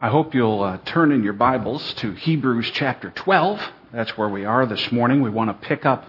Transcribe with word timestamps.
I 0.00 0.08
hope 0.08 0.34
you'll 0.34 0.60
uh, 0.60 0.78
turn 0.84 1.12
in 1.12 1.22
your 1.22 1.34
Bibles 1.34 1.94
to 1.94 2.12
Hebrews 2.12 2.72
chapter 2.74 3.10
12. 3.10 3.60
That's 3.92 4.18
where 4.18 4.28
we 4.28 4.44
are 4.44 4.66
this 4.66 4.90
morning. 4.90 5.22
We 5.22 5.30
want 5.30 5.48
to 5.50 5.68
pick 5.68 5.86
up 5.86 6.04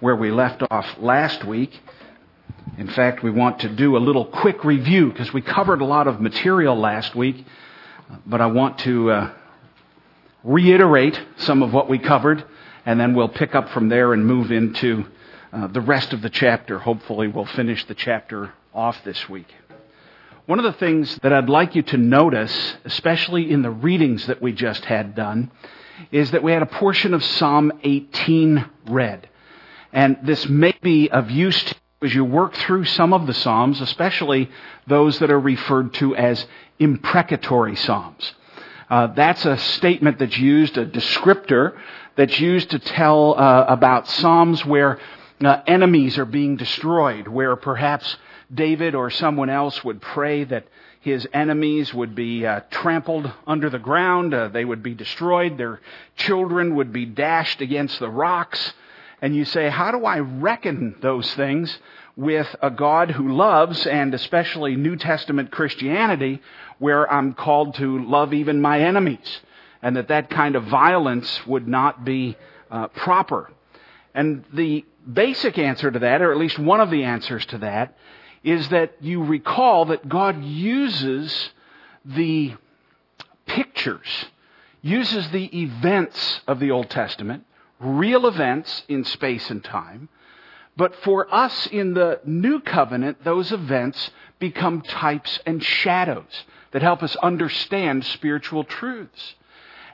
where 0.00 0.16
we 0.16 0.32
left 0.32 0.62
off 0.68 0.98
last 0.98 1.44
week. 1.44 1.80
In 2.78 2.88
fact, 2.88 3.22
we 3.22 3.30
want 3.30 3.60
to 3.60 3.68
do 3.68 3.96
a 3.96 3.98
little 3.98 4.24
quick 4.24 4.64
review 4.64 5.10
because 5.10 5.32
we 5.32 5.40
covered 5.40 5.80
a 5.80 5.84
lot 5.84 6.08
of 6.08 6.20
material 6.20 6.76
last 6.76 7.14
week, 7.14 7.46
but 8.26 8.40
I 8.40 8.46
want 8.46 8.78
to 8.80 9.10
uh, 9.12 9.30
reiterate 10.42 11.18
some 11.36 11.62
of 11.62 11.72
what 11.72 11.88
we 11.88 12.00
covered, 12.00 12.44
and 12.84 12.98
then 12.98 13.14
we'll 13.14 13.28
pick 13.28 13.54
up 13.54 13.68
from 13.70 13.88
there 13.88 14.12
and 14.12 14.26
move 14.26 14.50
into 14.50 15.06
uh, 15.52 15.68
the 15.68 15.80
rest 15.80 16.12
of 16.12 16.22
the 16.22 16.30
chapter. 16.30 16.80
Hopefully, 16.80 17.28
we'll 17.28 17.46
finish 17.46 17.84
the 17.86 17.94
chapter 17.94 18.52
off 18.74 19.02
this 19.04 19.28
week. 19.28 19.46
One 20.46 20.58
of 20.58 20.64
the 20.64 20.72
things 20.72 21.16
that 21.22 21.32
I'd 21.32 21.48
like 21.48 21.76
you 21.76 21.82
to 21.82 21.96
notice, 21.96 22.74
especially 22.84 23.48
in 23.52 23.62
the 23.62 23.70
readings 23.70 24.26
that 24.26 24.42
we 24.42 24.52
just 24.52 24.84
had 24.84 25.14
done, 25.14 25.52
is 26.10 26.32
that 26.32 26.42
we 26.42 26.50
had 26.50 26.62
a 26.62 26.66
portion 26.66 27.14
of 27.14 27.22
Psalm 27.22 27.70
18 27.84 28.68
read. 28.86 29.28
And 29.92 30.18
this 30.24 30.48
may 30.48 30.74
be 30.82 31.08
of 31.08 31.30
use 31.30 31.62
to 31.62 31.74
you 31.74 32.08
as 32.08 32.14
you 32.16 32.24
work 32.24 32.54
through 32.54 32.84
some 32.86 33.12
of 33.12 33.28
the 33.28 33.34
Psalms, 33.34 33.80
especially 33.80 34.50
those 34.88 35.20
that 35.20 35.30
are 35.30 35.38
referred 35.38 35.94
to 35.94 36.16
as 36.16 36.44
imprecatory 36.80 37.76
Psalms. 37.76 38.34
Uh, 38.90 39.06
that's 39.06 39.44
a 39.46 39.56
statement 39.56 40.18
that's 40.18 40.36
used, 40.36 40.76
a 40.76 40.84
descriptor 40.84 41.78
that's 42.16 42.40
used 42.40 42.70
to 42.70 42.80
tell 42.80 43.38
uh, 43.38 43.66
about 43.68 44.08
Psalms 44.08 44.66
where 44.66 44.98
uh, 45.40 45.62
enemies 45.68 46.18
are 46.18 46.24
being 46.24 46.56
destroyed, 46.56 47.28
where 47.28 47.54
perhaps 47.54 48.16
David 48.52 48.94
or 48.94 49.10
someone 49.10 49.50
else 49.50 49.82
would 49.84 50.00
pray 50.00 50.44
that 50.44 50.66
his 51.00 51.26
enemies 51.32 51.92
would 51.92 52.14
be 52.14 52.46
uh, 52.46 52.60
trampled 52.70 53.32
under 53.46 53.68
the 53.68 53.78
ground, 53.78 54.34
uh, 54.34 54.48
they 54.48 54.64
would 54.64 54.82
be 54.82 54.94
destroyed, 54.94 55.58
their 55.58 55.80
children 56.16 56.76
would 56.76 56.92
be 56.92 57.06
dashed 57.06 57.60
against 57.60 57.98
the 57.98 58.08
rocks. 58.08 58.72
And 59.20 59.34
you 59.34 59.44
say, 59.44 59.68
how 59.68 59.90
do 59.90 60.04
I 60.04 60.18
reckon 60.18 60.96
those 61.00 61.32
things 61.34 61.78
with 62.16 62.54
a 62.60 62.70
God 62.70 63.10
who 63.10 63.32
loves, 63.32 63.86
and 63.86 64.14
especially 64.14 64.76
New 64.76 64.96
Testament 64.96 65.50
Christianity, 65.50 66.40
where 66.78 67.10
I'm 67.10 67.32
called 67.32 67.74
to 67.76 68.04
love 68.04 68.34
even 68.34 68.60
my 68.60 68.80
enemies, 68.80 69.40
and 69.80 69.96
that 69.96 70.08
that 70.08 70.30
kind 70.30 70.56
of 70.56 70.64
violence 70.64 71.46
would 71.46 71.66
not 71.66 72.04
be 72.04 72.36
uh, 72.70 72.88
proper? 72.88 73.50
And 74.14 74.44
the 74.52 74.84
basic 75.10 75.58
answer 75.58 75.90
to 75.90 75.98
that, 76.00 76.22
or 76.22 76.32
at 76.32 76.38
least 76.38 76.58
one 76.58 76.80
of 76.80 76.90
the 76.90 77.04
answers 77.04 77.46
to 77.46 77.58
that, 77.58 77.96
is 78.44 78.68
that 78.70 78.94
you 79.00 79.22
recall 79.22 79.86
that 79.86 80.08
God 80.08 80.42
uses 80.42 81.50
the 82.04 82.54
pictures, 83.46 84.26
uses 84.80 85.30
the 85.30 85.62
events 85.62 86.40
of 86.46 86.58
the 86.58 86.70
Old 86.70 86.90
Testament, 86.90 87.44
real 87.78 88.26
events 88.26 88.84
in 88.88 89.04
space 89.04 89.50
and 89.50 89.62
time, 89.62 90.08
but 90.76 90.96
for 90.96 91.32
us 91.32 91.66
in 91.66 91.94
the 91.94 92.20
New 92.24 92.60
Covenant, 92.60 93.24
those 93.24 93.52
events 93.52 94.10
become 94.38 94.80
types 94.80 95.38
and 95.44 95.62
shadows 95.62 96.44
that 96.72 96.82
help 96.82 97.02
us 97.02 97.14
understand 97.16 98.04
spiritual 98.04 98.64
truths. 98.64 99.34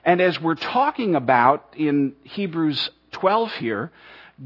And 0.05 0.21
as 0.21 0.41
we're 0.41 0.55
talking 0.55 1.17
about 1.17 1.75
in 1.77 2.15
Hebrews 2.23 2.91
12 3.11 3.53
here, 3.55 3.91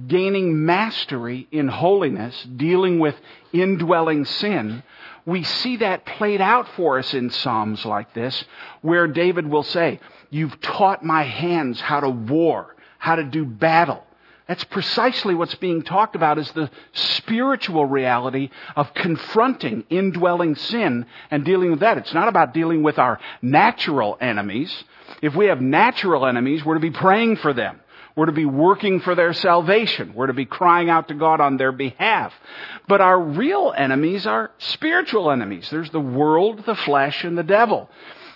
gaining 0.07 0.65
mastery 0.65 1.47
in 1.51 1.69
holiness, 1.69 2.47
dealing 2.57 2.99
with 2.99 3.15
indwelling 3.53 4.25
sin, 4.25 4.83
we 5.25 5.45
see 5.45 5.77
that 5.77 6.05
played 6.05 6.41
out 6.41 6.69
for 6.77 6.99
us 6.99 7.15
in 7.15 7.31
Psalms 7.31 7.85
like 7.85 8.13
this, 8.15 8.45
where 8.81 9.07
David 9.07 9.47
will 9.47 9.63
say, 9.63 10.01
You've 10.31 10.61
taught 10.61 11.05
my 11.05 11.23
hands 11.25 11.81
how 11.81 12.01
to 12.01 12.09
war, 12.09 12.75
how 12.99 13.17
to 13.17 13.25
do 13.25 13.45
battle. 13.45 14.03
That's 14.49 14.65
precisely 14.65 15.35
what's 15.35 15.55
being 15.55 15.83
talked 15.83 16.17
about 16.17 16.39
is 16.39 16.51
the 16.53 16.71
spiritual 16.93 17.87
reality 17.87 18.51
of 18.75 18.93
confronting 18.95 19.85
indwelling 19.89 20.57
sin 20.57 21.07
and 21.31 21.45
dealing 21.45 21.71
with 21.71 21.81
that. 21.81 21.99
It's 21.99 22.13
not 22.13 22.29
about 22.29 22.53
dealing 22.53 22.83
with 22.83 22.99
our 22.99 23.21
natural 23.41 24.19
enemies. 24.21 24.85
If 25.21 25.37
we 25.37 25.47
have 25.47 25.61
natural 25.61 26.27
enemies, 26.27 26.65
we're 26.65 26.75
to 26.75 26.81
be 26.81 26.91
praying 26.91 27.37
for 27.37 27.53
them. 27.53 27.81
We're 28.15 28.27
to 28.27 28.33
be 28.33 28.45
working 28.45 29.01
for 29.01 29.15
their 29.15 29.33
salvation. 29.33 30.13
We're 30.15 30.27
to 30.27 30.35
be 30.35 30.45
crying 30.45 30.91
out 30.91 31.09
to 31.09 31.15
God 31.15 31.41
on 31.41 31.57
their 31.57 31.73
behalf. 31.73 32.35
But 32.87 33.01
our 33.01 33.19
real 33.19 33.73
enemies 33.77 34.27
are 34.27 34.51
spiritual 34.59 35.31
enemies. 35.31 35.69
There's 35.71 35.91
the 35.91 36.01
world, 36.01 36.65
the 36.67 36.75
flesh, 36.75 37.25
and 37.25 37.39
the 37.39 37.43
devil. 37.43 37.89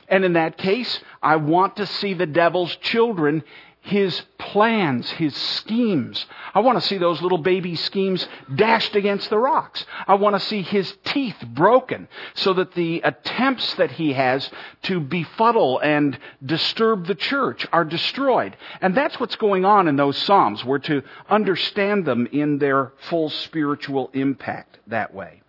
And 0.08 0.24
in 0.24 0.34
that 0.34 0.56
case, 0.56 1.00
I 1.22 1.36
want 1.36 1.76
to 1.76 1.86
see 1.86 2.14
the 2.14 2.26
devil's 2.26 2.74
children 2.76 3.42
his 3.86 4.20
plans, 4.36 5.08
his 5.10 5.34
schemes. 5.36 6.26
I 6.52 6.60
want 6.60 6.80
to 6.80 6.86
see 6.86 6.98
those 6.98 7.22
little 7.22 7.38
baby 7.38 7.76
schemes 7.76 8.26
dashed 8.52 8.96
against 8.96 9.30
the 9.30 9.38
rocks. 9.38 9.86
I 10.08 10.14
want 10.14 10.34
to 10.34 10.40
see 10.40 10.62
his 10.62 10.92
teeth 11.04 11.36
broken 11.46 12.08
so 12.34 12.52
that 12.54 12.74
the 12.74 13.00
attempts 13.02 13.74
that 13.74 13.92
he 13.92 14.12
has 14.12 14.50
to 14.82 14.98
befuddle 14.98 15.78
and 15.78 16.18
disturb 16.44 17.06
the 17.06 17.14
church 17.14 17.64
are 17.72 17.84
destroyed. 17.84 18.56
And 18.80 18.92
that's 18.96 19.20
what's 19.20 19.36
going 19.36 19.64
on 19.64 19.86
in 19.86 19.94
those 19.94 20.18
Psalms. 20.18 20.64
We're 20.64 20.78
to 20.80 21.02
understand 21.30 22.04
them 22.04 22.26
in 22.32 22.58
their 22.58 22.92
full 23.08 23.30
spiritual 23.30 24.10
impact 24.14 24.80
that 24.88 25.14
way. 25.14 25.42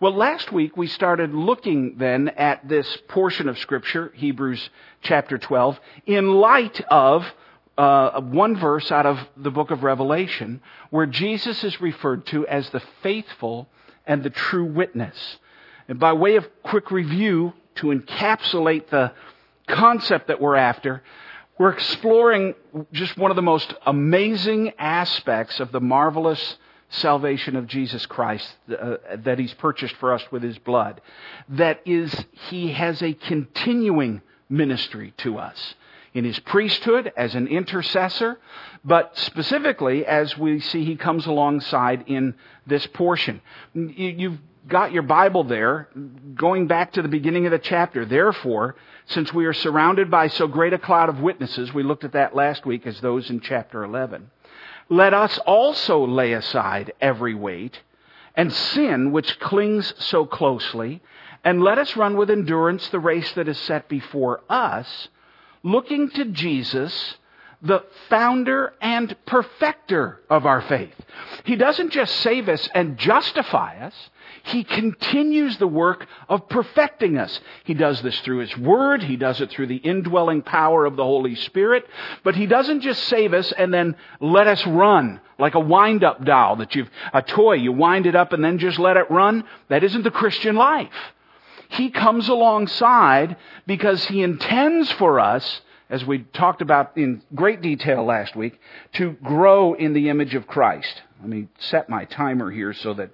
Well, 0.00 0.14
last 0.14 0.50
week 0.50 0.76
we 0.76 0.88
started 0.88 1.32
looking 1.32 1.98
then 1.98 2.30
at 2.30 2.68
this 2.68 2.98
portion 3.06 3.48
of 3.48 3.58
Scripture, 3.58 4.12
Hebrews 4.14 4.70
chapter 5.02 5.38
12, 5.38 5.78
in 6.04 6.32
light 6.32 6.80
of 6.90 7.24
uh, 7.78 8.20
one 8.20 8.56
verse 8.56 8.90
out 8.90 9.06
of 9.06 9.18
the 9.36 9.50
book 9.50 9.70
of 9.70 9.82
Revelation 9.82 10.60
where 10.90 11.06
Jesus 11.06 11.62
is 11.62 11.80
referred 11.80 12.26
to 12.26 12.46
as 12.46 12.70
the 12.70 12.82
faithful 13.02 13.68
and 14.06 14.22
the 14.22 14.30
true 14.30 14.64
witness. 14.64 15.38
And 15.88 15.98
by 15.98 16.12
way 16.12 16.36
of 16.36 16.46
quick 16.62 16.90
review, 16.90 17.52
to 17.76 17.88
encapsulate 17.88 18.88
the 18.88 19.12
concept 19.68 20.28
that 20.28 20.40
we're 20.40 20.56
after, 20.56 21.02
we're 21.58 21.72
exploring 21.72 22.54
just 22.92 23.16
one 23.16 23.30
of 23.30 23.36
the 23.36 23.42
most 23.42 23.72
amazing 23.86 24.72
aspects 24.78 25.60
of 25.60 25.72
the 25.72 25.80
marvelous 25.80 26.56
salvation 26.88 27.56
of 27.56 27.66
Jesus 27.66 28.06
Christ 28.06 28.48
uh, 28.70 28.96
that 29.24 29.38
He's 29.38 29.54
purchased 29.54 29.96
for 29.96 30.12
us 30.12 30.22
with 30.30 30.42
His 30.42 30.58
blood. 30.58 31.00
That 31.48 31.80
is, 31.84 32.14
He 32.48 32.72
has 32.72 33.02
a 33.02 33.12
continuing 33.12 34.22
ministry 34.48 35.12
to 35.18 35.38
us 35.38 35.74
in 36.16 36.24
his 36.24 36.38
priesthood 36.40 37.12
as 37.14 37.34
an 37.34 37.46
intercessor, 37.46 38.38
but 38.82 39.16
specifically 39.18 40.06
as 40.06 40.36
we 40.38 40.58
see 40.58 40.82
he 40.82 40.96
comes 40.96 41.26
alongside 41.26 42.04
in 42.06 42.34
this 42.66 42.86
portion. 42.86 43.42
You've 43.74 44.38
got 44.66 44.92
your 44.92 45.02
Bible 45.02 45.44
there, 45.44 45.90
going 46.34 46.68
back 46.68 46.94
to 46.94 47.02
the 47.02 47.08
beginning 47.08 47.44
of 47.44 47.52
the 47.52 47.58
chapter. 47.58 48.06
Therefore, 48.06 48.76
since 49.04 49.30
we 49.34 49.44
are 49.44 49.52
surrounded 49.52 50.10
by 50.10 50.28
so 50.28 50.46
great 50.46 50.72
a 50.72 50.78
cloud 50.78 51.10
of 51.10 51.20
witnesses, 51.20 51.74
we 51.74 51.82
looked 51.82 52.04
at 52.04 52.12
that 52.12 52.34
last 52.34 52.64
week 52.64 52.86
as 52.86 52.98
those 53.02 53.28
in 53.28 53.40
chapter 53.40 53.84
11. 53.84 54.30
Let 54.88 55.12
us 55.12 55.36
also 55.40 56.06
lay 56.06 56.32
aside 56.32 56.94
every 56.98 57.34
weight 57.34 57.82
and 58.34 58.50
sin 58.50 59.12
which 59.12 59.38
clings 59.38 59.92
so 59.98 60.24
closely, 60.24 61.02
and 61.44 61.62
let 61.62 61.76
us 61.76 61.94
run 61.94 62.16
with 62.16 62.30
endurance 62.30 62.88
the 62.88 63.00
race 63.00 63.32
that 63.32 63.48
is 63.48 63.58
set 63.58 63.86
before 63.90 64.40
us 64.48 65.08
looking 65.66 66.08
to 66.10 66.24
Jesus, 66.26 67.16
the 67.60 67.84
founder 68.08 68.72
and 68.80 69.16
perfecter 69.26 70.20
of 70.30 70.46
our 70.46 70.60
faith. 70.62 70.94
He 71.42 71.56
doesn't 71.56 71.90
just 71.90 72.14
save 72.18 72.48
us 72.48 72.68
and 72.72 72.96
justify 72.96 73.84
us. 73.84 74.10
He 74.44 74.62
continues 74.62 75.58
the 75.58 75.66
work 75.66 76.06
of 76.28 76.48
perfecting 76.48 77.18
us. 77.18 77.40
He 77.64 77.74
does 77.74 78.00
this 78.00 78.20
through 78.20 78.38
His 78.38 78.56
Word. 78.56 79.02
He 79.02 79.16
does 79.16 79.40
it 79.40 79.50
through 79.50 79.66
the 79.66 79.76
indwelling 79.76 80.42
power 80.42 80.86
of 80.86 80.94
the 80.94 81.02
Holy 81.02 81.34
Spirit. 81.34 81.84
But 82.22 82.36
He 82.36 82.46
doesn't 82.46 82.82
just 82.82 83.02
save 83.04 83.34
us 83.34 83.50
and 83.50 83.74
then 83.74 83.96
let 84.20 84.46
us 84.46 84.64
run 84.64 85.20
like 85.36 85.56
a 85.56 85.60
wind-up 85.60 86.24
doll 86.24 86.56
that 86.56 86.76
you've, 86.76 86.90
a 87.12 87.22
toy, 87.22 87.54
you 87.54 87.72
wind 87.72 88.06
it 88.06 88.14
up 88.14 88.32
and 88.32 88.44
then 88.44 88.58
just 88.58 88.78
let 88.78 88.96
it 88.96 89.10
run. 89.10 89.42
That 89.68 89.82
isn't 89.82 90.04
the 90.04 90.12
Christian 90.12 90.54
life. 90.54 90.94
He 91.68 91.90
comes 91.90 92.28
alongside 92.28 93.36
because 93.66 94.04
He 94.04 94.22
intends 94.22 94.90
for 94.92 95.20
us, 95.20 95.60
as 95.90 96.04
we 96.04 96.20
talked 96.20 96.62
about 96.62 96.96
in 96.96 97.22
great 97.34 97.62
detail 97.62 98.04
last 98.04 98.36
week, 98.36 98.60
to 98.94 99.12
grow 99.22 99.74
in 99.74 99.92
the 99.92 100.08
image 100.08 100.34
of 100.34 100.46
Christ. 100.46 101.02
Let 101.20 101.28
me 101.28 101.48
set 101.58 101.88
my 101.88 102.04
timer 102.04 102.50
here 102.50 102.72
so 102.72 102.94
that 102.94 103.10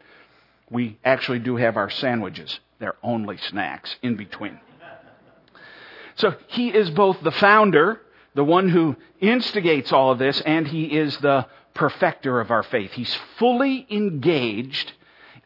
we 0.71 0.99
actually 1.05 1.39
do 1.39 1.57
have 1.57 1.77
our 1.77 1.91
sandwiches. 1.91 2.61
They're 2.79 2.97
only 3.03 3.37
snacks 3.37 3.97
in 4.03 4.17
between. 4.17 4.59
So 6.17 6.35
He 6.49 6.69
is 6.69 6.91
both 6.91 7.23
the 7.23 7.31
founder, 7.31 8.01
the 8.35 8.45
one 8.45 8.69
who 8.69 8.97
instigates 9.21 9.93
all 9.93 10.11
of 10.11 10.19
this, 10.19 10.41
and 10.41 10.67
He 10.67 10.85
is 10.85 11.17
the 11.19 11.47
perfecter 11.75 12.41
of 12.41 12.51
our 12.51 12.63
faith. 12.63 12.93
He's 12.93 13.15
fully 13.39 13.87
engaged 13.91 14.93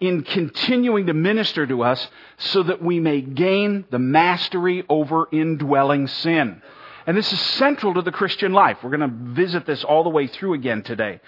in 0.01 0.23
continuing 0.23 1.07
to 1.07 1.15
minister 1.15 1.67
to 1.67 1.83
us 1.83 2.09
so 2.37 2.63
that 2.63 2.83
we 2.83 3.01
may 3.01 3.21
gain 3.21 3.85
the 3.91 3.99
mastery 3.99 4.85
over 4.89 5.29
indwelling 5.33 6.07
sin. 6.07 6.61
And 7.07 7.17
this 7.17 7.33
is 7.33 7.41
central 7.41 7.95
to 7.95 8.03
the 8.03 8.13
Christian 8.13 8.53
life. 8.53 8.79
We're 8.83 8.97
going 8.97 9.09
to 9.09 9.35
visit 9.35 9.65
this 9.65 9.85
all 9.85 10.03
the 10.03 10.11
way 10.11 10.27
through 10.27 10.55
again 10.55 10.83
today. 10.83 11.21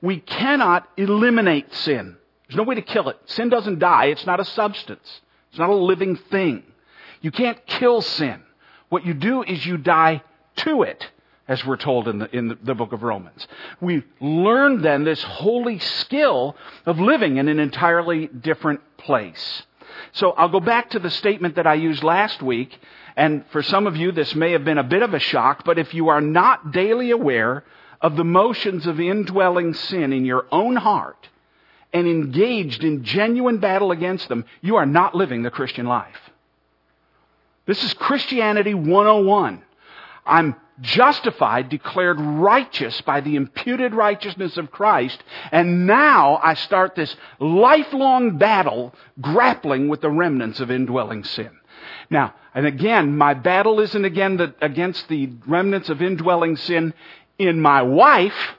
We 0.00 0.18
cannot 0.18 0.88
eliminate 0.96 1.72
sin. 1.74 2.16
There's 2.48 2.56
no 2.56 2.62
way 2.62 2.76
to 2.76 2.82
kill 2.82 3.08
it. 3.10 3.18
Sin 3.26 3.50
doesn't 3.50 3.78
die. 3.78 4.06
It's 4.06 4.26
not 4.26 4.40
a 4.40 4.44
substance. 4.44 5.20
It's 5.50 5.58
not 5.58 5.68
a 5.68 5.74
living 5.74 6.16
thing. 6.16 6.62
You 7.20 7.30
can't 7.30 7.64
kill 7.66 8.00
sin. 8.00 8.42
What 8.88 9.04
you 9.04 9.12
do 9.12 9.42
is 9.42 9.64
you 9.66 9.76
die 9.76 10.22
to 10.56 10.82
it, 10.82 11.06
as 11.48 11.64
we're 11.64 11.76
told 11.76 12.06
in 12.06 12.18
the, 12.18 12.36
in 12.36 12.58
the, 12.62 12.74
book 12.74 12.92
of 12.92 13.02
Romans. 13.02 13.48
We 13.80 14.04
learn 14.20 14.82
then 14.82 15.04
this 15.04 15.22
holy 15.22 15.78
skill 15.78 16.54
of 16.84 17.00
living 17.00 17.38
in 17.38 17.48
an 17.48 17.58
entirely 17.58 18.26
different 18.26 18.80
place. 18.98 19.62
So 20.12 20.32
I'll 20.32 20.50
go 20.50 20.60
back 20.60 20.90
to 20.90 20.98
the 20.98 21.10
statement 21.10 21.56
that 21.56 21.66
I 21.66 21.74
used 21.74 22.04
last 22.04 22.42
week, 22.42 22.78
and 23.16 23.44
for 23.50 23.62
some 23.62 23.86
of 23.86 23.96
you 23.96 24.12
this 24.12 24.34
may 24.34 24.52
have 24.52 24.64
been 24.64 24.78
a 24.78 24.84
bit 24.84 25.02
of 25.02 25.14
a 25.14 25.18
shock, 25.18 25.64
but 25.64 25.78
if 25.78 25.94
you 25.94 26.08
are 26.08 26.20
not 26.20 26.70
daily 26.70 27.10
aware 27.10 27.64
of 28.00 28.16
the 28.16 28.24
motions 28.24 28.86
of 28.86 29.00
indwelling 29.00 29.72
sin 29.72 30.12
in 30.12 30.26
your 30.26 30.46
own 30.52 30.76
heart 30.76 31.28
and 31.94 32.06
engaged 32.06 32.84
in 32.84 33.02
genuine 33.02 33.58
battle 33.58 33.90
against 33.90 34.28
them, 34.28 34.44
you 34.60 34.76
are 34.76 34.86
not 34.86 35.14
living 35.14 35.42
the 35.42 35.50
Christian 35.50 35.86
life. 35.86 36.30
This 37.66 37.82
is 37.82 37.94
Christianity 37.94 38.74
101. 38.74 39.62
I'm 40.26 40.54
justified, 40.80 41.68
declared 41.68 42.20
righteous 42.20 43.00
by 43.02 43.20
the 43.20 43.36
imputed 43.36 43.94
righteousness 43.94 44.56
of 44.56 44.70
Christ, 44.70 45.22
and 45.50 45.86
now 45.86 46.38
I 46.42 46.54
start 46.54 46.94
this 46.94 47.14
lifelong 47.38 48.38
battle 48.38 48.94
grappling 49.20 49.88
with 49.88 50.00
the 50.00 50.10
remnants 50.10 50.60
of 50.60 50.70
indwelling 50.70 51.24
sin. 51.24 51.50
Now, 52.10 52.34
and 52.54 52.66
again, 52.66 53.16
my 53.16 53.34
battle 53.34 53.80
isn't 53.80 54.04
again 54.04 54.36
the, 54.36 54.54
against 54.60 55.08
the 55.08 55.30
remnants 55.46 55.88
of 55.88 56.02
indwelling 56.02 56.56
sin 56.56 56.94
in 57.38 57.60
my 57.60 57.82
wife, 57.82 58.56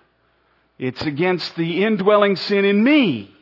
it's 0.77 1.01
against 1.01 1.55
the 1.55 1.83
indwelling 1.83 2.37
sin 2.37 2.63
in 2.63 2.81
me. 2.81 3.35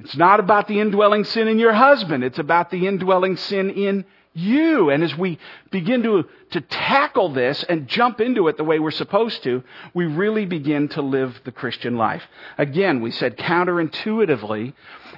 It's 0.00 0.16
not 0.16 0.40
about 0.40 0.66
the 0.66 0.80
indwelling 0.80 1.22
sin 1.24 1.46
in 1.46 1.60
your 1.60 1.72
husband. 1.72 2.24
It's 2.24 2.40
about 2.40 2.70
the 2.70 2.88
indwelling 2.88 3.36
sin 3.36 3.70
in 3.70 4.04
you. 4.34 4.90
And 4.90 5.02
as 5.02 5.16
we 5.16 5.38
begin 5.70 6.02
to, 6.02 6.24
to 6.50 6.60
tackle 6.60 7.32
this 7.32 7.64
and 7.64 7.88
jump 7.88 8.20
into 8.20 8.48
it 8.48 8.56
the 8.56 8.64
way 8.64 8.78
we're 8.78 8.90
supposed 8.90 9.42
to, 9.44 9.62
we 9.94 10.04
really 10.06 10.44
begin 10.44 10.88
to 10.90 11.02
live 11.02 11.40
the 11.44 11.52
Christian 11.52 11.96
life. 11.96 12.22
Again, 12.58 13.00
we 13.00 13.10
said 13.10 13.38
counterintuitively, 13.38 14.74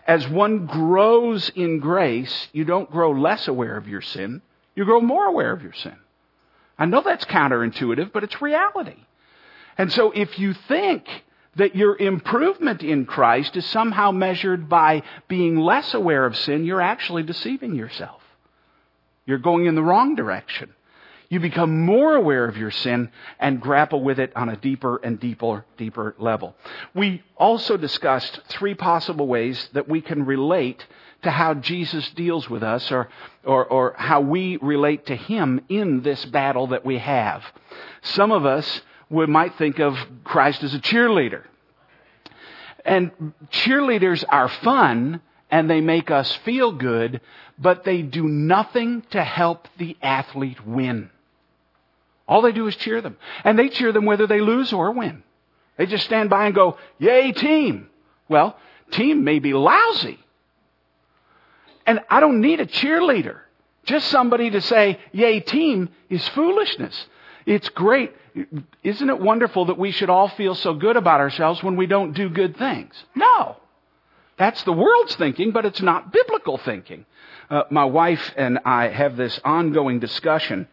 as 0.06 0.28
one 0.28 0.66
grows 0.66 1.50
in 1.50 1.80
grace, 1.80 2.48
you 2.52 2.64
don't 2.64 2.90
grow 2.90 3.12
less 3.12 3.48
aware 3.48 3.76
of 3.76 3.88
your 3.88 4.02
sin, 4.02 4.42
you 4.74 4.84
grow 4.84 5.00
more 5.00 5.24
aware 5.24 5.52
of 5.52 5.62
your 5.62 5.72
sin. 5.72 5.96
I 6.78 6.84
know 6.84 7.00
that's 7.00 7.24
counterintuitive, 7.24 8.12
but 8.12 8.22
it's 8.22 8.42
reality. 8.42 8.96
And 9.78 9.92
so 9.92 10.10
if 10.10 10.38
you 10.38 10.52
think 10.52 11.08
that 11.56 11.74
your 11.74 11.96
improvement 11.96 12.82
in 12.82 13.06
Christ 13.06 13.56
is 13.56 13.64
somehow 13.66 14.10
measured 14.10 14.68
by 14.68 15.02
being 15.26 15.56
less 15.56 15.94
aware 15.94 16.26
of 16.26 16.36
sin, 16.36 16.66
you're 16.66 16.82
actually 16.82 17.22
deceiving 17.22 17.74
yourself. 17.74 18.22
You're 19.26 19.38
going 19.38 19.66
in 19.66 19.74
the 19.74 19.82
wrong 19.82 20.14
direction. 20.14 20.72
You 21.28 21.40
become 21.40 21.84
more 21.84 22.14
aware 22.14 22.46
of 22.46 22.56
your 22.56 22.70
sin 22.70 23.10
and 23.40 23.60
grapple 23.60 24.00
with 24.00 24.20
it 24.20 24.32
on 24.36 24.48
a 24.48 24.56
deeper 24.56 24.98
and 24.98 25.18
deeper, 25.18 25.64
deeper 25.76 26.14
level. 26.18 26.54
We 26.94 27.24
also 27.36 27.76
discussed 27.76 28.40
three 28.48 28.74
possible 28.74 29.26
ways 29.26 29.68
that 29.72 29.88
we 29.88 30.00
can 30.00 30.24
relate 30.24 30.86
to 31.22 31.30
how 31.32 31.54
Jesus 31.54 32.08
deals 32.10 32.48
with 32.48 32.62
us 32.62 32.92
or, 32.92 33.08
or, 33.44 33.64
or 33.66 33.94
how 33.98 34.20
we 34.20 34.56
relate 34.58 35.06
to 35.06 35.16
Him 35.16 35.60
in 35.68 36.02
this 36.02 36.24
battle 36.26 36.68
that 36.68 36.84
we 36.84 36.98
have. 36.98 37.42
Some 38.02 38.30
of 38.30 38.46
us 38.46 38.82
we 39.10 39.26
might 39.26 39.56
think 39.56 39.80
of 39.80 39.96
Christ 40.24 40.62
as 40.62 40.74
a 40.74 40.80
cheerleader. 40.80 41.42
And 42.84 43.10
cheerleaders 43.50 44.24
are 44.28 44.48
fun 44.48 45.20
and 45.50 45.70
they 45.70 45.80
make 45.80 46.10
us 46.10 46.32
feel 46.44 46.72
good, 46.72 47.20
but 47.58 47.84
they 47.84 48.02
do 48.02 48.26
nothing 48.26 49.02
to 49.10 49.22
help 49.22 49.68
the 49.78 49.96
athlete 50.02 50.66
win. 50.66 51.10
All 52.28 52.42
they 52.42 52.52
do 52.52 52.66
is 52.66 52.76
cheer 52.76 53.00
them. 53.00 53.16
And 53.44 53.58
they 53.58 53.68
cheer 53.68 53.92
them 53.92 54.04
whether 54.04 54.26
they 54.26 54.40
lose 54.40 54.72
or 54.72 54.90
win. 54.90 55.22
They 55.76 55.86
just 55.86 56.04
stand 56.04 56.30
by 56.30 56.46
and 56.46 56.54
go, 56.54 56.78
Yay, 56.98 57.32
team! 57.32 57.88
Well, 58.28 58.56
team 58.90 59.24
may 59.24 59.38
be 59.38 59.52
lousy. 59.52 60.18
And 61.86 62.00
I 62.10 62.18
don't 62.18 62.40
need 62.40 62.60
a 62.60 62.66
cheerleader. 62.66 63.38
Just 63.84 64.08
somebody 64.08 64.50
to 64.50 64.60
say, 64.60 64.98
Yay, 65.12 65.40
team 65.40 65.90
is 66.10 66.26
foolishness. 66.30 67.06
It's 67.44 67.68
great. 67.68 68.12
Isn't 68.82 69.08
it 69.08 69.20
wonderful 69.20 69.66
that 69.66 69.78
we 69.78 69.92
should 69.92 70.10
all 70.10 70.28
feel 70.28 70.56
so 70.56 70.74
good 70.74 70.96
about 70.96 71.20
ourselves 71.20 71.62
when 71.62 71.76
we 71.76 71.86
don't 71.86 72.12
do 72.12 72.28
good 72.28 72.56
things? 72.56 72.92
No. 73.14 73.56
That's 74.36 74.62
the 74.64 74.72
world's 74.72 75.14
thinking, 75.16 75.52
but 75.52 75.64
it's 75.64 75.80
not 75.80 76.12
biblical 76.12 76.58
thinking. 76.58 77.06
Uh, 77.48 77.62
my 77.70 77.84
wife 77.84 78.32
and 78.36 78.58
I 78.64 78.88
have 78.88 79.16
this 79.16 79.40
ongoing 79.44 79.98
discussion 79.98 80.68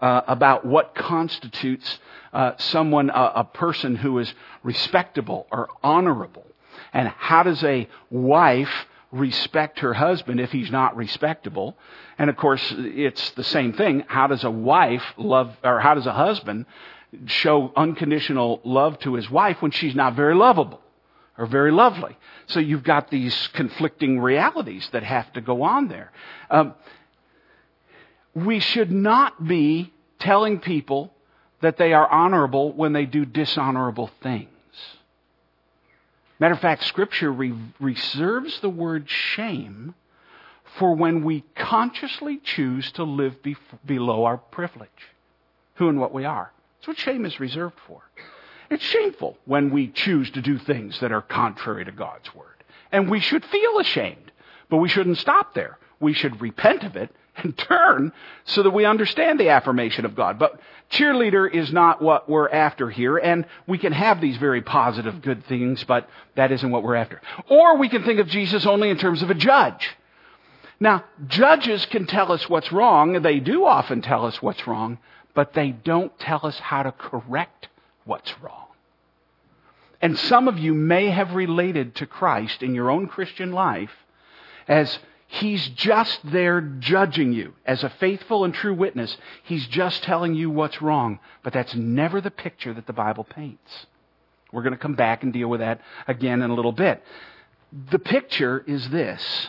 uh, 0.00 0.22
about 0.26 0.64
what 0.64 0.94
constitutes 0.94 2.00
uh, 2.32 2.52
someone, 2.58 3.10
a 3.14 3.44
person 3.44 3.94
who 3.94 4.18
is 4.18 4.34
respectable 4.64 5.46
or 5.52 5.68
honorable, 5.82 6.44
and 6.92 7.08
how 7.08 7.44
does 7.44 7.62
a 7.62 7.88
wife 8.10 8.86
respect 9.12 9.78
her 9.78 9.94
husband 9.94 10.40
if 10.40 10.50
he's 10.50 10.70
not 10.70 10.96
respectable? 10.96 11.76
And 12.18 12.28
of 12.28 12.36
course, 12.36 12.74
it's 12.76 13.30
the 13.30 13.44
same 13.44 13.72
thing. 13.72 14.04
How 14.08 14.26
does 14.26 14.42
a 14.42 14.50
wife 14.50 15.04
love, 15.16 15.56
or 15.62 15.78
how 15.78 15.94
does 15.94 16.06
a 16.06 16.12
husband 16.12 16.66
show 17.26 17.72
unconditional 17.76 18.60
love 18.64 18.98
to 19.00 19.14
his 19.14 19.30
wife 19.30 19.62
when 19.62 19.70
she's 19.70 19.94
not 19.94 20.14
very 20.16 20.34
lovable? 20.34 20.80
Are 21.36 21.46
very 21.46 21.72
lovely. 21.72 22.16
So 22.46 22.60
you've 22.60 22.84
got 22.84 23.10
these 23.10 23.48
conflicting 23.48 24.20
realities 24.20 24.88
that 24.92 25.02
have 25.02 25.32
to 25.32 25.40
go 25.40 25.62
on 25.62 25.88
there. 25.88 26.12
Um, 26.50 26.74
we 28.34 28.60
should 28.60 28.90
not 28.90 29.46
be 29.46 29.92
telling 30.18 30.60
people 30.60 31.12
that 31.60 31.76
they 31.76 31.92
are 31.92 32.08
honorable 32.08 32.72
when 32.72 32.92
they 32.92 33.06
do 33.06 33.24
dishonorable 33.24 34.10
things. 34.22 34.48
Matter 36.38 36.54
of 36.54 36.60
fact, 36.60 36.84
Scripture 36.84 37.32
re- 37.32 37.54
reserves 37.80 38.60
the 38.60 38.68
word 38.68 39.08
shame 39.08 39.94
for 40.78 40.94
when 40.94 41.24
we 41.24 41.44
consciously 41.54 42.40
choose 42.42 42.90
to 42.92 43.04
live 43.04 43.42
be- 43.42 43.56
below 43.86 44.24
our 44.24 44.36
privilege, 44.36 44.90
who 45.76 45.88
and 45.88 46.00
what 46.00 46.12
we 46.12 46.24
are. 46.24 46.52
That's 46.78 46.88
what 46.88 46.98
shame 46.98 47.24
is 47.24 47.38
reserved 47.38 47.76
for. 47.86 48.02
It's 48.70 48.84
shameful 48.84 49.38
when 49.44 49.70
we 49.70 49.88
choose 49.88 50.30
to 50.32 50.42
do 50.42 50.58
things 50.58 51.00
that 51.00 51.12
are 51.12 51.22
contrary 51.22 51.84
to 51.84 51.92
God's 51.92 52.34
word. 52.34 52.64
And 52.92 53.10
we 53.10 53.20
should 53.20 53.44
feel 53.44 53.78
ashamed, 53.78 54.32
but 54.70 54.78
we 54.78 54.88
shouldn't 54.88 55.18
stop 55.18 55.54
there. 55.54 55.78
We 56.00 56.12
should 56.12 56.40
repent 56.40 56.82
of 56.84 56.96
it 56.96 57.10
and 57.36 57.56
turn 57.56 58.12
so 58.44 58.62
that 58.62 58.70
we 58.70 58.84
understand 58.84 59.40
the 59.40 59.50
affirmation 59.50 60.04
of 60.04 60.14
God. 60.14 60.38
But 60.38 60.60
cheerleader 60.90 61.52
is 61.52 61.72
not 61.72 62.00
what 62.00 62.28
we're 62.28 62.48
after 62.48 62.90
here, 62.90 63.16
and 63.16 63.46
we 63.66 63.78
can 63.78 63.92
have 63.92 64.20
these 64.20 64.36
very 64.36 64.62
positive, 64.62 65.22
good 65.22 65.44
things, 65.46 65.82
but 65.84 66.08
that 66.36 66.52
isn't 66.52 66.70
what 66.70 66.82
we're 66.82 66.94
after. 66.94 67.20
Or 67.48 67.76
we 67.76 67.88
can 67.88 68.04
think 68.04 68.20
of 68.20 68.28
Jesus 68.28 68.66
only 68.66 68.90
in 68.90 68.98
terms 68.98 69.22
of 69.22 69.30
a 69.30 69.34
judge. 69.34 69.96
Now, 70.78 71.04
judges 71.26 71.86
can 71.86 72.06
tell 72.06 72.32
us 72.32 72.48
what's 72.48 72.72
wrong, 72.72 73.22
they 73.22 73.40
do 73.40 73.64
often 73.64 74.02
tell 74.02 74.26
us 74.26 74.42
what's 74.42 74.66
wrong, 74.66 74.98
but 75.32 75.52
they 75.52 75.70
don't 75.70 76.16
tell 76.18 76.40
us 76.44 76.58
how 76.58 76.82
to 76.82 76.92
correct 76.92 77.68
what's 78.04 78.32
wrong. 78.40 78.66
And 80.00 80.18
some 80.18 80.48
of 80.48 80.58
you 80.58 80.74
may 80.74 81.10
have 81.10 81.34
related 81.34 81.94
to 81.96 82.06
Christ 82.06 82.62
in 82.62 82.74
your 82.74 82.90
own 82.90 83.06
Christian 83.06 83.52
life 83.52 83.92
as 84.68 84.98
He's 85.26 85.66
just 85.70 86.20
there 86.30 86.60
judging 86.60 87.32
you. 87.32 87.54
As 87.66 87.82
a 87.82 87.88
faithful 87.88 88.44
and 88.44 88.54
true 88.54 88.74
witness, 88.74 89.16
He's 89.44 89.66
just 89.66 90.02
telling 90.02 90.34
you 90.34 90.50
what's 90.50 90.82
wrong. 90.82 91.18
But 91.42 91.52
that's 91.52 91.74
never 91.74 92.20
the 92.20 92.30
picture 92.30 92.74
that 92.74 92.86
the 92.86 92.92
Bible 92.92 93.24
paints. 93.24 93.86
We're 94.52 94.62
going 94.62 94.74
to 94.74 94.78
come 94.78 94.94
back 94.94 95.22
and 95.22 95.32
deal 95.32 95.48
with 95.48 95.60
that 95.60 95.80
again 96.06 96.42
in 96.42 96.50
a 96.50 96.54
little 96.54 96.72
bit. 96.72 97.02
The 97.90 97.98
picture 97.98 98.62
is 98.66 98.90
this 98.90 99.48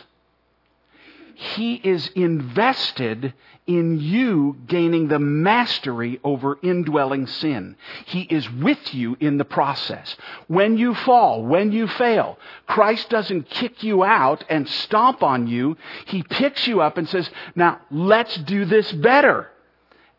he 1.36 1.74
is 1.74 2.08
invested 2.14 3.34
in 3.66 3.98
you 3.98 4.56
gaining 4.66 5.08
the 5.08 5.18
mastery 5.18 6.20
over 6.22 6.58
indwelling 6.62 7.26
sin. 7.26 7.76
He 8.06 8.22
is 8.22 8.50
with 8.50 8.94
you 8.94 9.16
in 9.18 9.38
the 9.38 9.44
process. 9.44 10.16
When 10.46 10.78
you 10.78 10.94
fall, 10.94 11.42
when 11.44 11.72
you 11.72 11.88
fail, 11.88 12.38
Christ 12.66 13.10
doesn't 13.10 13.50
kick 13.50 13.82
you 13.82 14.04
out 14.04 14.44
and 14.48 14.68
stomp 14.68 15.22
on 15.22 15.46
you. 15.48 15.76
He 16.06 16.22
picks 16.22 16.66
you 16.66 16.80
up 16.80 16.96
and 16.96 17.08
says, 17.08 17.28
now 17.54 17.80
let's 17.90 18.36
do 18.36 18.64
this 18.64 18.90
better. 18.92 19.50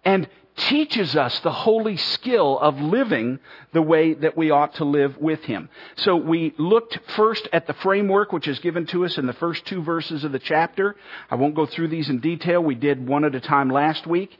And 0.04 0.28
teaches 0.58 1.16
us 1.16 1.40
the 1.40 1.52
holy 1.52 1.98
skill 1.98 2.58
of 2.60 2.82
living 2.82 3.40
the 3.74 3.82
way 3.82 4.14
that 4.16 4.36
we 4.36 4.50
ought 4.50 4.74
to 4.76 4.84
live 4.84 5.16
with 5.18 5.44
Him. 5.44 5.70
So 5.98 6.16
we 6.16 6.54
looked 6.58 7.00
first 7.16 7.48
at 7.54 7.68
the 7.68 7.74
framework 7.76 8.34
which 8.34 8.48
is 8.48 8.60
given 8.60 8.88
to 8.88 9.06
us 9.06 9.18
in 9.18 9.28
the 9.28 9.34
first 9.34 9.66
two 9.66 9.84
verses 9.84 10.24
of 10.24 10.32
the 10.32 10.40
chapter. 10.40 10.96
I 11.30 11.36
won't 11.36 11.56
go 11.56 11.68
through 11.68 11.90
these 11.90 12.10
in 12.10 12.20
detail. 12.20 12.62
We 12.64 12.76
did 12.76 13.08
one 13.08 13.24
at 13.24 13.36
a 13.36 13.40
time 13.40 13.70
last 13.70 14.08
week. 14.08 14.38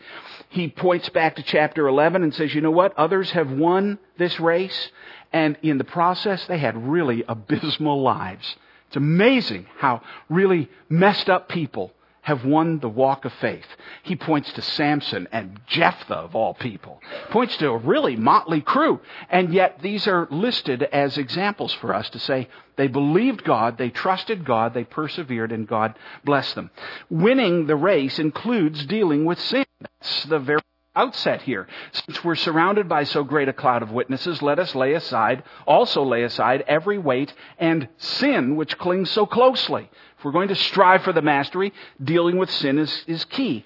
He 0.50 0.68
points 0.70 1.08
back 1.10 1.36
to 1.36 1.44
chapter 1.44 1.88
11 1.88 2.24
and 2.24 2.34
says, 2.34 2.54
you 2.54 2.62
know 2.62 2.72
what? 2.72 2.98
Others 2.98 3.32
have 3.32 3.52
won 3.52 4.00
this 4.18 4.40
race 4.40 4.92
and 5.32 5.58
in 5.62 5.78
the 5.78 5.84
process 5.84 6.46
they 6.48 6.58
had 6.58 6.88
really 6.88 7.24
abysmal 7.28 8.02
lives. 8.02 8.56
It's 8.88 8.96
amazing 8.98 9.68
how 9.78 10.02
really 10.30 10.70
messed 10.90 11.30
up 11.30 11.48
people 11.50 11.94
have 12.28 12.44
won 12.44 12.78
the 12.80 12.90
walk 12.90 13.24
of 13.24 13.32
faith. 13.36 13.66
He 14.04 14.18
points 14.18 14.52
to 14.52 14.62
Samson 14.62 15.30
and 15.32 15.62
Jephthah 15.66 16.14
of 16.14 16.36
all 16.36 16.54
people. 16.54 17.02
Points 17.30 17.56
to 17.56 17.70
a 17.70 17.78
really 17.78 18.18
motley 18.18 18.60
crew. 18.60 19.00
And 19.30 19.54
yet 19.54 19.82
these 19.82 20.08
are 20.10 20.28
listed 20.30 20.84
as 20.84 21.18
examples 21.18 21.72
for 21.76 21.94
us 21.94 22.10
to 22.10 22.20
say 22.20 22.50
they 22.76 22.88
believed 22.90 23.46
God, 23.46 23.78
they 23.78 23.90
trusted 23.90 24.44
God, 24.44 24.74
they 24.74 24.84
persevered, 24.84 25.54
and 25.54 25.66
God 25.66 25.98
blessed 26.26 26.56
them. 26.56 26.70
Winning 27.10 27.66
the 27.66 27.78
race 27.78 28.20
includes 28.20 28.86
dealing 28.86 29.24
with 29.24 29.40
sin. 29.40 29.66
That's 29.80 30.26
the 30.26 30.40
very 30.40 30.60
outset 30.98 31.44
here. 31.44 31.66
Since 31.94 32.26
we're 32.26 32.36
surrounded 32.36 32.90
by 32.90 33.06
so 33.06 33.24
great 33.24 33.48
a 33.48 33.54
cloud 33.54 33.84
of 33.84 33.92
witnesses, 33.92 34.42
let 34.42 34.60
us 34.60 34.76
lay 34.76 34.96
aside, 34.96 35.44
also 35.66 36.04
lay 36.04 36.24
aside 36.24 36.66
every 36.68 36.98
weight 36.98 37.34
and 37.58 37.88
sin 37.98 38.58
which 38.58 38.78
clings 38.78 39.12
so 39.12 39.26
closely 39.26 39.90
if 40.18 40.26
we're 40.26 40.32
going 40.32 40.48
to 40.48 40.56
strive 40.56 41.04
for 41.04 41.14
the 41.14 41.22
mastery, 41.22 41.74
dealing 42.04 42.38
with 42.38 42.50
sin 42.50 42.80
is, 42.80 43.04
is 43.08 43.24
key. 43.26 43.64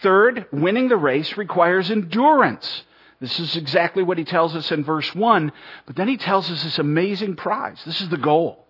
Third, 0.00 0.46
winning 0.52 0.88
the 0.88 0.96
race 0.96 1.36
requires 1.36 1.90
endurance. 1.90 2.84
This 3.20 3.38
is 3.38 3.56
exactly 3.56 4.02
what 4.02 4.18
he 4.18 4.24
tells 4.24 4.56
us 4.56 4.72
in 4.72 4.84
verse 4.84 5.14
1, 5.14 5.52
but 5.86 5.94
then 5.94 6.08
he 6.08 6.16
tells 6.16 6.50
us 6.50 6.64
this 6.64 6.78
amazing 6.78 7.36
prize. 7.36 7.80
This 7.84 8.00
is 8.00 8.08
the 8.08 8.16
goal. 8.16 8.66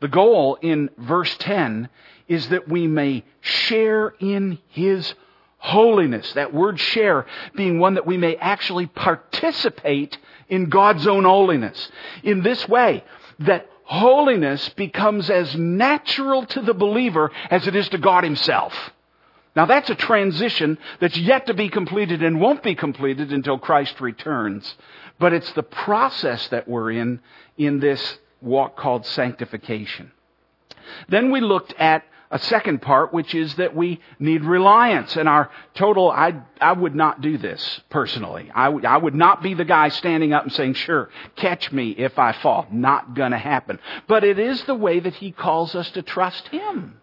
The 0.00 0.08
goal 0.08 0.56
in 0.62 0.90
verse 0.96 1.36
10 1.38 1.88
is 2.28 2.48
that 2.48 2.68
we 2.68 2.86
may 2.86 3.24
share 3.40 4.14
in 4.20 4.58
his 4.68 5.14
holiness. 5.58 6.32
That 6.34 6.54
word 6.54 6.78
share 6.78 7.26
being 7.54 7.78
one 7.78 7.94
that 7.94 8.06
we 8.06 8.16
may 8.16 8.36
actually 8.36 8.86
participate 8.86 10.18
in 10.48 10.68
God's 10.68 11.06
own 11.06 11.24
holiness. 11.24 11.90
In 12.22 12.42
this 12.42 12.66
way, 12.68 13.04
that 13.40 13.68
holiness 13.84 14.68
becomes 14.70 15.30
as 15.30 15.54
natural 15.54 16.46
to 16.46 16.60
the 16.60 16.74
believer 16.74 17.30
as 17.50 17.66
it 17.66 17.76
is 17.76 17.88
to 17.90 17.98
God 17.98 18.24
Himself. 18.24 18.74
Now 19.54 19.66
that's 19.66 19.90
a 19.90 19.94
transition 19.94 20.78
that's 21.00 21.16
yet 21.16 21.46
to 21.46 21.54
be 21.54 21.68
completed 21.68 22.22
and 22.22 22.40
won't 22.40 22.62
be 22.62 22.74
completed 22.74 23.32
until 23.32 23.58
Christ 23.58 24.00
returns. 24.00 24.74
But 25.18 25.32
it's 25.32 25.52
the 25.52 25.62
process 25.62 26.48
that 26.48 26.66
we're 26.66 26.90
in 26.90 27.20
in 27.56 27.78
this 27.78 28.18
walk 28.40 28.76
called 28.76 29.06
sanctification. 29.06 30.10
Then 31.08 31.30
we 31.30 31.40
looked 31.40 31.72
at 31.78 32.04
a 32.34 32.38
second 32.40 32.82
part, 32.82 33.14
which 33.14 33.32
is 33.32 33.54
that 33.54 33.76
we 33.76 34.00
need 34.18 34.42
reliance. 34.42 35.16
And 35.16 35.28
our 35.28 35.50
total, 35.74 36.10
I, 36.10 36.42
I 36.60 36.72
would 36.72 36.96
not 36.96 37.20
do 37.20 37.38
this 37.38 37.80
personally. 37.90 38.50
I, 38.52 38.64
w- 38.64 38.84
I 38.84 38.96
would 38.96 39.14
not 39.14 39.40
be 39.40 39.54
the 39.54 39.64
guy 39.64 39.88
standing 39.90 40.32
up 40.32 40.42
and 40.42 40.52
saying, 40.52 40.74
sure, 40.74 41.10
catch 41.36 41.70
me 41.70 41.90
if 41.90 42.18
I 42.18 42.32
fall. 42.32 42.66
Not 42.72 43.14
gonna 43.14 43.38
happen. 43.38 43.78
But 44.08 44.24
it 44.24 44.40
is 44.40 44.60
the 44.64 44.74
way 44.74 44.98
that 44.98 45.14
He 45.14 45.30
calls 45.30 45.76
us 45.76 45.88
to 45.92 46.02
trust 46.02 46.48
Him. 46.48 47.00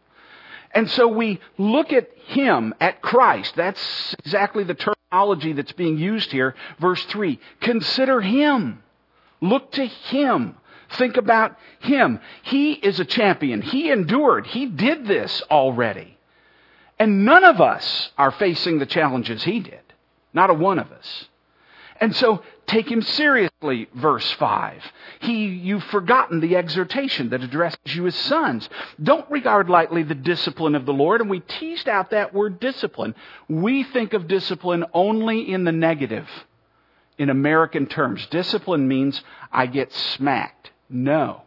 And 0.74 0.90
so 0.92 1.08
we 1.08 1.40
look 1.58 1.94
at 1.94 2.10
Him, 2.26 2.74
at 2.82 3.02
Christ. 3.02 3.56
That's 3.56 4.14
exactly 4.20 4.66
the 4.66 4.76
terminology 4.76 5.54
that's 5.54 5.72
being 5.72 5.98
used 5.98 6.34
here. 6.34 6.56
Verse 6.78 7.06
3. 7.06 7.40
Consider 7.62 8.20
Him. 8.20 8.84
Look 9.40 9.72
to 9.72 9.86
Him. 9.86 10.58
Think 10.98 11.18
about 11.18 11.58
him. 11.80 12.20
He 12.44 12.74
is 12.74 13.00
a 13.00 13.06
champion. 13.06 13.62
He 13.62 13.92
endured. 13.92 14.48
He 14.48 14.66
did 14.66 15.06
this 15.06 15.42
already. 15.50 16.18
And 17.00 17.26
none 17.26 17.44
of 17.44 17.62
us 17.62 18.12
are 18.18 18.32
facing 18.32 18.80
the 18.80 18.86
challenges 18.86 19.44
he 19.44 19.60
did. 19.60 19.82
Not 20.34 20.50
a 20.50 20.54
one 20.54 20.80
of 20.80 20.92
us. 20.92 21.28
And 22.00 22.16
so 22.16 22.42
take 22.66 22.92
him 22.92 23.04
seriously, 23.04 23.88
verse 23.94 24.30
5. 24.32 24.84
He, 25.20 25.46
you've 25.46 25.84
forgotten 25.86 26.40
the 26.40 26.56
exhortation 26.56 27.30
that 27.30 27.44
addresses 27.44 27.96
you 27.96 28.08
as 28.08 28.16
sons. 28.16 28.68
Don't 29.02 29.30
regard 29.30 29.70
lightly 29.70 30.02
the 30.02 30.16
discipline 30.16 30.74
of 30.74 30.88
the 30.88 30.94
Lord. 30.94 31.22
And 31.22 31.30
we 31.30 31.42
teased 31.42 31.88
out 31.88 32.10
that 32.10 32.34
word 32.34 32.60
discipline. 32.60 33.14
We 33.48 33.84
think 33.84 34.14
of 34.14 34.28
discipline 34.28 34.86
only 34.94 35.52
in 35.52 35.64
the 35.64 35.72
negative 35.72 36.28
in 37.20 37.30
American 37.30 37.86
terms. 37.86 38.26
Discipline 38.32 38.88
means 38.88 39.22
I 39.52 39.68
get 39.68 39.94
smacked. 39.94 40.71
No. 40.92 41.44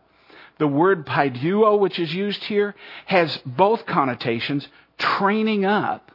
The 0.58 0.66
word 0.66 1.06
paideuo, 1.06 1.78
which 1.78 1.98
is 1.98 2.14
used 2.14 2.44
here, 2.44 2.74
has 3.06 3.38
both 3.44 3.86
connotations 3.86 4.68
training 4.98 5.64
up, 5.64 6.12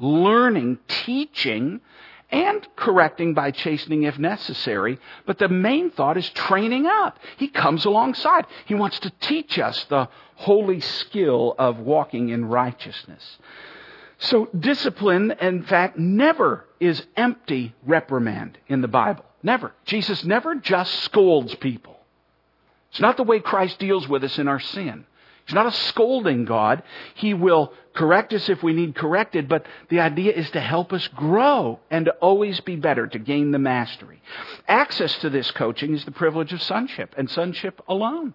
learning, 0.00 0.78
teaching, 0.88 1.80
and 2.30 2.66
correcting 2.76 3.34
by 3.34 3.50
chastening 3.50 4.04
if 4.04 4.18
necessary. 4.18 4.98
But 5.26 5.38
the 5.38 5.48
main 5.48 5.90
thought 5.90 6.16
is 6.16 6.28
training 6.30 6.86
up. 6.86 7.18
He 7.36 7.48
comes 7.48 7.84
alongside. 7.84 8.46
He 8.64 8.74
wants 8.74 8.98
to 9.00 9.10
teach 9.20 9.58
us 9.58 9.84
the 9.84 10.08
holy 10.36 10.80
skill 10.80 11.54
of 11.58 11.78
walking 11.78 12.30
in 12.30 12.46
righteousness. 12.46 13.38
So 14.18 14.48
discipline, 14.58 15.34
in 15.40 15.64
fact, 15.64 15.98
never 15.98 16.64
is 16.80 17.06
empty 17.16 17.74
reprimand 17.84 18.56
in 18.66 18.80
the 18.80 18.88
Bible. 18.88 19.24
Never. 19.42 19.72
Jesus 19.84 20.24
never 20.24 20.54
just 20.54 20.94
scolds 21.00 21.54
people. 21.56 21.91
It's 22.92 23.00
not 23.00 23.16
the 23.16 23.24
way 23.24 23.40
Christ 23.40 23.78
deals 23.78 24.06
with 24.06 24.22
us 24.22 24.38
in 24.38 24.48
our 24.48 24.60
sin. 24.60 25.06
He's 25.46 25.54
not 25.54 25.66
a 25.66 25.72
scolding 25.72 26.44
God. 26.44 26.82
He 27.14 27.34
will 27.34 27.72
correct 27.94 28.32
us 28.32 28.48
if 28.48 28.62
we 28.62 28.74
need 28.74 28.94
corrected, 28.94 29.48
but 29.48 29.66
the 29.88 30.00
idea 30.00 30.32
is 30.32 30.50
to 30.50 30.60
help 30.60 30.92
us 30.92 31.08
grow 31.08 31.80
and 31.90 32.04
to 32.04 32.12
always 32.12 32.60
be 32.60 32.76
better, 32.76 33.06
to 33.06 33.18
gain 33.18 33.50
the 33.50 33.58
mastery. 33.58 34.22
Access 34.68 35.18
to 35.18 35.30
this 35.30 35.50
coaching 35.50 35.94
is 35.94 36.04
the 36.04 36.12
privilege 36.12 36.52
of 36.52 36.62
sonship, 36.62 37.14
and 37.16 37.28
sonship 37.28 37.82
alone. 37.88 38.34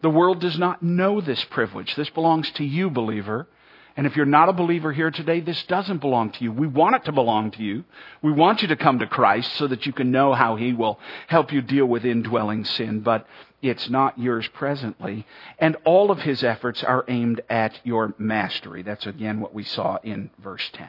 The 0.00 0.10
world 0.10 0.40
does 0.40 0.58
not 0.58 0.82
know 0.82 1.20
this 1.20 1.44
privilege. 1.44 1.94
This 1.94 2.10
belongs 2.10 2.50
to 2.52 2.64
you, 2.64 2.90
believer. 2.90 3.46
And 3.96 4.06
if 4.06 4.16
you're 4.16 4.24
not 4.24 4.48
a 4.48 4.54
believer 4.54 4.92
here 4.92 5.10
today, 5.10 5.40
this 5.40 5.62
doesn't 5.64 5.98
belong 5.98 6.30
to 6.32 6.44
you. 6.44 6.52
We 6.52 6.66
want 6.66 6.96
it 6.96 7.04
to 7.04 7.12
belong 7.12 7.50
to 7.52 7.62
you. 7.62 7.84
We 8.22 8.32
want 8.32 8.62
you 8.62 8.68
to 8.68 8.76
come 8.76 8.98
to 9.00 9.06
Christ 9.06 9.52
so 9.54 9.66
that 9.66 9.84
you 9.84 9.92
can 9.92 10.10
know 10.10 10.32
how 10.32 10.56
He 10.56 10.72
will 10.72 10.98
help 11.28 11.52
you 11.52 11.60
deal 11.60 11.86
with 11.86 12.04
indwelling 12.04 12.64
sin, 12.64 13.00
but 13.00 13.26
it's 13.60 13.90
not 13.90 14.18
yours 14.18 14.48
presently. 14.48 15.26
And 15.58 15.76
all 15.84 16.10
of 16.10 16.20
His 16.20 16.42
efforts 16.42 16.82
are 16.82 17.04
aimed 17.06 17.42
at 17.50 17.78
your 17.84 18.14
mastery. 18.18 18.82
That's 18.82 19.06
again 19.06 19.40
what 19.40 19.54
we 19.54 19.64
saw 19.64 19.98
in 20.02 20.30
verse 20.38 20.68
10. 20.72 20.88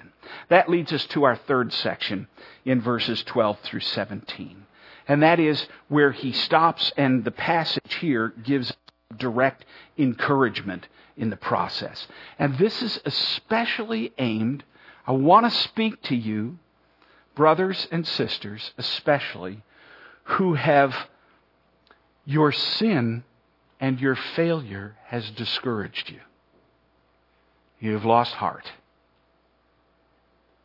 That 0.49 0.69
leads 0.69 0.93
us 0.93 1.05
to 1.07 1.25
our 1.25 1.35
third 1.35 1.73
section 1.73 2.27
in 2.63 2.81
verses 2.81 3.23
12 3.23 3.59
through 3.59 3.81
17. 3.81 4.65
And 5.07 5.21
that 5.21 5.39
is 5.39 5.67
where 5.89 6.13
He 6.13 6.31
stops 6.31 6.93
and 6.95 7.25
the 7.25 7.31
passage 7.31 7.95
here 7.99 8.33
gives 8.43 8.73
direct 9.17 9.65
encouragement 9.97 10.87
in 11.17 11.29
the 11.29 11.37
process. 11.37 12.07
And 12.39 12.57
this 12.57 12.81
is 12.81 12.99
especially 13.05 14.13
aimed, 14.17 14.63
I 15.05 15.11
want 15.11 15.45
to 15.45 15.59
speak 15.59 16.01
to 16.03 16.15
you, 16.15 16.57
brothers 17.35 17.87
and 17.91 18.05
sisters, 18.07 18.71
especially, 18.77 19.63
who 20.23 20.53
have 20.53 20.95
your 22.25 22.51
sin 22.51 23.23
and 23.79 23.99
your 23.99 24.15
failure 24.15 24.95
has 25.05 25.29
discouraged 25.31 26.09
you. 26.09 26.19
You 27.79 27.93
have 27.93 28.05
lost 28.05 28.33
heart. 28.33 28.71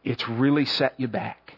It's 0.05 0.29
really 0.29 0.65
set 0.65 0.95
you 0.99 1.09
back. 1.09 1.55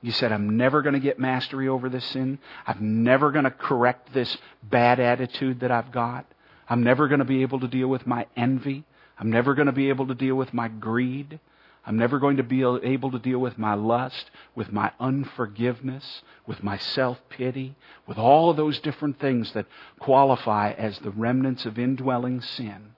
You 0.00 0.12
said, 0.12 0.32
I'm 0.32 0.56
never 0.56 0.80
going 0.80 0.94
to 0.94 1.00
get 1.00 1.18
mastery 1.18 1.68
over 1.68 1.88
this 1.88 2.04
sin. 2.06 2.38
I'm 2.66 3.02
never 3.02 3.30
going 3.32 3.44
to 3.44 3.50
correct 3.50 4.14
this 4.14 4.36
bad 4.62 5.00
attitude 5.00 5.60
that 5.60 5.70
I've 5.70 5.92
got. 5.92 6.24
I'm 6.68 6.82
never 6.82 7.08
going 7.08 7.20
to 7.20 7.24
be 7.24 7.42
able 7.42 7.60
to 7.60 7.68
deal 7.68 7.88
with 7.88 8.06
my 8.06 8.26
envy. 8.36 8.84
I'm 9.18 9.30
never 9.30 9.54
going 9.54 9.66
to 9.66 9.72
be 9.72 9.88
able 9.88 10.06
to 10.08 10.14
deal 10.14 10.34
with 10.34 10.52
my 10.52 10.68
greed. 10.68 11.40
I'm 11.86 11.96
never 11.96 12.18
going 12.18 12.36
to 12.36 12.42
be 12.42 12.62
able 12.62 13.10
to 13.10 13.18
deal 13.18 13.38
with 13.38 13.56
my 13.56 13.72
lust, 13.72 14.30
with 14.54 14.70
my 14.70 14.92
unforgiveness, 15.00 16.22
with 16.46 16.62
my 16.62 16.76
self 16.76 17.18
pity, 17.30 17.76
with 18.06 18.18
all 18.18 18.50
of 18.50 18.58
those 18.58 18.78
different 18.80 19.18
things 19.18 19.52
that 19.52 19.66
qualify 19.98 20.72
as 20.72 20.98
the 20.98 21.10
remnants 21.10 21.64
of 21.64 21.78
indwelling 21.78 22.42
sin. 22.42 22.94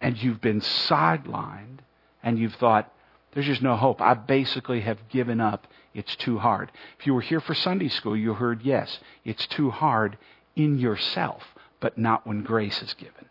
And 0.00 0.20
you've 0.22 0.40
been 0.40 0.60
sidelined 0.60 1.80
and 2.22 2.38
you've 2.38 2.54
thought, 2.54 2.90
there's 3.32 3.46
just 3.46 3.62
no 3.62 3.76
hope. 3.76 4.00
I 4.00 4.14
basically 4.14 4.80
have 4.80 5.08
given 5.10 5.40
up. 5.40 5.66
It's 5.92 6.16
too 6.16 6.38
hard. 6.38 6.72
If 6.98 7.06
you 7.06 7.12
were 7.12 7.20
here 7.20 7.40
for 7.40 7.54
Sunday 7.54 7.88
school, 7.88 8.16
you 8.16 8.32
heard, 8.32 8.62
yes, 8.62 9.00
it's 9.24 9.46
too 9.48 9.70
hard 9.70 10.16
in 10.56 10.78
yourself 10.78 11.42
but 11.80 11.98
not 11.98 12.26
when 12.26 12.42
grace 12.42 12.82
is 12.82 12.94
given. 12.94 13.26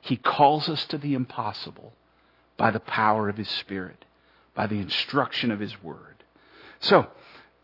He 0.00 0.16
calls 0.16 0.68
us 0.68 0.84
to 0.86 0.98
the 0.98 1.14
impossible 1.14 1.92
by 2.56 2.70
the 2.70 2.80
power 2.80 3.28
of 3.28 3.36
His 3.36 3.48
Spirit. 3.48 4.04
by 4.54 4.66
the 4.66 4.80
instruction 4.80 5.50
of 5.50 5.60
His 5.60 5.82
Word. 5.82 6.24
So, 6.80 7.06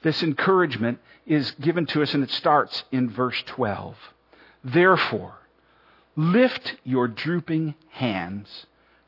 this 0.02 0.22
encouragement 0.22 0.98
is 1.26 1.52
given 1.52 1.86
to 1.86 2.02
us 2.02 2.12
and 2.12 2.22
it 2.22 2.30
starts 2.30 2.84
in 2.92 3.08
verse 3.08 3.42
12. 3.46 3.96
Therefore, 4.62 5.34
lift 6.16 6.76
your 6.84 7.08
drooping 7.08 7.74
hands 7.90 8.66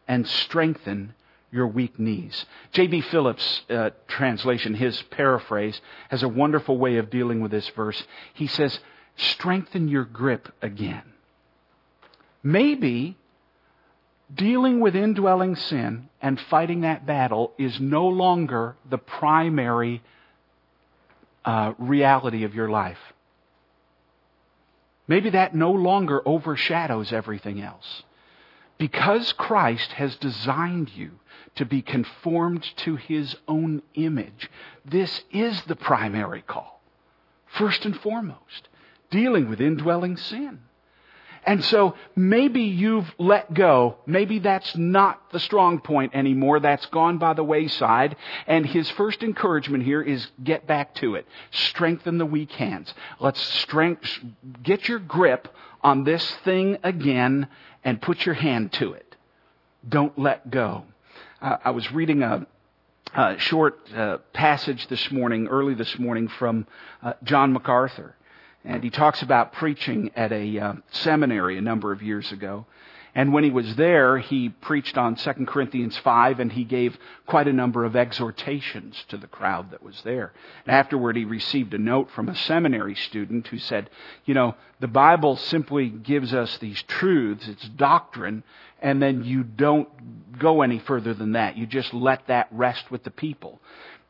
and 0.08 0.26
strengthen 0.26 1.14
your 1.50 1.66
weak 1.66 1.98
knees. 1.98 2.46
J.B. 2.72 3.02
Phillips' 3.02 3.62
uh, 3.70 3.90
translation, 4.08 4.74
his 4.74 5.00
paraphrase, 5.10 5.80
has 6.08 6.22
a 6.22 6.28
wonderful 6.28 6.78
way 6.78 6.96
of 6.96 7.10
dealing 7.10 7.40
with 7.40 7.50
this 7.50 7.68
verse. 7.70 8.02
He 8.32 8.46
says, 8.46 8.80
strengthen 9.16 9.88
your 9.88 10.04
grip 10.04 10.48
again. 10.62 11.02
Maybe 12.42 13.16
dealing 14.32 14.80
with 14.80 14.96
indwelling 14.96 15.56
sin 15.56 16.08
and 16.20 16.40
fighting 16.40 16.82
that 16.82 17.06
battle 17.06 17.52
is 17.58 17.80
no 17.80 18.08
longer 18.08 18.76
the 18.88 18.98
primary 18.98 20.02
uh, 21.44 21.74
reality 21.78 22.44
of 22.44 22.54
your 22.54 22.68
life. 22.68 22.98
Maybe 25.06 25.30
that 25.30 25.54
no 25.54 25.70
longer 25.70 26.26
overshadows 26.26 27.12
everything 27.12 27.60
else. 27.60 28.02
Because 28.78 29.32
Christ 29.32 29.92
has 29.92 30.16
designed 30.16 30.90
you 30.94 31.12
to 31.56 31.64
be 31.64 31.82
conformed 31.82 32.64
to 32.78 32.96
his 32.96 33.36
own 33.46 33.82
image, 33.94 34.50
this 34.84 35.22
is 35.30 35.62
the 35.62 35.76
primary 35.76 36.42
call. 36.42 36.80
First 37.46 37.84
and 37.84 37.96
foremost, 38.00 38.68
dealing 39.14 39.48
with 39.48 39.60
indwelling 39.60 40.16
sin. 40.16 40.58
And 41.46 41.64
so 41.64 41.94
maybe 42.16 42.62
you've 42.62 43.12
let 43.18 43.52
go. 43.54 43.96
Maybe 44.06 44.40
that's 44.40 44.76
not 44.76 45.30
the 45.30 45.38
strong 45.38 45.78
point 45.78 46.14
anymore. 46.14 46.58
That's 46.58 46.86
gone 46.86 47.18
by 47.18 47.34
the 47.34 47.44
wayside. 47.44 48.16
And 48.46 48.66
his 48.66 48.90
first 48.90 49.22
encouragement 49.22 49.84
here 49.84 50.02
is 50.02 50.26
get 50.42 50.66
back 50.66 50.94
to 50.96 51.14
it. 51.14 51.26
Strengthen 51.50 52.18
the 52.18 52.26
weak 52.26 52.50
hands. 52.52 52.92
Let's 53.20 53.40
strength, 53.40 54.08
get 54.62 54.88
your 54.88 54.98
grip 54.98 55.48
on 55.82 56.04
this 56.04 56.28
thing 56.44 56.78
again 56.82 57.46
and 57.84 58.02
put 58.02 58.26
your 58.26 58.34
hand 58.34 58.72
to 58.72 58.94
it. 58.94 59.14
Don't 59.86 60.18
let 60.18 60.50
go. 60.50 60.84
I 61.42 61.70
was 61.70 61.92
reading 61.92 62.22
a, 62.22 62.46
a 63.14 63.38
short 63.38 63.78
uh, 63.94 64.18
passage 64.32 64.88
this 64.88 65.10
morning, 65.12 65.46
early 65.48 65.74
this 65.74 65.98
morning, 65.98 66.26
from 66.26 66.66
uh, 67.02 67.12
John 67.22 67.52
MacArthur. 67.52 68.16
And 68.64 68.82
he 68.82 68.90
talks 68.90 69.22
about 69.22 69.52
preaching 69.52 70.10
at 70.16 70.32
a 70.32 70.58
uh, 70.58 70.72
seminary 70.90 71.58
a 71.58 71.62
number 71.62 71.92
of 71.92 72.02
years 72.02 72.32
ago. 72.32 72.66
And 73.16 73.32
when 73.32 73.44
he 73.44 73.50
was 73.50 73.76
there, 73.76 74.18
he 74.18 74.48
preached 74.48 74.98
on 74.98 75.14
2 75.14 75.32
Corinthians 75.46 75.96
5 75.98 76.40
and 76.40 76.50
he 76.50 76.64
gave 76.64 76.98
quite 77.26 77.46
a 77.46 77.52
number 77.52 77.84
of 77.84 77.94
exhortations 77.94 79.04
to 79.08 79.16
the 79.16 79.28
crowd 79.28 79.70
that 79.70 79.84
was 79.84 80.02
there. 80.02 80.32
And 80.66 80.74
afterward, 80.74 81.14
he 81.14 81.24
received 81.24 81.74
a 81.74 81.78
note 81.78 82.10
from 82.10 82.28
a 82.28 82.34
seminary 82.34 82.96
student 82.96 83.46
who 83.48 83.58
said, 83.58 83.88
you 84.24 84.34
know, 84.34 84.56
the 84.80 84.88
Bible 84.88 85.36
simply 85.36 85.88
gives 85.88 86.34
us 86.34 86.58
these 86.58 86.82
truths, 86.82 87.46
it's 87.46 87.68
doctrine, 87.68 88.42
and 88.82 89.00
then 89.00 89.22
you 89.22 89.44
don't 89.44 89.88
go 90.38 90.62
any 90.62 90.80
further 90.80 91.14
than 91.14 91.32
that. 91.32 91.56
You 91.56 91.66
just 91.66 91.94
let 91.94 92.26
that 92.26 92.48
rest 92.50 92.90
with 92.90 93.04
the 93.04 93.12
people. 93.12 93.60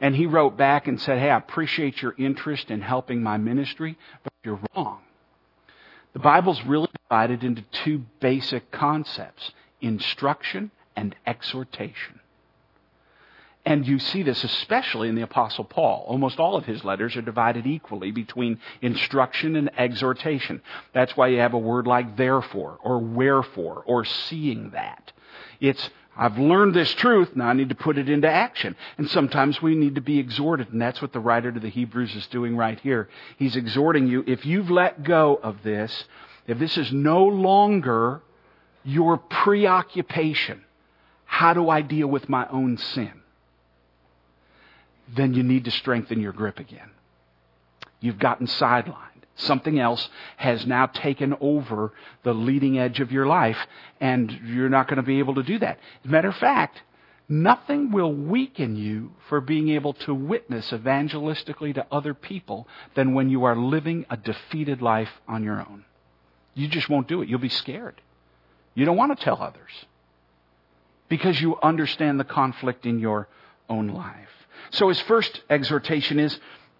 And 0.01 0.15
he 0.15 0.27
wrote 0.27 0.57
back 0.57 0.87
and 0.89 1.01
said, 1.01 1.19
Hey, 1.19 1.31
I 1.31 1.37
appreciate 1.37 2.03
your 2.03 2.15
interest 2.19 2.71
in 2.71 2.81
helping 2.81 3.23
my 3.23 3.37
ministry, 3.37 3.97
but 4.23 4.33
you're 4.43 4.61
wrong. 4.75 5.01
The 6.13 6.19
Bible's 6.21 6.63
really 6.65 6.89
divided 7.09 7.43
into 7.43 7.63
two 7.85 8.05
basic 8.21 8.71
concepts 8.71 9.53
instruction 9.81 10.71
and 10.97 11.15
exhortation. 11.27 12.21
And 13.67 13.87
you 13.87 13.99
see 13.99 14.23
this 14.23 14.45
especially 14.45 15.09
in 15.09 15.15
the 15.15 15.23
Apostle 15.23 15.65
Paul. 15.65 16.05
Almost 16.07 16.39
all 16.39 16.55
of 16.57 16.67
his 16.67 16.85
letters 16.85 17.17
are 17.17 17.23
divided 17.23 17.67
equally 17.67 18.11
between 18.11 18.61
instruction 18.83 19.57
and 19.57 19.71
exhortation. 19.79 20.61
That's 20.93 21.17
why 21.17 21.29
you 21.29 21.39
have 21.39 21.55
a 21.55 21.59
word 21.59 21.87
like 21.87 22.17
therefore, 22.17 22.79
or 22.83 22.99
wherefore, 22.99 23.83
or 23.87 24.05
seeing 24.05 24.71
that. 24.71 25.13
It's 25.61 25.89
I've 26.16 26.38
learned 26.38 26.75
this 26.75 26.92
truth, 26.94 27.35
now 27.35 27.49
I 27.49 27.52
need 27.54 27.71
to 27.71 27.75
put 27.75 27.99
it 27.99 28.09
into 28.09 28.30
action. 28.30 28.76
And 28.99 29.11
sometimes 29.11 29.61
we 29.61 29.75
need 29.75 29.97
to 29.97 30.00
be 30.00 30.18
exhorted, 30.18 30.73
and 30.73 30.80
that's 30.80 31.02
what 31.02 31.12
the 31.12 31.21
writer 31.21 31.50
to 31.50 31.61
the 31.61 31.68
Hebrews 31.68 32.14
is 32.14 32.26
doing 32.28 32.56
right 32.56 32.78
here. 32.80 33.08
He's 33.36 33.56
exhorting 33.56 34.06
you, 34.06 34.23
if 34.26 34.47
you've 34.47 34.71
let 34.71 35.02
go 35.02 35.39
of 35.43 35.62
this, 35.62 36.04
if 36.47 36.58
this 36.58 36.76
is 36.76 36.93
no 36.93 37.25
longer 37.25 38.23
your 38.84 39.17
preoccupation, 39.17 40.62
how 41.25 41.54
do 41.54 41.69
I 41.69 41.80
deal 41.80 42.06
with 42.06 42.28
my 42.28 42.47
own 42.49 42.78
sin? 42.78 43.12
Then 45.17 45.34
you 45.34 45.43
need 45.43 45.65
to 45.65 45.71
strengthen 45.71 46.21
your 46.21 46.32
grip 46.32 46.58
again. 46.58 46.91
You've 48.00 48.19
gotten 48.19 48.47
sidelined. 48.47 49.14
Something 49.36 49.78
else 49.78 50.08
has 50.36 50.66
now 50.66 50.86
taken 50.86 51.34
over 51.40 51.92
the 52.23 52.32
leading 52.32 52.78
edge 52.78 53.00
of 53.00 53.10
your 53.10 53.26
life, 53.26 53.58
and 54.00 54.30
you're 54.44 54.68
not 54.68 54.86
going 54.86 54.97
to 54.97 55.02
be 55.02 55.18
able 55.18 55.34
to 55.34 55.42
do 55.42 55.58
that. 55.58 55.78
As 56.04 56.08
a 56.08 56.12
matter 56.12 56.28
of 56.28 56.36
fact, 56.36 56.82
nothing 57.28 57.90
will 57.90 58.12
weaken 58.12 58.76
you 58.76 59.12
for 59.28 59.40
being 59.40 59.70
able 59.70 59.94
to 59.94 60.14
witness 60.14 60.70
evangelistically 60.70 61.75
to 61.75 61.86
other 61.90 62.14
people 62.14 62.68
than 62.94 63.14
when 63.14 63.28
you 63.28 63.44
are 63.44 63.56
living 63.56 64.06
a 64.08 64.16
defeated 64.16 64.80
life 64.80 65.10
on 65.26 65.42
your 65.42 65.60
own. 65.60 65.84
You 66.54 66.68
just 66.68 66.88
won't 66.88 67.08
do 67.08 67.20
it. 67.20 67.28
You'll 67.28 67.40
be 67.40 67.49
scared. 67.49 68.00
You 68.75 68.84
don't 68.84 68.97
want 68.97 69.16
to 69.18 69.25
tell 69.25 69.42
others 69.42 69.70
because 71.08 71.40
you 71.40 71.58
understand 71.60 72.20
the 72.20 72.25
conflict 72.25 72.86
in 72.86 73.00
your 73.00 73.28
own 73.68 73.88
life. 73.88 74.28
So 74.70 74.88
his 74.88 75.00
first 75.02 75.42
exhortation 75.50 76.18
is 76.18 76.38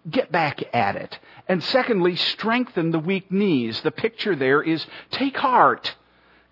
get 0.09 0.31
back 0.31 0.61
at 0.73 0.95
it. 0.95 1.17
And 1.47 1.63
secondly, 1.63 2.15
strengthen 2.15 2.91
the 2.91 2.99
weak 2.99 3.31
knees. 3.31 3.81
The 3.81 3.91
picture 3.91 4.35
there 4.35 4.61
is 4.61 4.85
take 5.11 5.37
heart. 5.37 5.95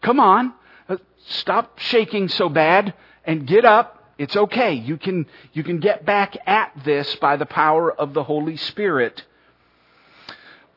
Come 0.02 0.20
on. 0.20 0.54
Uh, 0.88 0.98
stop 1.28 1.80
shaking 1.80 2.28
so 2.28 2.50
bad 2.50 2.94
and 3.26 3.48
get 3.48 3.66
up. 3.66 4.00
It's 4.20 4.36
okay. 4.36 4.74
You 4.74 4.98
can, 4.98 5.26
you 5.54 5.64
can 5.64 5.80
get 5.80 6.06
back 6.06 6.38
at 6.46 6.72
this 6.86 7.16
by 7.16 7.38
the 7.38 7.48
power 7.48 7.92
of 7.92 8.14
the 8.14 8.24
Holy 8.24 8.58
Spirit. 8.58 9.24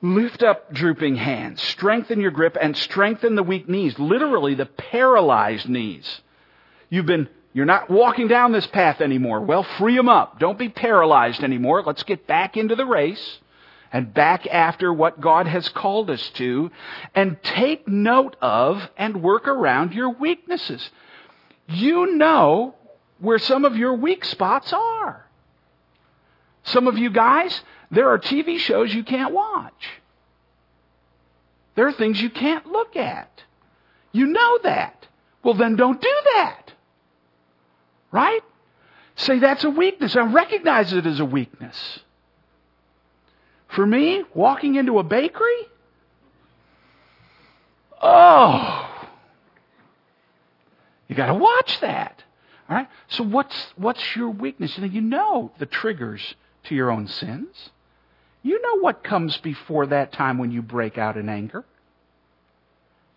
Lift 0.00 0.42
up 0.42 0.72
drooping 0.72 1.16
hands. 1.16 1.60
Strengthen 1.60 2.20
your 2.20 2.30
grip 2.30 2.56
and 2.60 2.76
strengthen 2.76 3.34
the 3.34 3.42
weak 3.42 3.68
knees. 3.68 3.98
Literally, 3.98 4.54
the 4.54 4.66
paralyzed 4.66 5.68
knees. 5.68 6.22
You've 6.88 7.06
been 7.06 7.28
you're 7.52 7.64
not 7.64 7.88
walking 7.88 8.28
down 8.28 8.52
this 8.52 8.66
path 8.66 9.00
anymore. 9.00 9.40
Well, 9.40 9.62
free 9.62 9.96
them 9.96 10.10
up. 10.10 10.38
Don't 10.38 10.58
be 10.58 10.68
paralyzed 10.68 11.42
anymore. 11.42 11.82
Let's 11.82 12.02
get 12.02 12.26
back 12.26 12.58
into 12.58 12.74
the 12.74 12.84
race 12.84 13.38
and 13.92 14.12
back 14.12 14.46
after 14.46 14.92
what 14.92 15.20
God 15.20 15.46
has 15.46 15.68
called 15.68 16.10
us 16.10 16.28
to 16.30 16.70
and 17.14 17.42
take 17.42 17.86
note 17.86 18.36
of 18.40 18.88
and 18.96 19.22
work 19.22 19.48
around 19.48 19.94
your 19.94 20.10
weaknesses. 20.10 20.90
You 21.68 22.16
know 22.16 22.74
where 23.18 23.38
some 23.38 23.64
of 23.64 23.76
your 23.76 23.94
weak 23.94 24.24
spots 24.24 24.72
are. 24.72 25.26
Some 26.64 26.88
of 26.88 26.98
you 26.98 27.10
guys, 27.10 27.62
there 27.90 28.08
are 28.08 28.18
TV 28.18 28.58
shows 28.58 28.92
you 28.92 29.04
can't 29.04 29.32
watch. 29.32 30.00
There 31.76 31.86
are 31.86 31.92
things 31.92 32.20
you 32.20 32.30
can't 32.30 32.66
look 32.66 32.96
at. 32.96 33.42
You 34.12 34.26
know 34.26 34.58
that. 34.62 35.06
Well, 35.42 35.54
then 35.54 35.76
don't 35.76 36.00
do 36.00 36.14
that. 36.36 36.72
Right? 38.10 38.40
Say 39.14 39.38
that's 39.38 39.62
a 39.64 39.70
weakness. 39.70 40.16
I 40.16 40.22
recognize 40.22 40.92
it 40.92 41.06
as 41.06 41.20
a 41.20 41.24
weakness. 41.24 42.00
For 43.76 43.86
me, 43.86 44.24
walking 44.32 44.76
into 44.76 44.98
a 44.98 45.02
bakery, 45.02 45.68
oh, 48.00 48.90
you 51.08 51.14
got 51.14 51.26
to 51.26 51.34
watch 51.34 51.78
that. 51.82 52.24
All 52.70 52.76
right. 52.76 52.88
So 53.08 53.22
what's 53.22 53.54
what's 53.76 54.16
your 54.16 54.30
weakness? 54.30 54.78
You 54.78 55.02
know 55.02 55.52
the 55.58 55.66
triggers 55.66 56.36
to 56.64 56.74
your 56.74 56.90
own 56.90 57.06
sins. 57.06 57.68
You 58.42 58.62
know 58.62 58.80
what 58.80 59.04
comes 59.04 59.36
before 59.36 59.86
that 59.88 60.10
time 60.10 60.38
when 60.38 60.52
you 60.52 60.62
break 60.62 60.96
out 60.96 61.18
in 61.18 61.28
anger. 61.28 61.62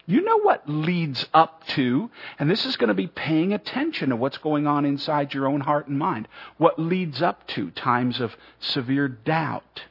You 0.05 0.21
know 0.21 0.39
what 0.39 0.67
leads 0.67 1.25
up 1.33 1.65
to, 1.67 2.11
and 2.37 2.49
this 2.49 2.65
is 2.65 2.75
going 2.75 2.89
to 2.89 2.93
be 2.93 3.07
paying 3.07 3.53
attention 3.53 4.09
to 4.09 4.17
what's 4.17 4.39
going 4.39 4.67
on 4.67 4.83
inside 4.83 5.33
your 5.33 5.47
own 5.47 5.61
heart 5.61 5.87
and 5.87 5.97
mind. 5.97 6.27
What 6.57 6.77
leads 6.79 7.21
up 7.21 7.47
to 7.49 7.71
times 7.71 8.19
of 8.19 8.35
severe 8.59 9.07
doubt. 9.07 9.83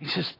He 0.00 0.08
says, 0.08 0.34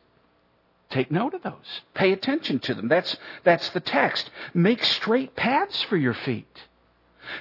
take 0.89 1.11
note 1.11 1.35
of 1.35 1.43
those. 1.43 1.83
Pay 1.95 2.13
attention 2.13 2.59
to 2.61 2.75
them. 2.75 2.89
That's, 2.89 3.17
that's 3.45 3.69
the 3.71 3.81
text. 3.81 4.31
Make 4.53 4.83
straight 4.83 5.37
paths 5.37 5.83
for 5.83 5.97
your 5.97 6.15
feet 6.15 6.49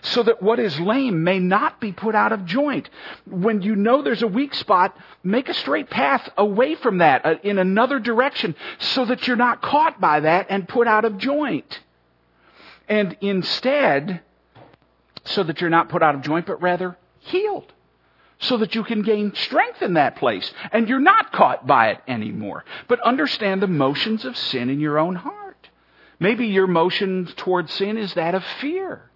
so 0.02 0.24
that 0.24 0.42
what 0.42 0.60
is 0.60 0.80
lame 0.80 1.24
may 1.24 1.40
not 1.40 1.80
be 1.80 1.92
put 1.92 2.16
out 2.16 2.32
of 2.32 2.46
joint. 2.46 2.90
When 3.26 3.62
you 3.62 3.76
know 3.76 4.02
there's 4.02 4.22
a 4.22 4.28
weak 4.28 4.54
spot, 4.54 4.96
make 5.24 5.50
a 5.50 5.54
straight 5.54 5.90
path 5.90 6.30
away 6.38 6.76
from 6.76 7.00
that 7.00 7.26
uh, 7.26 7.36
in 7.44 7.58
another 7.58 8.00
direction 8.00 8.56
so 8.78 9.06
that 9.06 9.28
you're 9.28 9.36
not 9.36 9.62
caught 9.62 10.00
by 10.00 10.20
that 10.20 10.48
and 10.50 10.68
put 10.68 10.88
out 10.88 11.06
of 11.06 11.18
joint. 11.18 11.80
And 12.88 13.18
instead, 13.22 14.22
so 15.26 15.44
that 15.44 15.62
you're 15.62 15.70
not 15.70 15.90
put 15.90 16.02
out 16.02 16.16
of 16.16 16.22
joint, 16.22 16.46
but 16.46 16.62
rather 16.62 16.98
healed. 17.20 17.72
So 18.40 18.58
that 18.58 18.74
you 18.74 18.84
can 18.84 19.02
gain 19.02 19.34
strength 19.36 19.82
in 19.82 19.96
that 19.96 20.16
place 20.16 20.52
and 20.72 20.88
you're 20.88 21.00
not 21.00 21.34
caught 21.34 21.68
by 21.68 21.90
it 21.90 22.02
anymore. 22.08 22.64
But 22.88 23.02
understand 23.02 23.62
the 23.62 23.68
motions 23.68 24.24
of 24.26 24.38
sin 24.38 24.70
in 24.70 24.80
your 24.80 24.98
own 24.98 25.16
heart. 25.16 25.70
Maybe 26.20 26.48
your 26.48 26.68
motion 26.68 27.28
toward 27.36 27.70
sin 27.70 27.98
is 27.98 28.14
that 28.14 28.36
of 28.36 28.44
fear. 28.62 29.10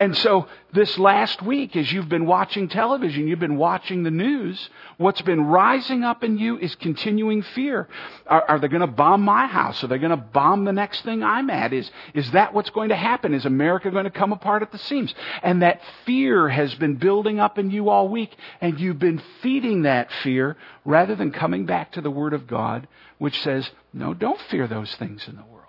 And 0.00 0.16
so 0.16 0.46
this 0.72 0.98
last 0.98 1.42
week, 1.42 1.76
as 1.76 1.92
you've 1.92 2.08
been 2.08 2.24
watching 2.24 2.68
television, 2.68 3.28
you've 3.28 3.38
been 3.38 3.58
watching 3.58 4.02
the 4.02 4.10
news, 4.10 4.70
what's 4.96 5.20
been 5.20 5.42
rising 5.42 6.04
up 6.04 6.24
in 6.24 6.38
you 6.38 6.56
is 6.56 6.74
continuing 6.76 7.42
fear. 7.42 7.86
Are, 8.26 8.42
are 8.48 8.58
they 8.58 8.68
going 8.68 8.80
to 8.80 8.86
bomb 8.86 9.20
my 9.20 9.46
house? 9.46 9.84
Are 9.84 9.88
they 9.88 9.98
going 9.98 10.10
to 10.10 10.16
bomb 10.16 10.64
the 10.64 10.72
next 10.72 11.04
thing 11.04 11.22
I'm 11.22 11.50
at? 11.50 11.74
Is, 11.74 11.90
is 12.14 12.30
that 12.30 12.54
what's 12.54 12.70
going 12.70 12.88
to 12.88 12.96
happen? 12.96 13.34
Is 13.34 13.44
America 13.44 13.90
going 13.90 14.04
to 14.04 14.10
come 14.10 14.32
apart 14.32 14.62
at 14.62 14.72
the 14.72 14.78
seams? 14.78 15.14
And 15.42 15.60
that 15.60 15.82
fear 16.06 16.48
has 16.48 16.74
been 16.76 16.96
building 16.96 17.38
up 17.38 17.58
in 17.58 17.70
you 17.70 17.90
all 17.90 18.08
week, 18.08 18.34
and 18.62 18.80
you've 18.80 18.98
been 18.98 19.20
feeding 19.42 19.82
that 19.82 20.10
fear 20.22 20.56
rather 20.86 21.14
than 21.14 21.30
coming 21.30 21.66
back 21.66 21.92
to 21.92 22.00
the 22.00 22.10
Word 22.10 22.32
of 22.32 22.46
God, 22.46 22.88
which 23.18 23.38
says, 23.42 23.70
no, 23.92 24.14
don't 24.14 24.40
fear 24.48 24.66
those 24.66 24.94
things 24.94 25.28
in 25.28 25.36
the 25.36 25.44
world. 25.44 25.66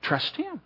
Trust 0.00 0.36
Him. 0.36 0.62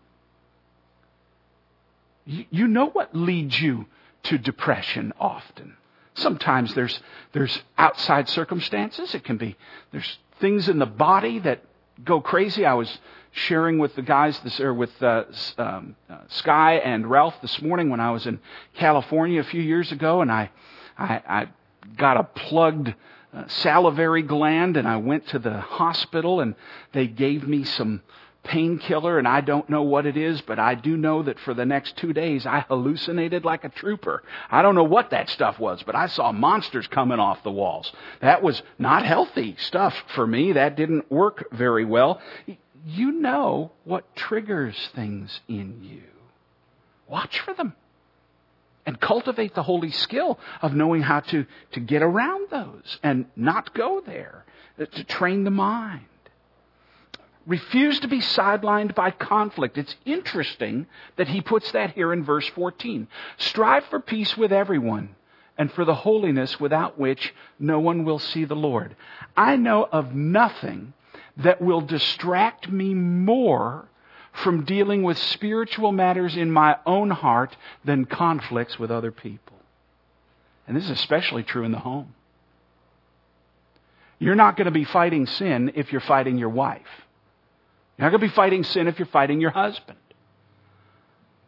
You 2.27 2.69
know 2.69 2.87
what 2.87 3.15
leads 3.15 3.61
you 3.61 3.87
to 4.25 4.39
depression 4.39 5.13
often. 5.21 5.77
Sometimes 6.15 6.75
there's, 6.75 7.01
there's 7.33 7.63
outside 7.77 8.29
circumstances. 8.29 9.15
It 9.15 9.25
can 9.25 9.37
be, 9.37 9.57
there's 9.93 10.19
things 10.41 10.69
in 10.69 10.79
the 10.79 10.87
body 10.87 11.41
that 11.41 11.63
go 12.03 12.21
crazy. 12.21 12.65
I 12.65 12.75
was 12.75 12.99
sharing 13.33 13.79
with 13.79 13.95
the 13.97 14.03
guys 14.03 14.39
this, 14.41 14.61
or 14.61 14.73
with 14.73 15.03
uh, 15.03 15.25
um, 15.59 15.97
uh, 16.09 16.19
Sky 16.29 16.77
and 16.77 17.11
Ralph 17.11 17.35
this 17.43 17.61
morning 17.61 17.91
when 17.91 18.01
I 18.01 18.13
was 18.13 18.27
in 18.27 18.39
California 18.75 19.41
a 19.41 19.45
few 19.45 19.61
years 19.61 19.93
ago, 19.93 20.23
and 20.23 20.31
I, 20.31 20.51
I, 20.97 21.23
I 21.29 21.49
got 21.97 22.17
a 22.17 22.25
plugged 22.25 22.95
uh, 23.35 23.49
salivary 23.49 24.23
gland, 24.23 24.77
and 24.77 24.87
I 24.87 24.97
went 24.99 25.27
to 25.29 25.41
the 25.41 25.61
hospital, 25.61 26.41
and 26.41 26.55
they 26.93 27.09
gave 27.09 27.47
me 27.47 27.65
some 27.65 28.03
painkiller 28.45 29.19
and 29.19 29.27
I 29.27 29.41
don't 29.41 29.69
know 29.69 29.83
what 29.83 30.07
it 30.07 30.17
is, 30.17 30.41
but 30.43 30.59
I 30.59 30.75
do 30.75 30.97
know 30.97 31.23
that 31.23 31.41
for 31.41 31.55
the 31.55 31.65
next 31.65 31.97
two 31.97 32.13
days 32.13 32.47
I 32.47 32.61
hallucinated 32.61 33.45
like 33.45 33.65
a 33.65 33.71
trooper. 33.71 34.23
I 34.51 34.63
don't 34.63 34.75
know 34.75 34.85
what 34.85 35.11
that 35.11 35.31
stuff 35.31 35.59
was, 35.59 35.83
but 35.83 35.97
I 35.97 36.07
saw 36.07 36.31
monsters 36.31 36.87
coming 36.87 37.19
off 37.19 37.43
the 37.43 37.51
walls. 37.51 37.93
That 38.21 38.43
was 38.43 38.63
not 38.79 39.05
healthy 39.05 39.57
stuff 39.59 39.95
for 40.15 40.27
me. 40.27 40.53
That 40.53 40.77
didn't 40.77 41.11
work 41.11 41.49
very 41.53 41.85
well. 41.85 42.21
You 42.87 43.13
know 43.13 43.73
what 43.85 44.15
triggers 44.15 44.77
things 44.95 45.41
in 45.49 45.83
you. 45.83 46.03
Watch 47.09 47.41
for 47.41 47.55
them. 47.55 47.75
And 48.87 49.01
cultivate 49.01 49.55
the 49.55 49.63
holy 49.63 49.91
skill 49.91 50.39
of 50.61 50.75
knowing 50.75 51.01
how 51.01 51.21
to, 51.21 51.47
to 51.73 51.81
get 51.81 52.03
around 52.03 52.51
those 52.51 52.99
and 53.03 53.25
not 53.35 53.73
go 53.75 54.03
there. 54.05 54.45
To 54.79 55.05
train 55.05 55.45
the 55.45 55.51
mind. 55.51 56.05
Refuse 57.47 58.01
to 58.01 58.09
be 58.09 58.21
sidelined 58.21 58.95
by 58.95 59.11
conflict. 59.11 59.77
It's 59.77 59.97
interesting 60.05 60.87
that 61.17 61.29
he 61.29 61.43
puts 61.43 61.73
that 61.73 61.93
here 61.93 62.13
in 62.13 62.25
verse 62.25 62.49
14. 62.49 63.07
Strive 63.37 63.85
for 63.87 64.01
peace 64.01 64.37
with 64.37 64.53
everyone 64.53 65.15
and 65.59 65.71
for 65.73 65.85
the 65.85 65.95
holiness 65.95 66.59
without 66.59 66.99
which 66.99 67.35
no 67.59 67.81
one 67.81 68.05
will 68.05 68.19
see 68.19 68.45
the 68.45 68.57
Lord. 68.57 68.97
I 69.37 69.57
know 69.57 69.87
of 69.91 70.15
nothing 70.15 70.95
that 71.37 71.61
will 71.61 71.81
distract 71.81 72.71
me 72.71 72.95
more 72.95 73.89
from 74.33 74.65
dealing 74.65 75.03
with 75.03 75.19
spiritual 75.19 75.93
matters 75.93 76.37
in 76.37 76.51
my 76.51 76.77
own 76.87 77.11
heart 77.11 77.57
than 77.85 78.05
conflicts 78.05 78.79
with 78.79 78.91
other 78.91 79.13
people. 79.13 79.57
And 80.67 80.77
this 80.77 80.85
is 80.85 80.91
especially 80.91 81.43
true 81.43 81.65
in 81.65 81.73
the 81.73 81.79
home. 81.79 82.15
You're 84.19 84.35
not 84.35 84.57
going 84.57 84.67
to 84.67 84.71
be 84.71 84.85
fighting 84.85 85.27
sin 85.27 85.73
if 85.75 85.93
you're 85.93 86.01
fighting 86.01 86.39
your 86.39 86.49
wife. 86.49 86.81
You're 87.97 88.11
not 88.11 88.19
going 88.19 88.29
to 88.29 88.29
be 88.29 88.35
fighting 88.35 88.65
sin 88.65 88.89
if 88.89 88.99
you're 88.99 89.07
fighting 89.07 89.41
your 89.41 89.51
husband. 89.51 89.99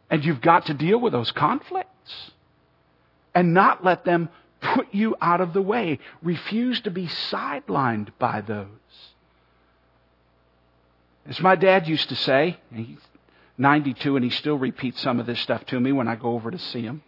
And 0.09 0.23
you've 0.23 0.41
got 0.41 0.67
to 0.67 0.73
deal 0.73 0.99
with 0.99 1.11
those 1.11 1.31
conflicts 1.31 2.31
and 3.35 3.53
not 3.53 3.83
let 3.83 4.05
them 4.05 4.29
put 4.61 4.93
you 4.93 5.15
out 5.21 5.41
of 5.41 5.53
the 5.53 5.61
way. 5.61 5.99
Refuse 6.21 6.79
to 6.81 6.91
be 6.91 7.07
sidelined 7.07 8.09
by 8.17 8.41
those. 8.41 8.67
As 11.27 11.41
my 11.41 11.55
dad 11.55 11.87
used 11.89 12.07
to 12.09 12.15
say, 12.15 12.57
he's 12.73 12.97
92 13.57 14.15
and 14.15 14.23
he 14.23 14.31
still 14.31 14.57
repeats 14.57 15.01
some 15.01 15.19
of 15.19 15.25
this 15.25 15.41
stuff 15.41 15.65
to 15.65 15.79
me 15.79 15.91
when 15.91 16.07
I 16.07 16.15
go 16.15 16.31
over 16.31 16.49
to 16.49 16.57
see 16.57 16.83
him. 16.83 17.03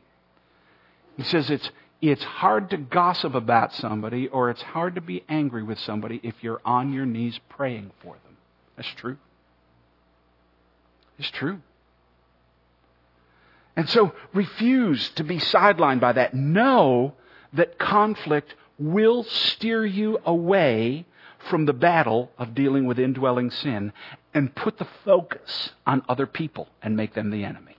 He 1.15 1.23
says 1.23 1.49
it's, 1.49 1.71
it's 2.01 2.23
hard 2.23 2.69
to 2.71 2.77
gossip 2.77 3.33
about 3.33 3.73
somebody 3.73 4.27
or 4.27 4.49
it's 4.49 4.61
hard 4.61 4.95
to 4.95 5.01
be 5.01 5.23
angry 5.29 5.63
with 5.63 5.79
somebody 5.79 6.19
if 6.21 6.35
you're 6.41 6.61
on 6.65 6.91
your 6.91 7.05
knees 7.05 7.39
praying 7.47 7.91
for 8.01 8.15
them. 8.15 8.35
That's 8.75 8.89
true 8.95 9.17
is 11.19 11.29
true. 11.31 11.59
And 13.75 13.87
so 13.89 14.13
refuse 14.33 15.09
to 15.11 15.23
be 15.23 15.37
sidelined 15.37 15.99
by 15.99 16.13
that. 16.13 16.33
Know 16.33 17.13
that 17.53 17.77
conflict 17.77 18.55
will 18.77 19.23
steer 19.23 19.85
you 19.85 20.19
away 20.25 21.05
from 21.49 21.65
the 21.65 21.73
battle 21.73 22.31
of 22.37 22.53
dealing 22.53 22.85
with 22.85 22.99
indwelling 22.99 23.51
sin 23.51 23.93
and 24.33 24.53
put 24.53 24.77
the 24.77 24.87
focus 25.05 25.71
on 25.85 26.03
other 26.09 26.27
people 26.27 26.67
and 26.81 26.97
make 26.97 27.13
them 27.13 27.29
the 27.29 27.45
enemy. 27.45 27.77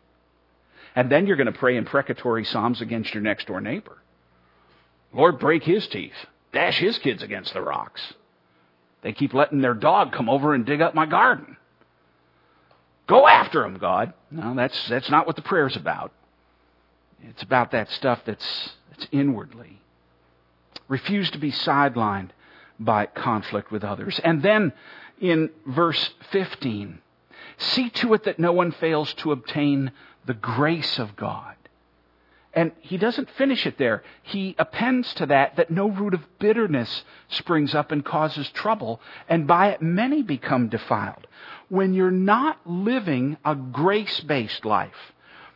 And 0.96 1.10
then 1.10 1.26
you're 1.26 1.36
going 1.36 1.52
to 1.52 1.58
pray 1.58 1.76
imprecatory 1.76 2.44
psalms 2.44 2.80
against 2.80 3.14
your 3.14 3.22
next 3.22 3.46
door 3.46 3.60
neighbor. 3.60 3.98
Lord, 5.12 5.38
break 5.38 5.62
his 5.62 5.86
teeth. 5.88 6.14
Dash 6.52 6.78
his 6.78 6.98
kids 6.98 7.22
against 7.22 7.52
the 7.52 7.60
rocks. 7.60 8.00
They 9.02 9.12
keep 9.12 9.34
letting 9.34 9.60
their 9.60 9.74
dog 9.74 10.12
come 10.12 10.28
over 10.28 10.52
and 10.54 10.66
dig 10.66 10.80
up 10.80 10.94
my 10.94 11.06
garden. 11.06 11.56
Go 13.10 13.26
after 13.26 13.62
them, 13.62 13.76
God. 13.76 14.12
No, 14.30 14.54
that's, 14.54 14.88
that's 14.88 15.10
not 15.10 15.26
what 15.26 15.34
the 15.34 15.42
prayer's 15.42 15.74
about. 15.74 16.12
It's 17.24 17.42
about 17.42 17.72
that 17.72 17.90
stuff 17.90 18.20
that's, 18.24 18.70
that's 18.88 19.08
inwardly. 19.10 19.80
Refuse 20.86 21.28
to 21.32 21.38
be 21.38 21.50
sidelined 21.50 22.28
by 22.78 23.06
conflict 23.06 23.72
with 23.72 23.82
others. 23.82 24.20
And 24.22 24.44
then 24.44 24.72
in 25.20 25.50
verse 25.66 26.10
15, 26.30 27.00
see 27.58 27.90
to 27.90 28.14
it 28.14 28.22
that 28.24 28.38
no 28.38 28.52
one 28.52 28.70
fails 28.70 29.12
to 29.14 29.32
obtain 29.32 29.90
the 30.26 30.34
grace 30.34 31.00
of 31.00 31.16
God. 31.16 31.56
And 32.52 32.72
he 32.80 32.96
doesn't 32.96 33.30
finish 33.30 33.64
it 33.66 33.78
there. 33.78 34.02
He 34.22 34.56
appends 34.58 35.14
to 35.14 35.26
that 35.26 35.56
that 35.56 35.70
no 35.70 35.88
root 35.88 36.14
of 36.14 36.38
bitterness 36.38 37.04
springs 37.28 37.74
up 37.74 37.92
and 37.92 38.04
causes 38.04 38.50
trouble, 38.50 39.00
and 39.28 39.46
by 39.46 39.68
it 39.68 39.80
many 39.80 40.22
become 40.22 40.68
defiled 40.68 41.26
when 41.70 41.94
you're 41.94 42.10
not 42.10 42.58
living 42.66 43.38
a 43.44 43.54
grace 43.54 44.20
based 44.20 44.64
life, 44.64 45.12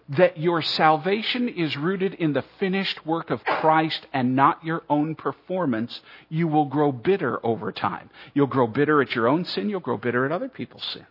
that 0.08 0.38
your 0.38 0.62
salvation 0.62 1.48
is 1.48 1.76
rooted 1.76 2.14
in 2.14 2.32
the 2.32 2.44
finished 2.58 3.04
work 3.04 3.30
of 3.30 3.44
Christ 3.44 4.06
and 4.12 4.36
not 4.36 4.64
your 4.64 4.82
own 4.88 5.14
performance, 5.16 6.00
you 6.28 6.46
will 6.46 6.66
grow 6.66 6.92
bitter 6.92 7.44
over 7.44 7.72
time. 7.72 8.10
You'll 8.32 8.46
grow 8.46 8.66
bitter 8.66 9.02
at 9.02 9.14
your 9.14 9.28
own 9.28 9.44
sin, 9.44 9.68
you'll 9.68 9.80
grow 9.80 9.98
bitter 9.98 10.24
at 10.24 10.32
other 10.32 10.48
people's 10.48 10.84
sins. 10.84 11.06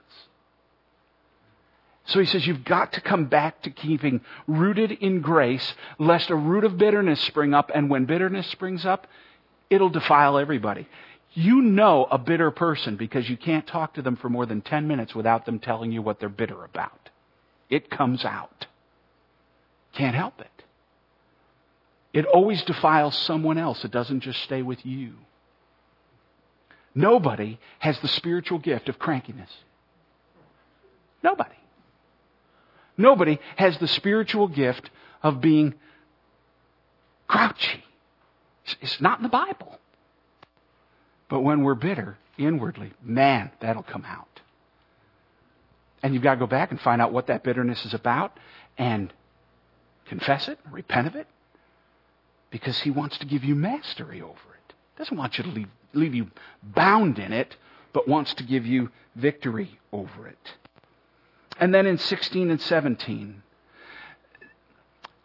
So 2.06 2.20
he 2.20 2.26
says 2.26 2.46
you've 2.46 2.66
got 2.66 2.94
to 2.94 3.02
come 3.02 3.26
back 3.26 3.62
to 3.64 3.70
keeping 3.70 4.22
rooted 4.46 4.92
in 4.92 5.22
grace, 5.22 5.74
lest 5.98 6.30
a 6.30 6.36
root 6.36 6.66
of 6.66 6.78
bitterness 6.78 7.22
spring 7.22 7.54
up, 7.54 7.72
and 7.74 7.90
when 7.90 8.06
bitterness 8.06 8.48
springs 8.48 8.86
up, 8.86 9.08
it'll 9.70 9.90
defile 9.90 10.38
everybody. 10.38 10.88
You 11.34 11.62
know 11.62 12.06
a 12.12 12.18
bitter 12.18 12.52
person 12.52 12.96
because 12.98 13.30
you 13.30 13.38
can't 13.38 13.66
talk 13.66 13.96
to 13.96 14.02
them 14.02 14.18
for 14.18 14.30
more 14.30 14.46
than 14.46 14.62
10 14.62 14.88
minutes 14.88 15.16
without 15.16 15.46
them 15.46 15.60
telling 15.60 15.92
you 15.92 16.02
what 16.02 16.20
they're 16.20 16.30
bitter 16.30 16.64
about. 16.64 17.10
It 17.70 17.90
comes 17.90 18.26
out. 18.26 18.68
Can't 19.94 20.16
help 20.16 20.40
it. 20.42 20.48
It 22.12 22.26
always 22.26 22.62
defiles 22.64 23.18
someone 23.18 23.58
else. 23.58 23.84
It 23.84 23.92
doesn't 23.92 24.20
just 24.20 24.44
stay 24.44 24.62
with 24.62 24.86
you. 24.86 25.14
Nobody 26.94 27.60
has 27.80 27.98
the 28.00 28.08
spiritual 28.08 28.60
gift 28.60 28.88
of 28.90 29.00
crankiness. 29.00 29.50
Nobody. 31.24 31.56
Nobody 32.98 33.40
has 33.56 33.78
the 33.78 33.88
spiritual 33.88 34.48
gift 34.48 34.90
of 35.22 35.42
being 35.42 35.74
grouchy. 37.28 37.84
It's 38.82 39.02
not 39.02 39.20
in 39.20 39.24
the 39.24 39.30
Bible. 39.30 39.80
But 41.30 41.42
when 41.42 41.64
we're 41.64 41.76
bitter 41.76 42.18
inwardly, 42.38 42.94
man, 43.02 43.52
that'll 43.60 43.84
come 43.84 44.06
out. 44.06 44.42
And 46.04 46.14
you've 46.14 46.24
got 46.24 46.36
to 46.36 46.40
go 46.40 46.48
back 46.48 46.72
and 46.72 46.80
find 46.80 47.02
out 47.02 47.14
what 47.14 47.28
that 47.28 47.44
bitterness 47.44 47.86
is 47.86 47.94
about 47.94 48.38
and 48.78 49.12
confess 50.06 50.48
it, 50.48 50.60
repent 50.70 51.08
of 51.08 51.16
it, 51.16 51.28
because 52.52 52.80
He 52.82 52.92
wants 52.92 53.18
to 53.20 53.26
give 53.26 53.44
you 53.44 53.56
mastery 53.56 54.22
over 54.22 54.32
it. 54.32 54.74
Doesn't 54.98 55.18
want 55.18 55.38
you 55.38 55.46
to 55.46 55.50
leave, 55.50 55.70
leave 55.94 56.14
you 56.14 56.28
bound 56.62 57.18
in 57.18 57.34
it, 57.34 57.56
but 57.94 58.08
wants 58.08 58.34
to 58.36 58.44
give 58.44 58.66
you 58.66 58.92
victory 59.16 59.80
over 59.92 60.28
it. 60.28 60.54
And 61.60 61.74
then 61.74 61.86
in 61.86 61.98
16 61.98 62.50
and 62.50 62.60
17, 62.60 63.44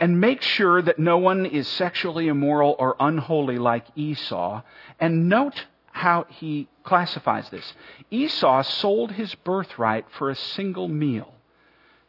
and 0.01 0.21
make 0.21 0.43
sure 0.43 0.81
that 0.81 0.99
no 0.99 1.19
one 1.19 1.45
is 1.45 1.67
sexually 1.67 2.29
immoral 2.29 2.77
or 2.79 2.97
unholy 3.01 3.59
like 3.59 3.85
Esau. 3.97 4.62
And 5.01 5.29
note 5.29 5.67
how 5.91 6.27
he 6.29 6.69
classifies 6.85 7.51
this. 7.51 7.75
Esau 8.11 8.62
sold 8.62 9.12
his 9.12 9.35
birthright 9.35 10.07
for 10.11 10.31
a 10.31 10.37
single 10.37 10.88
meal. 10.88 11.35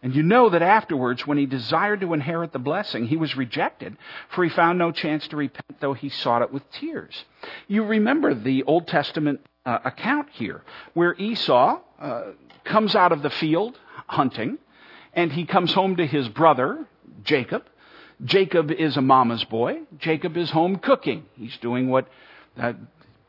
And 0.01 0.15
you 0.15 0.23
know 0.23 0.49
that 0.49 0.61
afterwards, 0.61 1.27
when 1.27 1.37
he 1.37 1.45
desired 1.45 1.99
to 2.01 2.13
inherit 2.13 2.53
the 2.53 2.59
blessing, 2.59 3.07
he 3.07 3.17
was 3.17 3.35
rejected, 3.35 3.97
for 4.29 4.43
he 4.45 4.49
found 4.49 4.79
no 4.79 4.91
chance 4.91 5.27
to 5.27 5.35
repent, 5.35 5.81
though 5.81 5.93
he 5.93 6.07
sought 6.07 6.41
it 6.41 6.53
with 6.53 6.69
tears. 6.71 7.25
You 7.67 7.83
remember 7.83 8.33
the 8.33 8.63
Old 8.63 8.87
Testament 8.87 9.41
uh, 9.65 9.79
account 9.83 10.29
here, 10.31 10.61
where 10.93 11.15
Esau 11.15 11.81
uh, 11.99 12.23
comes 12.63 12.95
out 12.95 13.11
of 13.11 13.23
the 13.23 13.29
field 13.29 13.77
hunting, 14.09 14.57
and 15.13 15.31
he 15.31 15.45
comes 15.45 15.73
home 15.73 15.95
to 15.97 16.05
his 16.05 16.27
brother, 16.29 16.85
Jacob. 17.23 17.63
Jacob 18.23 18.71
is 18.71 18.97
a 18.97 19.01
mama's 19.01 19.43
boy. 19.45 19.81
Jacob 19.97 20.35
is 20.35 20.49
home 20.49 20.77
cooking. 20.77 21.25
He's 21.35 21.55
doing 21.57 21.89
what, 21.89 22.07
uh, 22.57 22.73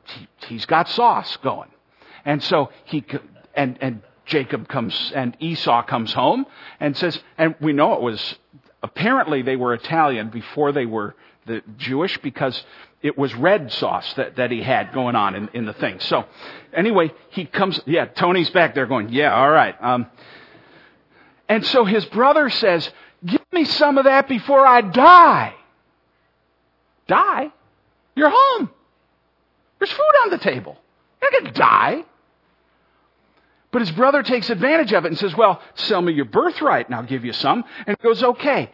he, 0.04 0.28
he's 0.48 0.66
got 0.66 0.88
sauce 0.88 1.36
going. 1.38 1.68
And 2.24 2.42
so 2.42 2.70
he, 2.84 3.04
and, 3.54 3.78
and 3.80 4.02
Jacob 4.26 4.68
comes 4.68 5.12
and 5.14 5.36
Esau 5.40 5.82
comes 5.84 6.12
home 6.12 6.46
and 6.80 6.96
says, 6.96 7.20
and 7.38 7.54
we 7.60 7.72
know 7.72 7.94
it 7.94 8.00
was 8.00 8.36
apparently 8.82 9.42
they 9.42 9.56
were 9.56 9.74
Italian 9.74 10.30
before 10.30 10.72
they 10.72 10.86
were 10.86 11.14
the 11.46 11.62
Jewish 11.76 12.18
because 12.18 12.62
it 13.02 13.16
was 13.16 13.34
red 13.34 13.72
sauce 13.72 14.12
that, 14.14 14.36
that 14.36 14.50
he 14.50 14.62
had 14.62 14.92
going 14.92 15.16
on 15.16 15.34
in, 15.34 15.48
in 15.54 15.66
the 15.66 15.72
thing. 15.72 16.00
So 16.00 16.26
anyway, 16.72 17.12
he 17.30 17.46
comes, 17.46 17.80
yeah, 17.86 18.06
Tony's 18.06 18.50
back 18.50 18.74
there 18.74 18.86
going, 18.86 19.08
yeah, 19.10 19.34
all 19.34 19.50
right. 19.50 19.74
Um, 19.80 20.06
and 21.50 21.66
so 21.66 21.84
his 21.84 22.04
brother 22.06 22.48
says, 22.48 22.88
give 23.26 23.42
me 23.52 23.64
some 23.64 23.98
of 23.98 24.04
that 24.04 24.28
before 24.28 24.64
I 24.64 24.82
die. 24.82 25.52
Die? 27.08 27.52
You're 28.14 28.30
home. 28.32 28.70
There's 29.80 29.90
food 29.90 30.12
on 30.22 30.30
the 30.30 30.38
table. 30.38 30.78
You're 31.20 31.32
not 31.32 31.40
going 31.40 31.52
to 31.52 31.60
die. 31.60 32.04
But 33.72 33.82
his 33.82 33.90
brother 33.90 34.22
takes 34.22 34.48
advantage 34.48 34.92
of 34.92 35.04
it 35.04 35.08
and 35.08 35.18
says, 35.18 35.36
Well, 35.36 35.60
sell 35.74 36.00
me 36.00 36.12
your 36.12 36.24
birthright 36.24 36.86
and 36.86 36.94
I'll 36.94 37.02
give 37.02 37.24
you 37.24 37.32
some. 37.32 37.64
And 37.86 37.96
he 37.98 38.08
goes, 38.08 38.22
Okay. 38.22 38.70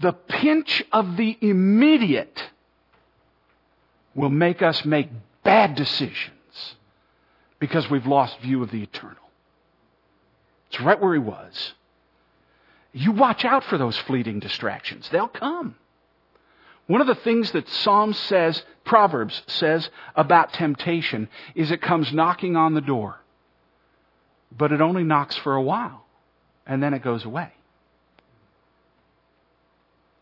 The 0.00 0.12
pinch 0.12 0.84
of 0.92 1.16
the 1.16 1.36
immediate 1.40 2.50
will 4.14 4.30
make 4.30 4.62
us 4.62 4.84
make 4.84 5.08
bad 5.44 5.74
decisions 5.74 6.76
because 7.58 7.88
we've 7.90 8.06
lost 8.06 8.38
view 8.40 8.62
of 8.62 8.70
the 8.70 8.82
eternal. 8.82 9.16
It's 10.70 10.80
right 10.80 11.00
where 11.00 11.14
he 11.14 11.20
was. 11.20 11.74
You 12.98 13.12
watch 13.12 13.44
out 13.44 13.64
for 13.64 13.78
those 13.78 13.96
fleeting 13.96 14.40
distractions, 14.40 15.08
they'll 15.10 15.28
come. 15.28 15.76
One 16.86 17.00
of 17.00 17.06
the 17.06 17.14
things 17.14 17.50
that 17.52 17.68
Psalms 17.68 18.18
says, 18.18 18.62
Proverbs 18.84 19.42
says 19.46 19.90
about 20.16 20.54
temptation 20.54 21.28
is 21.54 21.70
it 21.70 21.82
comes 21.82 22.12
knocking 22.12 22.56
on 22.56 22.74
the 22.74 22.80
door 22.80 23.20
but 24.56 24.72
it 24.72 24.80
only 24.80 25.04
knocks 25.04 25.36
for 25.36 25.54
a 25.54 25.62
while 25.62 26.04
and 26.66 26.82
then 26.82 26.94
it 26.94 27.02
goes 27.02 27.24
away. 27.24 27.52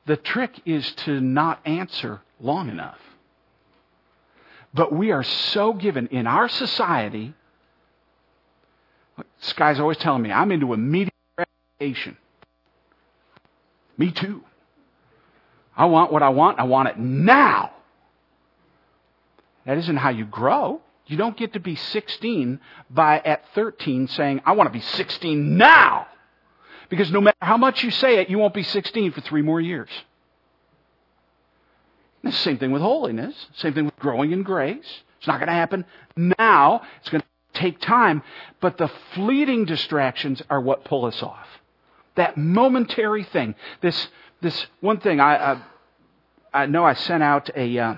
The 0.07 0.17
trick 0.17 0.61
is 0.65 0.93
to 1.05 1.21
not 1.21 1.61
answer 1.65 2.21
long 2.41 2.69
enough. 2.69 2.99
But 4.73 4.93
we 4.93 5.11
are 5.11 5.25
so 5.25 5.73
given 5.73 6.09
in 6.09 6.27
our 6.27 6.49
society. 6.49 7.35
This 9.41 9.53
guy's 9.55 9.81
always 9.81 9.97
telling 9.97 10.23
me, 10.23 10.31
I'm 10.31 10.53
into 10.53 10.73
immediate 10.75 11.15
gratification. 11.35 12.17
Me 13.99 14.11
too. 14.11 14.43
I 15.77 15.87
want 15.87 16.13
what 16.13 16.23
I 16.23 16.31
want. 16.31 16.59
I 16.59 16.65
want 16.65 16.89
it 16.89 16.99
now. 16.99 17.73
That 19.67 19.79
isn't 19.79 19.97
how 19.97 20.11
you 20.11 20.25
grow. 20.25 20.81
You 21.07 21.17
don't 21.17 21.37
get 21.37 21.53
to 21.53 21.61
be 21.61 21.77
16 21.77 22.61
by 22.91 23.21
at 23.21 23.45
13 23.55 24.09
saying, 24.09 24.41
I 24.45 24.53
want 24.53 24.69
to 24.69 24.73
be 24.73 24.81
16 24.81 25.57
now. 25.57 26.07
Because 26.89 27.11
no 27.11 27.21
matter 27.21 27.37
how 27.41 27.57
much 27.57 27.83
you 27.83 27.91
say 27.91 28.19
it, 28.21 28.31
you 28.31 28.39
won't 28.39 28.55
be 28.55 28.63
16 28.63 29.13
for 29.13 29.21
three 29.21 29.43
more 29.43 29.61
years. 29.61 29.91
the 32.23 32.33
same 32.33 32.59
thing 32.59 32.73
with 32.73 32.83
holiness. 32.83 33.35
Same 33.57 33.75
thing 33.75 33.85
with 33.85 33.97
growing 33.97 34.33
in 34.33 34.43
grace. 34.43 35.03
It's 35.19 35.27
not 35.27 35.39
going 35.39 35.49
to 35.49 35.55
happen 35.55 35.85
now. 36.17 36.83
It's 37.01 37.09
going 37.09 37.23
to 37.23 37.61
take 37.61 37.81
time. 37.81 38.23
But 38.61 38.79
the 38.79 38.91
fleeting 39.15 39.65
distractions 39.65 40.43
are 40.51 40.61
what 40.61 40.85
pull 40.85 41.05
us 41.05 41.23
off. 41.23 41.47
That 42.17 42.37
momentary 42.37 43.25
thing. 43.25 43.55
This, 43.81 44.09
this 44.41 44.67
one 44.81 45.01
thing 45.01 45.21
I, 45.21 45.53
I, 45.53 45.63
I 46.53 46.67
know 46.67 46.85
I 46.85 46.95
sent 46.95 47.23
out 47.23 47.51
a, 47.55 47.79
uh, 47.79 47.95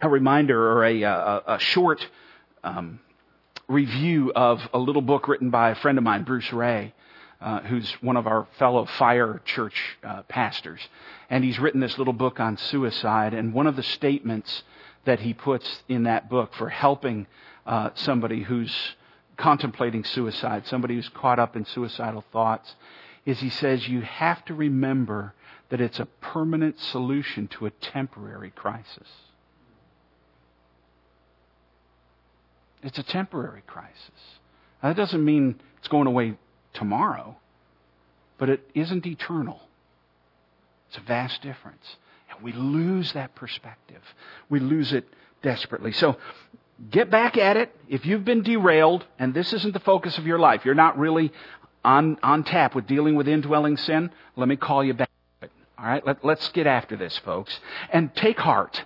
a 0.00 0.08
reminder 0.08 0.72
or 0.72 0.84
a, 0.84 1.02
a, 1.02 1.42
a 1.46 1.58
short 1.58 2.06
um, 2.64 3.00
review 3.68 4.32
of 4.34 4.60
a 4.72 4.78
little 4.78 5.02
book 5.02 5.28
written 5.28 5.50
by 5.50 5.70
a 5.70 5.74
friend 5.74 5.98
of 5.98 6.04
mine, 6.04 6.24
Bruce 6.24 6.52
Ray, 6.52 6.94
uh, 7.40 7.60
who's 7.60 7.90
one 8.00 8.16
of 8.16 8.26
our 8.26 8.46
fellow 8.58 8.86
fire 8.86 9.42
church 9.44 9.98
uh, 10.02 10.22
pastors. 10.22 10.80
And 11.30 11.44
he's 11.44 11.58
written 11.58 11.80
this 11.80 11.98
little 11.98 12.12
book 12.12 12.40
on 12.40 12.56
suicide. 12.56 13.34
And 13.34 13.52
one 13.52 13.66
of 13.66 13.76
the 13.76 13.82
statements 13.82 14.62
that 15.04 15.20
he 15.20 15.34
puts 15.34 15.82
in 15.88 16.04
that 16.04 16.28
book 16.28 16.54
for 16.54 16.68
helping 16.68 17.26
uh, 17.66 17.90
somebody 17.94 18.42
who's 18.42 18.74
contemplating 19.36 20.04
suicide, 20.04 20.66
somebody 20.66 20.94
who's 20.94 21.08
caught 21.10 21.38
up 21.38 21.54
in 21.54 21.64
suicidal 21.64 22.24
thoughts, 22.32 22.74
is 23.24 23.40
he 23.40 23.50
says, 23.50 23.88
You 23.88 24.00
have 24.02 24.44
to 24.46 24.54
remember 24.54 25.34
that 25.70 25.80
it's 25.80 26.00
a 26.00 26.06
permanent 26.06 26.78
solution 26.78 27.48
to 27.48 27.66
a 27.66 27.70
temporary 27.70 28.50
crisis. 28.50 29.08
It's 32.82 32.98
a 32.98 33.02
temporary 33.02 33.62
crisis. 33.66 34.38
Now, 34.82 34.90
that 34.90 34.96
doesn't 34.96 35.24
mean 35.24 35.60
it's 35.78 35.88
going 35.88 36.06
away 36.06 36.36
tomorrow, 36.72 37.36
but 38.38 38.48
it 38.48 38.68
isn't 38.74 39.04
eternal. 39.04 39.60
It's 40.88 40.98
a 40.98 41.00
vast 41.00 41.42
difference. 41.42 41.96
And 42.30 42.42
we 42.42 42.52
lose 42.52 43.12
that 43.12 43.34
perspective. 43.34 44.02
We 44.48 44.60
lose 44.60 44.92
it 44.92 45.08
desperately. 45.42 45.92
So 45.92 46.16
get 46.90 47.10
back 47.10 47.36
at 47.36 47.56
it. 47.56 47.74
If 47.88 48.06
you've 48.06 48.24
been 48.24 48.42
derailed 48.42 49.04
and 49.18 49.34
this 49.34 49.52
isn't 49.52 49.72
the 49.72 49.80
focus 49.80 50.18
of 50.18 50.26
your 50.26 50.38
life, 50.38 50.64
you're 50.64 50.74
not 50.74 50.98
really 50.98 51.32
on, 51.88 52.18
on 52.22 52.44
tap 52.44 52.74
with 52.74 52.86
dealing 52.86 53.14
with 53.16 53.26
indwelling 53.26 53.78
sin, 53.78 54.10
let 54.36 54.46
me 54.46 54.56
call 54.56 54.84
you 54.84 54.92
back. 54.92 55.08
All 55.78 55.86
right? 55.86 56.06
Let, 56.06 56.22
let's 56.22 56.46
get 56.50 56.66
after 56.66 56.96
this, 56.96 57.16
folks. 57.24 57.58
And 57.90 58.14
take 58.14 58.38
heart. 58.38 58.84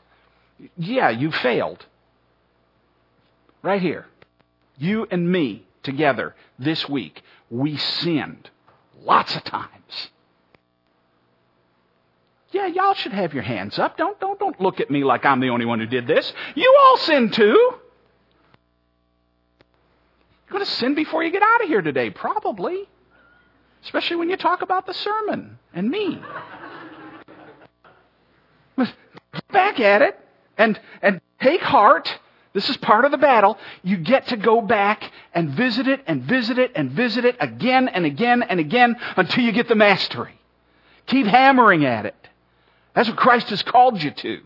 Yeah, 0.77 1.11
you 1.11 1.33
failed. 1.33 1.85
Right 3.61 3.83
here. 3.83 4.07
You 4.79 5.09
and 5.11 5.31
me 5.31 5.67
together 5.83 6.37
this 6.61 6.89
week, 6.89 7.23
we 7.51 7.77
sinned 7.77 8.51
lots 9.03 9.35
of 9.35 9.43
times. 9.43 10.11
Yeah, 12.53 12.69
y'all 12.69 12.95
should 12.95 13.13
have 13.13 13.35
your 13.35 13.43
hands 13.43 13.81
up. 13.81 13.97
Don't, 13.97 14.21
don't, 14.21 14.39
don't 14.39 14.61
look 14.61 14.79
at 14.79 14.93
me 14.93 15.03
like 15.03 15.25
I'm 15.25 15.41
the 15.41 15.49
only 15.49 15.67
one 15.67 15.81
who 15.81 15.87
did 15.87 16.07
this. 16.07 16.33
You 16.55 16.73
all 16.81 16.99
sinned 16.99 17.33
too. 17.33 17.73
You're 20.47 20.53
going 20.53 20.65
to 20.65 20.71
sin 20.71 20.95
before 20.95 21.25
you 21.25 21.33
get 21.33 21.43
out 21.43 21.63
of 21.63 21.69
here 21.69 21.83
today, 21.83 22.11
probably. 22.11 22.87
Especially 23.85 24.17
when 24.17 24.31
you 24.31 24.37
talk 24.37 24.63
about 24.63 24.87
the 24.87 24.95
sermon 24.95 25.59
and 25.75 25.91
me. 25.91 26.21
Back 29.51 29.81
at 29.81 30.03
it 30.03 30.19
and, 30.57 30.79
and 31.03 31.21
take 31.41 31.61
heart 31.61 32.19
this 32.53 32.69
is 32.69 32.77
part 32.77 33.05
of 33.05 33.11
the 33.11 33.19
battle. 33.19 33.59
You 33.83 33.97
get 33.97 34.29
to 34.29 34.37
go 34.37 34.61
back 34.61 35.11
and 35.35 35.51
visit 35.51 35.89
it 35.89 36.03
and 36.07 36.23
visit 36.23 36.59
it 36.59 36.73
and 36.75 36.91
visit 36.91 37.25
it 37.25 37.37
again 37.41 37.89
and 37.89 38.05
again 38.05 38.43
and 38.43 38.61
again 38.61 38.97
until 39.17 39.45
you 39.45 39.53
get 39.53 39.69
the 39.69 39.75
mastery. 39.75 40.39
Keep 41.07 41.27
hammering 41.27 41.85
at 41.85 42.07
it. 42.07 42.15
That's 42.95 43.09
what 43.09 43.17
Christ 43.17 43.49
has 43.51 43.63
called 43.63 44.03
you 44.03 44.11
to. 44.11 44.41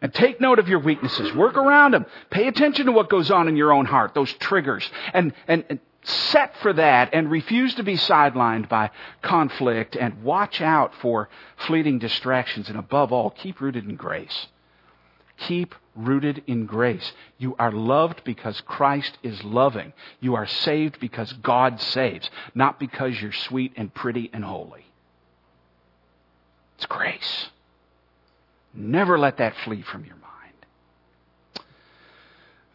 And 0.00 0.12
take 0.12 0.40
note 0.40 0.58
of 0.58 0.68
your 0.68 0.80
weaknesses. 0.80 1.32
Work 1.34 1.56
around 1.56 1.94
them. 1.94 2.06
Pay 2.30 2.48
attention 2.48 2.86
to 2.86 2.92
what 2.92 3.08
goes 3.08 3.30
on 3.30 3.48
in 3.48 3.56
your 3.56 3.72
own 3.72 3.84
heart, 3.84 4.14
those 4.14 4.32
triggers. 4.32 4.90
And, 5.12 5.32
and, 5.46 5.64
and 5.68 5.78
set 6.04 6.56
for 6.56 6.72
that 6.72 7.10
and 7.12 7.30
refuse 7.30 7.74
to 7.74 7.82
be 7.82 7.96
sidelined 7.96 8.68
by 8.68 8.90
conflict 9.22 9.96
and 9.96 10.22
watch 10.22 10.60
out 10.60 10.92
for 11.00 11.28
fleeting 11.66 11.98
distractions. 11.98 12.68
And 12.68 12.78
above 12.78 13.12
all, 13.12 13.30
keep 13.30 13.60
rooted 13.60 13.88
in 13.88 13.96
grace. 13.96 14.48
Keep 15.38 15.74
rooted 15.94 16.42
in 16.46 16.66
grace. 16.66 17.12
You 17.38 17.54
are 17.58 17.72
loved 17.72 18.22
because 18.24 18.60
Christ 18.62 19.18
is 19.22 19.42
loving. 19.44 19.92
You 20.20 20.34
are 20.34 20.46
saved 20.46 20.98
because 21.00 21.32
God 21.32 21.80
saves, 21.80 22.30
not 22.54 22.80
because 22.80 23.20
you're 23.20 23.32
sweet 23.32 23.72
and 23.76 23.92
pretty 23.92 24.30
and 24.32 24.44
holy. 24.44 24.86
It's 26.76 26.86
grace. 26.86 27.50
Never 28.74 29.18
let 29.18 29.36
that 29.36 29.54
flee 29.64 29.82
from 29.82 30.04
your 30.04 30.16
mind. 30.16 30.31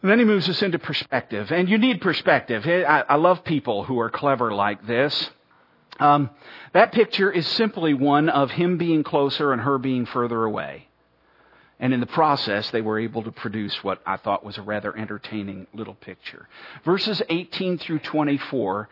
Then 0.02 0.18
he 0.18 0.24
moves 0.24 0.48
us 0.48 0.62
into 0.62 0.78
perspective. 0.78 1.50
And 1.50 1.68
you 1.68 1.78
need 1.78 2.00
perspective. 2.00 2.64
I, 2.66 3.04
I 3.08 3.16
love 3.16 3.44
people 3.44 3.84
who 3.84 3.98
are 3.98 4.10
clever 4.10 4.52
like 4.52 4.86
this. 4.86 5.30
Um, 5.98 6.30
that 6.72 6.92
picture 6.92 7.30
is 7.30 7.46
simply 7.46 7.94
one 7.94 8.28
of 8.28 8.52
him 8.52 8.78
being 8.78 9.02
closer 9.02 9.52
and 9.52 9.62
her 9.62 9.78
being 9.78 10.06
further 10.06 10.44
away. 10.44 10.88
And 11.80 11.94
in 11.94 12.00
the 12.00 12.06
process, 12.06 12.70
they 12.70 12.80
were 12.80 12.98
able 12.98 13.22
to 13.22 13.30
produce 13.30 13.84
what 13.84 14.00
I 14.04 14.16
thought 14.16 14.44
was 14.44 14.58
a 14.58 14.62
rather 14.62 14.96
entertaining 14.96 15.68
little 15.72 15.94
picture. 15.94 16.48
Verses 16.84 17.22
18 17.28 17.78
through 17.78 18.00
24 18.00 18.88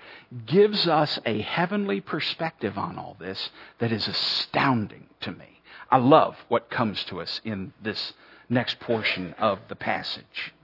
gives 0.46 0.86
us 0.86 1.18
a 1.26 1.40
heavenly 1.40 2.00
perspective 2.00 2.78
on 2.78 2.96
all 2.96 3.16
this 3.18 3.50
that 3.78 3.90
is 3.90 4.06
astounding 4.06 5.06
to 5.22 5.32
me. 5.32 5.62
I 5.90 5.98
love 5.98 6.36
what 6.48 6.70
comes 6.70 7.02
to 7.04 7.20
us 7.20 7.40
in 7.44 7.72
this 7.82 8.12
next 8.48 8.78
portion 8.78 9.34
of 9.38 9.58
the 9.68 9.76
passage. 9.76 10.54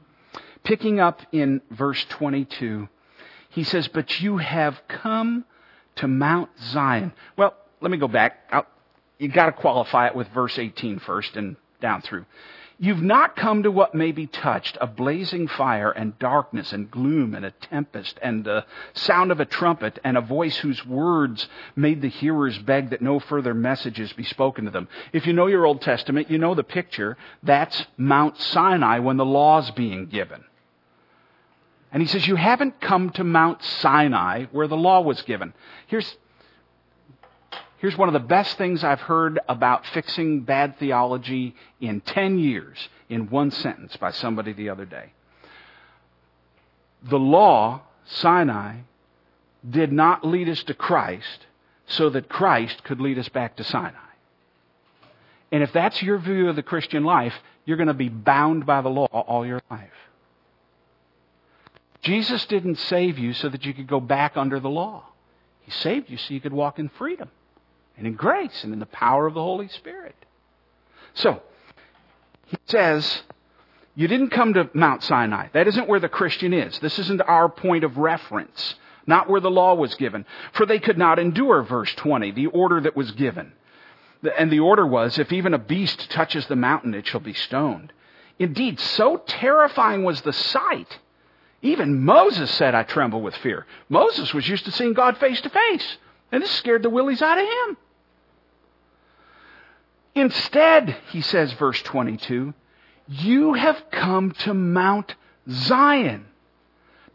Picking 0.64 1.00
up 1.00 1.20
in 1.32 1.60
verse 1.70 2.04
22, 2.10 2.88
he 3.50 3.64
says, 3.64 3.88
But 3.88 4.20
you 4.20 4.38
have 4.38 4.80
come 4.88 5.44
to 5.96 6.08
Mount 6.08 6.50
Zion. 6.70 7.12
Well, 7.36 7.54
let 7.80 7.90
me 7.90 7.98
go 7.98 8.08
back. 8.08 8.38
I'll, 8.50 8.66
you 9.18 9.28
got 9.28 9.46
to 9.46 9.52
qualify 9.52 10.06
it 10.08 10.16
with 10.16 10.28
verse 10.28 10.58
18 10.58 11.00
first 11.00 11.36
and 11.36 11.56
down 11.80 12.02
through. 12.02 12.26
You've 12.78 13.02
not 13.02 13.36
come 13.36 13.62
to 13.62 13.70
what 13.70 13.94
may 13.94 14.10
be 14.10 14.26
touched, 14.26 14.76
a 14.80 14.88
blazing 14.88 15.46
fire 15.46 15.92
and 15.92 16.18
darkness 16.18 16.72
and 16.72 16.90
gloom 16.90 17.34
and 17.34 17.44
a 17.44 17.52
tempest 17.52 18.18
and 18.20 18.44
the 18.44 18.64
sound 18.94 19.30
of 19.30 19.38
a 19.38 19.44
trumpet 19.44 20.00
and 20.02 20.16
a 20.16 20.20
voice 20.20 20.56
whose 20.56 20.84
words 20.84 21.48
made 21.76 22.02
the 22.02 22.08
hearers 22.08 22.58
beg 22.58 22.90
that 22.90 23.00
no 23.02 23.20
further 23.20 23.54
messages 23.54 24.12
be 24.14 24.24
spoken 24.24 24.64
to 24.64 24.72
them. 24.72 24.88
If 25.12 25.26
you 25.26 25.32
know 25.32 25.46
your 25.46 25.64
Old 25.64 25.80
Testament, 25.82 26.30
you 26.30 26.38
know 26.38 26.56
the 26.56 26.64
picture. 26.64 27.16
That's 27.44 27.84
Mount 27.96 28.36
Sinai 28.40 28.98
when 28.98 29.16
the 29.16 29.24
law's 29.24 29.70
being 29.70 30.06
given. 30.06 30.42
And 31.92 32.02
he 32.02 32.08
says, 32.08 32.26
You 32.26 32.36
haven't 32.36 32.80
come 32.80 33.10
to 33.10 33.24
Mount 33.24 33.62
Sinai 33.62 34.46
where 34.50 34.66
the 34.66 34.76
law 34.76 35.02
was 35.02 35.20
given. 35.22 35.52
Here's, 35.86 36.16
here's 37.78 37.96
one 37.96 38.08
of 38.08 38.14
the 38.14 38.20
best 38.20 38.56
things 38.56 38.82
I've 38.82 39.00
heard 39.00 39.38
about 39.48 39.86
fixing 39.86 40.40
bad 40.40 40.78
theology 40.78 41.54
in 41.80 42.00
10 42.00 42.38
years 42.38 42.88
in 43.10 43.28
one 43.28 43.50
sentence 43.50 43.94
by 43.96 44.10
somebody 44.10 44.54
the 44.54 44.70
other 44.70 44.86
day. 44.86 45.12
The 47.04 47.18
law, 47.18 47.82
Sinai, 48.06 48.76
did 49.68 49.92
not 49.92 50.26
lead 50.26 50.48
us 50.48 50.62
to 50.64 50.74
Christ 50.74 51.46
so 51.86 52.08
that 52.10 52.28
Christ 52.28 52.84
could 52.84 53.00
lead 53.00 53.18
us 53.18 53.28
back 53.28 53.56
to 53.56 53.64
Sinai. 53.64 53.98
And 55.50 55.62
if 55.62 55.72
that's 55.72 56.00
your 56.02 56.18
view 56.18 56.48
of 56.48 56.56
the 56.56 56.62
Christian 56.62 57.04
life, 57.04 57.34
you're 57.66 57.76
going 57.76 57.88
to 57.88 57.94
be 57.94 58.08
bound 58.08 58.64
by 58.64 58.80
the 58.80 58.88
law 58.88 59.06
all 59.06 59.44
your 59.44 59.60
life. 59.70 59.90
Jesus 62.02 62.44
didn't 62.46 62.78
save 62.78 63.18
you 63.18 63.32
so 63.32 63.48
that 63.48 63.64
you 63.64 63.72
could 63.72 63.86
go 63.86 64.00
back 64.00 64.36
under 64.36 64.58
the 64.60 64.68
law. 64.68 65.04
He 65.60 65.70
saved 65.70 66.10
you 66.10 66.16
so 66.16 66.34
you 66.34 66.40
could 66.40 66.52
walk 66.52 66.78
in 66.78 66.88
freedom 66.90 67.30
and 67.96 68.06
in 68.06 68.14
grace 68.14 68.64
and 68.64 68.72
in 68.72 68.80
the 68.80 68.86
power 68.86 69.26
of 69.26 69.34
the 69.34 69.42
Holy 69.42 69.68
Spirit. 69.68 70.16
So, 71.14 71.42
he 72.46 72.56
says, 72.66 73.22
you 73.94 74.08
didn't 74.08 74.30
come 74.30 74.54
to 74.54 74.68
Mount 74.74 75.02
Sinai. 75.04 75.48
That 75.52 75.68
isn't 75.68 75.88
where 75.88 76.00
the 76.00 76.08
Christian 76.08 76.52
is. 76.52 76.78
This 76.80 76.98
isn't 76.98 77.20
our 77.20 77.48
point 77.48 77.84
of 77.84 77.98
reference. 77.98 78.74
Not 79.06 79.28
where 79.28 79.40
the 79.40 79.50
law 79.50 79.74
was 79.74 79.94
given. 79.94 80.24
For 80.52 80.66
they 80.66 80.78
could 80.78 80.98
not 80.98 81.18
endure, 81.18 81.62
verse 81.62 81.92
20, 81.94 82.32
the 82.32 82.46
order 82.46 82.80
that 82.80 82.96
was 82.96 83.12
given. 83.12 83.52
And 84.38 84.50
the 84.50 84.60
order 84.60 84.86
was, 84.86 85.18
if 85.18 85.32
even 85.32 85.54
a 85.54 85.58
beast 85.58 86.10
touches 86.10 86.46
the 86.46 86.56
mountain, 86.56 86.94
it 86.94 87.06
shall 87.06 87.20
be 87.20 87.34
stoned. 87.34 87.92
Indeed, 88.38 88.80
so 88.80 89.18
terrifying 89.26 90.04
was 90.04 90.22
the 90.22 90.32
sight 90.32 90.98
even 91.62 92.04
Moses 92.04 92.50
said, 92.50 92.74
I 92.74 92.82
tremble 92.82 93.22
with 93.22 93.36
fear. 93.36 93.66
Moses 93.88 94.34
was 94.34 94.48
used 94.48 94.64
to 94.64 94.72
seeing 94.72 94.94
God 94.94 95.16
face 95.18 95.40
to 95.42 95.48
face, 95.48 95.96
and 96.32 96.42
this 96.42 96.50
scared 96.50 96.82
the 96.82 96.90
willies 96.90 97.22
out 97.22 97.38
of 97.38 97.46
him. 97.46 97.76
Instead, 100.14 100.96
he 101.10 101.20
says, 101.20 101.52
verse 101.54 101.80
22, 101.82 102.52
you 103.08 103.54
have 103.54 103.80
come 103.90 104.32
to 104.40 104.52
Mount 104.52 105.14
Zion, 105.48 106.26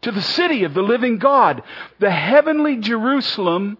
to 0.00 0.10
the 0.10 0.22
city 0.22 0.64
of 0.64 0.74
the 0.74 0.82
living 0.82 1.18
God, 1.18 1.62
the 1.98 2.10
heavenly 2.10 2.76
Jerusalem, 2.78 3.76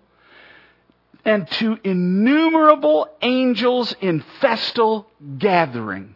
and 1.25 1.51
to 1.53 1.79
innumerable 1.83 3.09
angels 3.23 3.95
in 4.01 4.23
festal 4.41 5.07
gathering. 5.39 6.15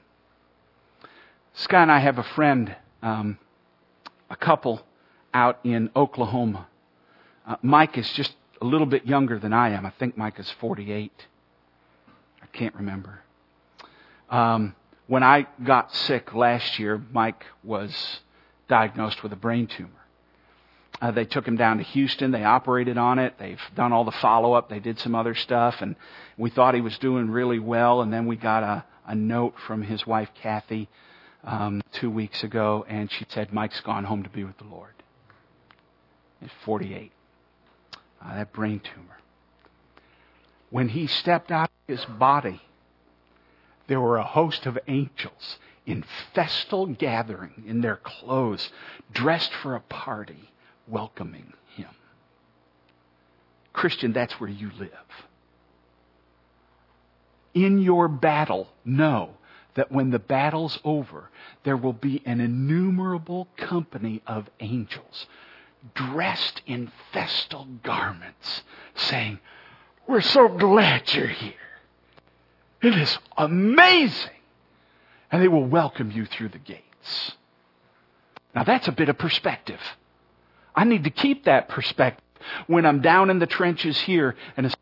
Scott 1.55 1.83
and 1.83 1.93
I 1.93 1.99
have 1.99 2.19
a 2.19 2.23
friend. 2.23 2.75
Um, 3.03 3.39
a 4.33 4.37
couple 4.37 4.81
out 5.35 5.61
in 5.63 5.91
Oklahoma. 5.95 6.67
Uh, 7.47 7.57
Mike 7.63 7.99
is 7.99 8.11
just 8.13 8.35
a 8.63 8.65
little 8.65 8.87
bit 8.87 9.07
younger 9.07 9.39
than 9.39 9.53
I 9.53 9.71
am. 9.71 9.85
I 9.85 9.91
think 9.91 10.17
Mike 10.17 10.41
is 10.41 10.51
48. 10.59 11.13
I 12.43 12.47
can't 12.47 12.75
remember. 12.75 13.21
Um, 14.31 14.75
when 15.07 15.23
I 15.23 15.47
got 15.63 15.95
sick 15.95 16.35
last 16.35 16.79
year, 16.79 17.03
Mike 17.13 17.45
was 17.63 18.21
diagnosed 18.69 19.23
with 19.23 19.33
a 19.33 19.37
brain 19.37 19.67
tumor. 19.67 19.91
Uh, 21.01 21.11
they 21.11 21.25
took 21.27 21.47
him 21.47 21.57
down 21.57 21.79
to 21.79 21.83
Houston. 21.83 22.31
They 22.31 22.45
operated 22.45 22.97
on 22.97 23.19
it. 23.19 23.35
They've 23.39 23.61
done 23.75 23.93
all 23.93 24.05
the 24.05 24.13
follow 24.13 24.55
up. 24.55 24.71
They 24.71 24.79
did 24.79 24.99
some 24.99 25.15
other 25.15 25.35
stuff, 25.35 25.77
and 25.81 25.97
we 26.39 26.49
thought 26.49 26.75
he 26.75 26.81
was 26.81 26.97
doing 26.99 27.29
really 27.29 27.59
well. 27.59 28.01
And 28.01 28.13
then 28.13 28.27
we 28.27 28.37
got 28.37 28.63
a, 28.63 28.85
a 29.07 29.15
note 29.15 29.55
from 29.67 29.83
his 29.83 30.07
wife 30.07 30.31
Kathy 30.43 30.89
um, 31.45 31.83
two 31.93 32.11
weeks 32.11 32.45
ago, 32.45 32.85
and 32.89 33.11
she 33.11 33.27
said, 33.29 33.53
Mike's 33.53 33.81
gone 33.81 34.05
home 34.05 34.23
to 34.23 34.29
be 34.29 34.45
with 34.45 34.59
the 34.59 34.65
Lord. 34.65 34.95
He's 36.41 36.51
48. 36.65 37.13
Uh, 38.21 38.35
that 38.37 38.53
brain 38.53 38.81
tumor. 38.81 39.19
When 40.71 40.89
he 40.89 41.07
stepped 41.07 41.51
out 41.51 41.71
of 41.71 41.99
his 41.99 42.05
body, 42.05 42.61
there 43.89 44.01
were 44.01 44.17
a 44.17 44.25
host 44.25 44.67
of 44.67 44.79
angels 44.87 45.59
in 45.85 46.05
festal 46.35 46.87
gathering 46.87 47.65
in 47.67 47.81
their 47.81 47.97
clothes, 47.97 48.71
dressed 49.13 49.53
for 49.53 49.75
a 49.75 49.81
party, 49.81 50.51
welcoming 50.87 51.53
him. 51.75 51.89
Christian, 53.73 54.13
that's 54.13 54.35
where 54.35 54.51
you 54.51 54.71
live. 54.79 54.91
In 57.55 57.79
your 57.79 58.09
battle, 58.09 58.69
know 58.85 59.31
that 59.75 59.91
when 59.91 60.11
the 60.11 60.19
battle's 60.19 60.79
over, 60.85 61.31
there 61.65 61.77
will 61.77 61.93
be 61.93 62.23
an 62.25 62.41
innumerable 62.41 63.49
company 63.57 64.23
of 64.27 64.49
angels 64.61 65.27
dressed 65.95 66.63
in 66.67 66.91
festal 67.13 67.67
garments 67.83 68.63
saying, 68.95 69.39
We're 70.07 70.21
so 70.21 70.49
glad 70.49 71.13
you're 71.13 71.27
here. 71.27 71.55
It 72.81 72.95
is 72.97 73.19
amazing. 73.37 74.31
And 75.31 75.43
they 75.43 75.49
will 75.49 75.65
welcome 75.65 76.11
you 76.11 76.27
through 76.27 76.51
the 76.51 76.59
gates. 76.59 77.33
Now 78.55 78.65
that's 78.65 78.89
a 78.89 78.93
bit 78.93 79.09
of 79.09 79.17
perspective. 79.19 79.81
I 80.75 80.85
need 80.85 81.05
to 81.05 81.11
keep 81.11 81.45
that 81.45 81.69
perspective 81.69 82.25
when 82.67 82.85
I'm 82.85 83.01
down 83.01 83.31
in 83.31 83.39
the 83.39 83.47
trenches 83.47 83.99
here 84.01 84.37
and 84.57 84.75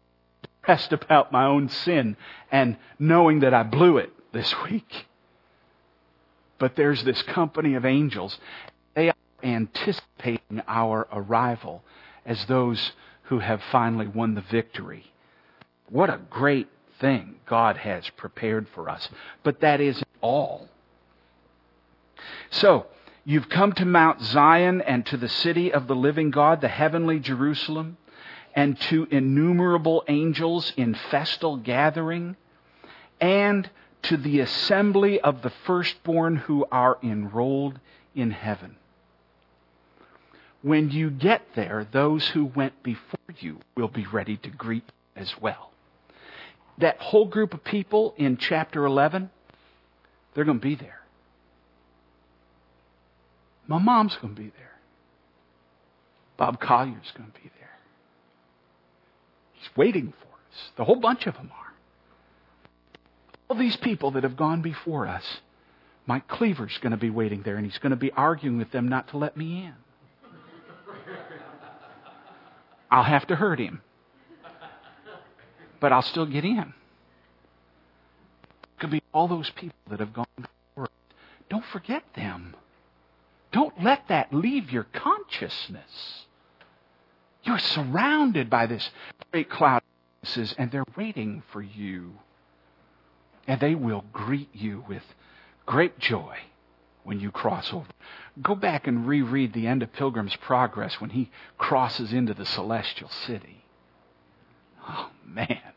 stressed 0.62 0.92
about 0.92 1.30
my 1.30 1.44
own 1.44 1.68
sin 1.68 2.16
and 2.50 2.76
knowing 2.98 3.40
that 3.40 3.54
I 3.54 3.62
blew 3.62 3.98
it 3.98 4.12
this 4.32 4.54
week. 4.62 5.06
But 6.58 6.76
there's 6.76 7.02
this 7.04 7.22
company 7.22 7.74
of 7.74 7.84
angels. 7.84 8.38
They 8.94 9.08
are 9.08 9.14
anticipating 9.42 10.62
our 10.68 11.08
arrival 11.12 11.82
as 12.26 12.44
those 12.44 12.92
who 13.24 13.38
have 13.38 13.62
finally 13.70 14.06
won 14.06 14.34
the 14.34 14.42
victory. 14.42 15.10
What 15.88 16.10
a 16.10 16.20
great 16.30 16.68
thing 17.00 17.36
God 17.46 17.78
has 17.78 18.08
prepared 18.10 18.68
for 18.74 18.88
us. 18.88 19.08
But 19.42 19.60
that 19.60 19.80
isn't 19.80 20.06
all. 20.20 20.68
So, 22.50 22.86
you've 23.24 23.48
come 23.48 23.72
to 23.72 23.84
Mount 23.84 24.20
Zion 24.20 24.82
and 24.82 25.06
to 25.06 25.16
the 25.16 25.28
city 25.28 25.72
of 25.72 25.86
the 25.86 25.96
living 25.96 26.30
God, 26.30 26.60
the 26.60 26.68
heavenly 26.68 27.18
Jerusalem, 27.18 27.96
and 28.54 28.78
to 28.82 29.06
innumerable 29.10 30.04
angels 30.08 30.72
in 30.76 30.94
festal 30.94 31.56
gathering, 31.56 32.36
and 33.20 33.70
to 34.02 34.16
the 34.16 34.40
assembly 34.40 35.20
of 35.20 35.42
the 35.42 35.52
firstborn 35.66 36.36
who 36.36 36.66
are 36.70 36.98
enrolled 37.02 37.78
in 38.14 38.30
heaven. 38.30 38.76
When 40.62 40.90
you 40.90 41.10
get 41.10 41.42
there, 41.54 41.86
those 41.90 42.28
who 42.28 42.44
went 42.44 42.82
before 42.82 43.18
you 43.38 43.60
will 43.76 43.88
be 43.88 44.06
ready 44.06 44.36
to 44.38 44.50
greet 44.50 44.84
as 45.16 45.32
well. 45.40 45.70
That 46.78 46.98
whole 46.98 47.26
group 47.26 47.54
of 47.54 47.64
people 47.64 48.14
in 48.16 48.36
chapter 48.36 48.84
11, 48.84 49.30
they're 50.34 50.44
going 50.44 50.60
to 50.60 50.66
be 50.66 50.74
there. 50.74 51.00
My 53.66 53.78
mom's 53.78 54.16
going 54.16 54.34
to 54.34 54.40
be 54.40 54.52
there. 54.56 54.78
Bob 56.36 56.58
Collier's 56.58 57.12
going 57.16 57.30
to 57.30 57.40
be 57.40 57.50
there. 57.58 57.78
He's 59.52 59.76
waiting 59.76 60.12
for 60.18 60.26
us. 60.26 60.70
The 60.76 60.84
whole 60.84 60.96
bunch 60.96 61.26
of 61.26 61.34
them 61.34 61.50
are 61.54 61.59
all 63.50 63.56
these 63.56 63.76
people 63.76 64.12
that 64.12 64.22
have 64.22 64.36
gone 64.36 64.62
before 64.62 65.08
us, 65.08 65.24
Mike 66.06 66.28
Cleaver's 66.28 66.78
going 66.78 66.92
to 66.92 66.96
be 66.96 67.10
waiting 67.10 67.42
there, 67.42 67.56
and 67.56 67.66
he's 67.66 67.78
going 67.78 67.90
to 67.90 67.96
be 67.96 68.12
arguing 68.12 68.58
with 68.58 68.70
them 68.70 68.88
not 68.88 69.08
to 69.08 69.18
let 69.18 69.36
me 69.36 69.64
in. 69.64 69.74
I'll 72.90 73.02
have 73.02 73.26
to 73.26 73.36
hurt 73.36 73.58
him. 73.58 73.82
but 75.80 75.92
I'll 75.92 76.02
still 76.02 76.26
get 76.26 76.44
in. 76.44 76.58
It 76.58 76.66
could 78.78 78.90
be 78.90 79.02
all 79.12 79.26
those 79.26 79.50
people 79.50 79.76
that 79.90 79.98
have 79.98 80.12
gone 80.12 80.26
before. 80.36 80.88
Don't 81.48 81.64
forget 81.66 82.04
them. 82.14 82.54
Don't 83.50 83.82
let 83.82 84.06
that 84.08 84.32
leave 84.32 84.70
your 84.70 84.84
consciousness. 84.84 86.24
You're 87.42 87.58
surrounded 87.58 88.48
by 88.48 88.66
this 88.66 88.90
great 89.32 89.50
cloud 89.50 89.78
of 89.78 89.82
witnesses, 90.22 90.54
and 90.56 90.70
they're 90.70 90.84
waiting 90.96 91.42
for 91.52 91.62
you. 91.62 92.12
And 93.46 93.60
they 93.60 93.74
will 93.74 94.04
greet 94.12 94.50
you 94.52 94.84
with 94.88 95.02
great 95.66 95.98
joy 95.98 96.38
when 97.02 97.20
you 97.20 97.30
cross 97.30 97.72
over. 97.72 97.86
Go 98.40 98.54
back 98.54 98.86
and 98.86 99.06
reread 99.06 99.52
the 99.52 99.66
end 99.66 99.82
of 99.82 99.92
Pilgrim's 99.92 100.36
Progress 100.36 101.00
when 101.00 101.10
he 101.10 101.30
crosses 101.58 102.12
into 102.12 102.34
the 102.34 102.46
celestial 102.46 103.08
city. 103.08 103.64
Oh, 104.88 105.10
man. 105.26 105.72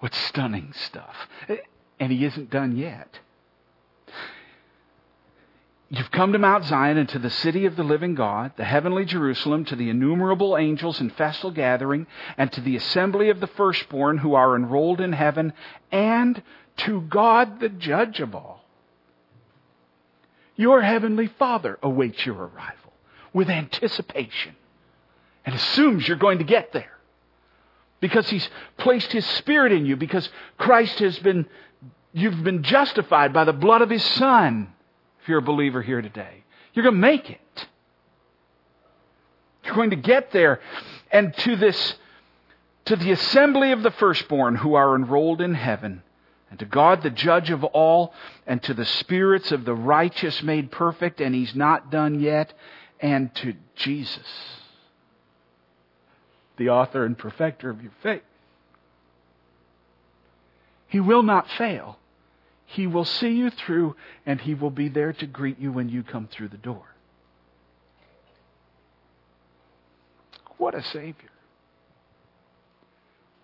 What 0.00 0.14
stunning 0.14 0.72
stuff. 0.74 1.28
And 1.98 2.12
he 2.12 2.24
isn't 2.24 2.50
done 2.50 2.76
yet. 2.76 3.18
You've 5.96 6.10
come 6.10 6.32
to 6.32 6.40
Mount 6.40 6.64
Zion 6.64 6.98
and 6.98 7.08
to 7.10 7.20
the 7.20 7.30
city 7.30 7.66
of 7.66 7.76
the 7.76 7.84
living 7.84 8.16
God, 8.16 8.52
the 8.56 8.64
heavenly 8.64 9.04
Jerusalem, 9.04 9.64
to 9.66 9.76
the 9.76 9.90
innumerable 9.90 10.56
angels 10.56 11.00
in 11.00 11.10
festal 11.10 11.52
gathering, 11.52 12.08
and 12.36 12.50
to 12.50 12.60
the 12.60 12.74
assembly 12.74 13.28
of 13.28 13.38
the 13.38 13.46
firstborn 13.46 14.18
who 14.18 14.34
are 14.34 14.56
enrolled 14.56 15.00
in 15.00 15.12
heaven, 15.12 15.52
and 15.92 16.42
to 16.78 17.02
God 17.02 17.60
the 17.60 17.68
judge 17.68 18.18
of 18.18 18.34
all. 18.34 18.64
Your 20.56 20.82
heavenly 20.82 21.28
Father 21.28 21.78
awaits 21.80 22.26
your 22.26 22.36
arrival 22.36 22.92
with 23.32 23.48
anticipation 23.48 24.56
and 25.44 25.54
assumes 25.54 26.08
you're 26.08 26.16
going 26.16 26.38
to 26.38 26.44
get 26.44 26.72
there 26.72 26.98
because 28.00 28.28
He's 28.28 28.48
placed 28.78 29.12
His 29.12 29.26
Spirit 29.26 29.70
in 29.70 29.86
you, 29.86 29.94
because 29.94 30.28
Christ 30.58 30.98
has 30.98 31.16
been, 31.20 31.46
you've 32.12 32.42
been 32.42 32.64
justified 32.64 33.32
by 33.32 33.44
the 33.44 33.52
blood 33.52 33.80
of 33.80 33.90
His 33.90 34.04
Son 34.04 34.73
if 35.24 35.28
you're 35.30 35.38
a 35.38 35.42
believer 35.42 35.80
here 35.80 36.02
today. 36.02 36.44
You're 36.74 36.82
going 36.82 36.96
to 36.96 37.00
make 37.00 37.30
it. 37.30 37.66
You're 39.64 39.74
going 39.74 39.88
to 39.88 39.96
get 39.96 40.32
there. 40.32 40.60
And 41.10 41.34
to 41.38 41.56
this, 41.56 41.94
to 42.84 42.96
the 42.96 43.10
assembly 43.10 43.72
of 43.72 43.82
the 43.82 43.90
firstborn 43.90 44.56
who 44.56 44.74
are 44.74 44.94
enrolled 44.94 45.40
in 45.40 45.54
heaven, 45.54 46.02
and 46.50 46.58
to 46.58 46.66
God 46.66 47.02
the 47.02 47.08
judge 47.08 47.48
of 47.48 47.64
all, 47.64 48.12
and 48.46 48.62
to 48.64 48.74
the 48.74 48.84
spirits 48.84 49.50
of 49.50 49.64
the 49.64 49.72
righteous 49.72 50.42
made 50.42 50.70
perfect, 50.70 51.22
and 51.22 51.34
he's 51.34 51.54
not 51.54 51.90
done 51.90 52.20
yet, 52.20 52.52
and 53.00 53.34
to 53.36 53.54
Jesus, 53.76 54.26
the 56.58 56.68
author 56.68 57.06
and 57.06 57.16
perfecter 57.16 57.70
of 57.70 57.80
your 57.80 57.92
faith. 58.02 58.20
He 60.86 61.00
will 61.00 61.22
not 61.22 61.48
fail. 61.52 61.98
He 62.74 62.88
will 62.88 63.04
see 63.04 63.30
you 63.30 63.50
through, 63.50 63.94
and 64.26 64.40
He 64.40 64.52
will 64.54 64.70
be 64.70 64.88
there 64.88 65.12
to 65.12 65.26
greet 65.26 65.60
you 65.60 65.70
when 65.70 65.88
you 65.88 66.02
come 66.02 66.26
through 66.26 66.48
the 66.48 66.56
door. 66.56 66.82
What 70.58 70.74
a 70.74 70.82
Savior. 70.82 71.30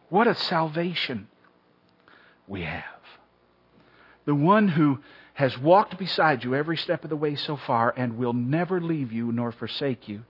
What 0.09 0.27
a 0.27 0.35
salvation 0.35 1.29
we 2.49 2.63
have. 2.63 2.83
The 4.25 4.35
one 4.35 4.67
who 4.67 4.99
has 5.35 5.57
walked 5.57 5.97
beside 5.97 6.43
you 6.43 6.57
every 6.57 6.77
step 6.77 7.05
of 7.05 7.11
the 7.11 7.17
way 7.17 7.37
so 7.37 7.57
far 7.57 7.95
and 7.97 8.19
will 8.19 8.33
never 8.33 8.81
leave 8.81 9.13
you 9.13 9.31
nor 9.31 9.53
forsake 9.53 10.09
you, 10.09 10.25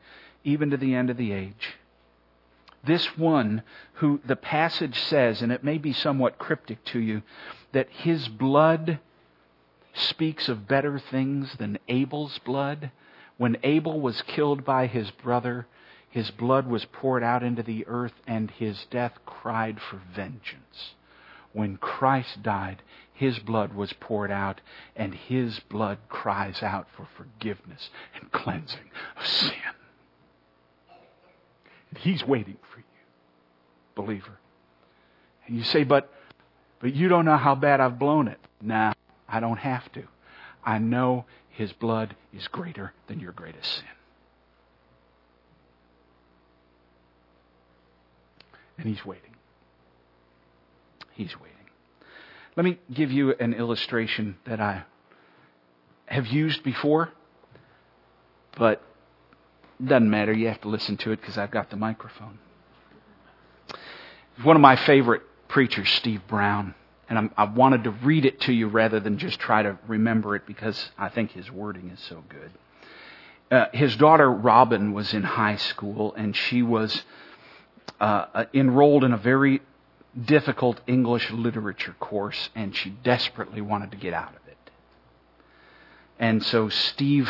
even 0.44 0.68
to 0.70 0.76
the 0.76 0.94
end 0.94 1.08
of 1.08 1.16
the 1.16 1.32
age. 1.32 1.78
This 2.84 3.16
one 3.16 3.62
who 3.94 4.20
the 4.26 4.36
passage 4.36 5.00
says, 5.00 5.40
and 5.40 5.50
it 5.50 5.64
may 5.64 5.78
be 5.78 5.94
somewhat 5.94 6.38
cryptic 6.38 6.84
to 6.86 6.98
you, 6.98 7.22
that 7.72 7.88
his 7.90 8.28
blood 8.28 8.98
speaks 9.94 10.48
of 10.48 10.68
better 10.68 10.98
things 10.98 11.56
than 11.58 11.78
Abel's 11.88 12.38
blood. 12.38 12.90
When 13.36 13.56
Abel 13.62 14.00
was 14.00 14.22
killed 14.22 14.64
by 14.64 14.86
his 14.86 15.10
brother, 15.10 15.66
his 16.08 16.30
blood 16.30 16.66
was 16.66 16.84
poured 16.84 17.22
out 17.22 17.42
into 17.42 17.62
the 17.62 17.86
earth, 17.86 18.14
and 18.26 18.50
his 18.50 18.86
death 18.90 19.14
cried 19.24 19.80
for 19.80 20.00
vengeance. 20.14 20.94
When 21.52 21.76
Christ 21.76 22.42
died, 22.42 22.82
his 23.12 23.38
blood 23.38 23.74
was 23.74 23.92
poured 23.94 24.30
out, 24.30 24.60
and 24.96 25.14
his 25.14 25.60
blood 25.60 25.98
cries 26.08 26.62
out 26.62 26.88
for 26.96 27.06
forgiveness 27.16 27.90
and 28.14 28.30
cleansing 28.32 28.90
of 29.16 29.26
sin. 29.26 29.52
And 31.90 31.98
he's 31.98 32.24
waiting 32.24 32.56
for 32.72 32.78
you, 32.78 32.84
believer. 33.94 34.38
And 35.46 35.56
you 35.56 35.64
say, 35.64 35.84
but 35.84 36.12
but 36.80 36.94
you 36.94 37.08
don't 37.08 37.24
know 37.24 37.36
how 37.36 37.54
bad 37.54 37.80
I've 37.80 37.98
blown 37.98 38.28
it. 38.28 38.40
Nah, 38.60 38.92
I 39.28 39.40
don't 39.40 39.58
have 39.58 39.90
to. 39.92 40.02
I 40.64 40.78
know 40.78 41.26
His 41.50 41.72
blood 41.72 42.16
is 42.32 42.48
greater 42.48 42.92
than 43.06 43.20
your 43.20 43.32
greatest 43.32 43.70
sin. 43.72 43.84
And 48.78 48.88
He's 48.88 49.04
waiting. 49.04 49.36
He's 51.12 51.34
waiting. 51.38 51.56
Let 52.56 52.64
me 52.64 52.78
give 52.92 53.12
you 53.12 53.34
an 53.38 53.52
illustration 53.54 54.36
that 54.46 54.60
I 54.60 54.84
have 56.06 56.26
used 56.26 56.64
before, 56.64 57.10
but 58.58 58.82
doesn't 59.84 60.10
matter. 60.10 60.32
You 60.32 60.48
have 60.48 60.60
to 60.62 60.68
listen 60.68 60.96
to 60.98 61.12
it 61.12 61.20
because 61.20 61.38
I've 61.38 61.50
got 61.50 61.70
the 61.70 61.76
microphone. 61.76 62.38
One 64.42 64.56
of 64.56 64.62
my 64.62 64.76
favorite 64.76 65.22
preacher, 65.50 65.84
Steve 65.84 66.22
Brown. 66.26 66.74
And 67.08 67.18
I'm, 67.18 67.30
i 67.36 67.44
wanted 67.44 67.84
to 67.84 67.90
read 67.90 68.24
it 68.24 68.40
to 68.42 68.52
you 68.52 68.68
rather 68.68 69.00
than 69.00 69.18
just 69.18 69.40
try 69.40 69.62
to 69.62 69.76
remember 69.88 70.36
it 70.36 70.46
because 70.46 70.90
I 70.96 71.08
think 71.08 71.32
his 71.32 71.50
wording 71.50 71.90
is 71.90 72.00
so 72.00 72.22
good. 72.28 72.52
Uh, 73.50 73.66
his 73.72 73.96
daughter 73.96 74.30
Robin 74.30 74.92
was 74.92 75.12
in 75.12 75.24
high 75.24 75.56
school 75.56 76.14
and 76.14 76.36
she 76.36 76.62
was 76.62 77.02
uh, 78.00 78.26
uh, 78.32 78.44
enrolled 78.54 79.02
in 79.02 79.12
a 79.12 79.16
very 79.16 79.60
difficult 80.24 80.80
English 80.86 81.32
literature 81.32 81.96
course 81.98 82.50
and 82.54 82.76
she 82.76 82.90
desperately 82.90 83.60
wanted 83.60 83.90
to 83.90 83.96
get 83.96 84.14
out 84.14 84.30
of 84.30 84.46
it. 84.46 84.70
And 86.20 86.44
so 86.44 86.68
Steve 86.68 87.28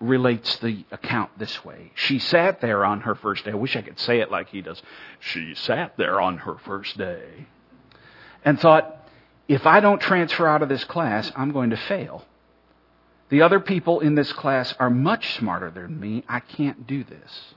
relates 0.00 0.56
the 0.56 0.84
account 0.90 1.30
this 1.38 1.64
way. 1.64 1.90
She 1.94 2.18
sat 2.18 2.60
there 2.60 2.84
on 2.84 3.00
her 3.02 3.14
first 3.14 3.44
day. 3.44 3.50
I 3.52 3.56
wish 3.56 3.76
I 3.76 3.82
could 3.82 3.98
say 3.98 4.20
it 4.20 4.30
like 4.30 4.48
he 4.48 4.62
does. 4.62 4.80
She 5.18 5.54
sat 5.54 5.96
there 5.96 6.20
on 6.20 6.38
her 6.38 6.56
first 6.64 6.96
day 6.96 7.46
and 8.44 8.60
thought, 8.60 9.08
if 9.48 9.66
I 9.66 9.80
don't 9.80 10.00
transfer 10.00 10.46
out 10.46 10.62
of 10.62 10.68
this 10.68 10.84
class, 10.84 11.32
I'm 11.34 11.52
going 11.52 11.70
to 11.70 11.76
fail. 11.76 12.24
The 13.30 13.42
other 13.42 13.60
people 13.60 14.00
in 14.00 14.14
this 14.14 14.32
class 14.32 14.74
are 14.78 14.90
much 14.90 15.34
smarter 15.36 15.70
than 15.70 15.98
me. 15.98 16.24
I 16.28 16.40
can't 16.40 16.86
do 16.86 17.04
this. 17.04 17.54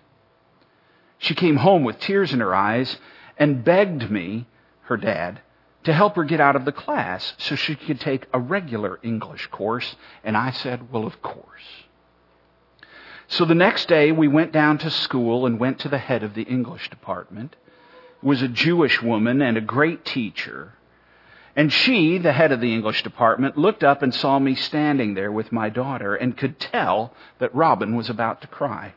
She 1.18 1.36
came 1.36 1.58
home 1.58 1.84
with 1.84 2.00
tears 2.00 2.34
in 2.34 2.40
her 2.40 2.56
eyes 2.56 2.98
and 3.38 3.64
begged 3.64 4.10
me, 4.10 4.48
her 4.84 4.98
dad, 4.98 5.42
to 5.84 5.94
help 5.94 6.16
her 6.16 6.24
get 6.24 6.42
out 6.42 6.56
of 6.56 6.66
the 6.66 6.72
class 6.72 7.34
so 7.38 7.56
she 7.56 7.76
could 7.76 8.00
take 8.00 8.26
a 8.34 8.40
regular 8.40 9.00
English 9.04 9.48
course. 9.48 9.96
And 10.24 10.36
I 10.36 10.52
said, 10.52 10.92
well, 10.92 11.06
of 11.06 11.22
course. 11.22 11.86
So 13.32 13.46
the 13.46 13.56
next 13.56 13.88
day 13.88 14.12
we 14.12 14.28
went 14.28 14.52
down 14.52 14.78
to 14.80 14.90
school 14.90 15.46
and 15.46 15.58
went 15.58 15.80
to 15.80 15.90
the 15.90 15.98
head 15.98 16.22
of 16.22 16.34
the 16.34 16.44
English 16.44 16.90
department. 16.90 17.56
It 18.22 18.28
was 18.28 18.42
a 18.42 18.50
Jewish 18.50 19.02
woman 19.02 19.42
and 19.42 19.56
a 19.56 19.62
great 19.62 20.04
teacher. 20.04 20.74
And 21.56 21.72
she, 21.72 22.18
the 22.18 22.34
head 22.34 22.52
of 22.52 22.60
the 22.60 22.74
English 22.74 23.04
department, 23.04 23.58
looked 23.58 23.86
up 23.86 24.02
and 24.02 24.14
saw 24.14 24.38
me 24.38 24.54
standing 24.56 25.14
there 25.14 25.32
with 25.32 25.54
my 25.54 25.70
daughter 25.70 26.14
and 26.14 26.36
could 26.36 26.60
tell 26.60 27.14
that 27.40 27.56
Robin 27.56 27.96
was 27.96 28.10
about 28.10 28.42
to 28.42 28.48
cry. 28.48 28.96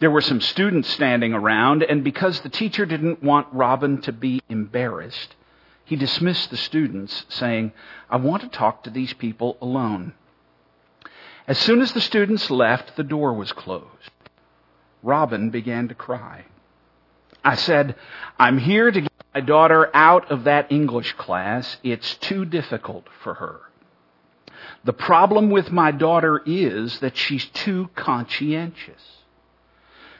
There 0.00 0.10
were 0.10 0.20
some 0.20 0.40
students 0.40 0.88
standing 0.88 1.34
around, 1.34 1.84
and 1.84 2.02
because 2.02 2.40
the 2.40 2.48
teacher 2.48 2.84
didn't 2.84 3.22
want 3.22 3.46
Robin 3.52 4.00
to 4.02 4.12
be 4.12 4.42
embarrassed, 4.48 5.36
he 5.84 5.94
dismissed 5.94 6.50
the 6.50 6.56
students, 6.56 7.26
saying, 7.28 7.74
I 8.10 8.16
want 8.16 8.42
to 8.42 8.48
talk 8.48 8.82
to 8.82 8.90
these 8.90 9.12
people 9.12 9.56
alone. 9.60 10.14
As 11.46 11.58
soon 11.58 11.82
as 11.82 11.92
the 11.92 12.00
students 12.00 12.50
left, 12.50 12.96
the 12.96 13.04
door 13.04 13.34
was 13.34 13.52
closed. 13.52 14.10
Robin 15.02 15.50
began 15.50 15.88
to 15.88 15.94
cry. 15.94 16.44
I 17.44 17.56
said, 17.56 17.96
I'm 18.38 18.56
here 18.56 18.90
to 18.90 19.00
get 19.02 19.12
my 19.34 19.40
daughter 19.40 19.90
out 19.94 20.30
of 20.30 20.44
that 20.44 20.72
English 20.72 21.12
class. 21.14 21.76
It's 21.82 22.14
too 22.16 22.46
difficult 22.46 23.06
for 23.22 23.34
her. 23.34 23.60
The 24.84 24.94
problem 24.94 25.50
with 25.50 25.70
my 25.70 25.90
daughter 25.90 26.42
is 26.46 27.00
that 27.00 27.16
she's 27.16 27.44
too 27.46 27.90
conscientious. 27.94 29.02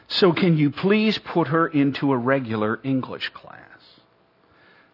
So 0.09 0.33
can 0.33 0.59
you 0.59 0.71
please 0.71 1.17
put 1.17 1.49
her 1.49 1.67
into 1.67 2.13
a 2.13 2.19
regular 2.19 2.79
English 2.83 3.31
class? 3.31 3.61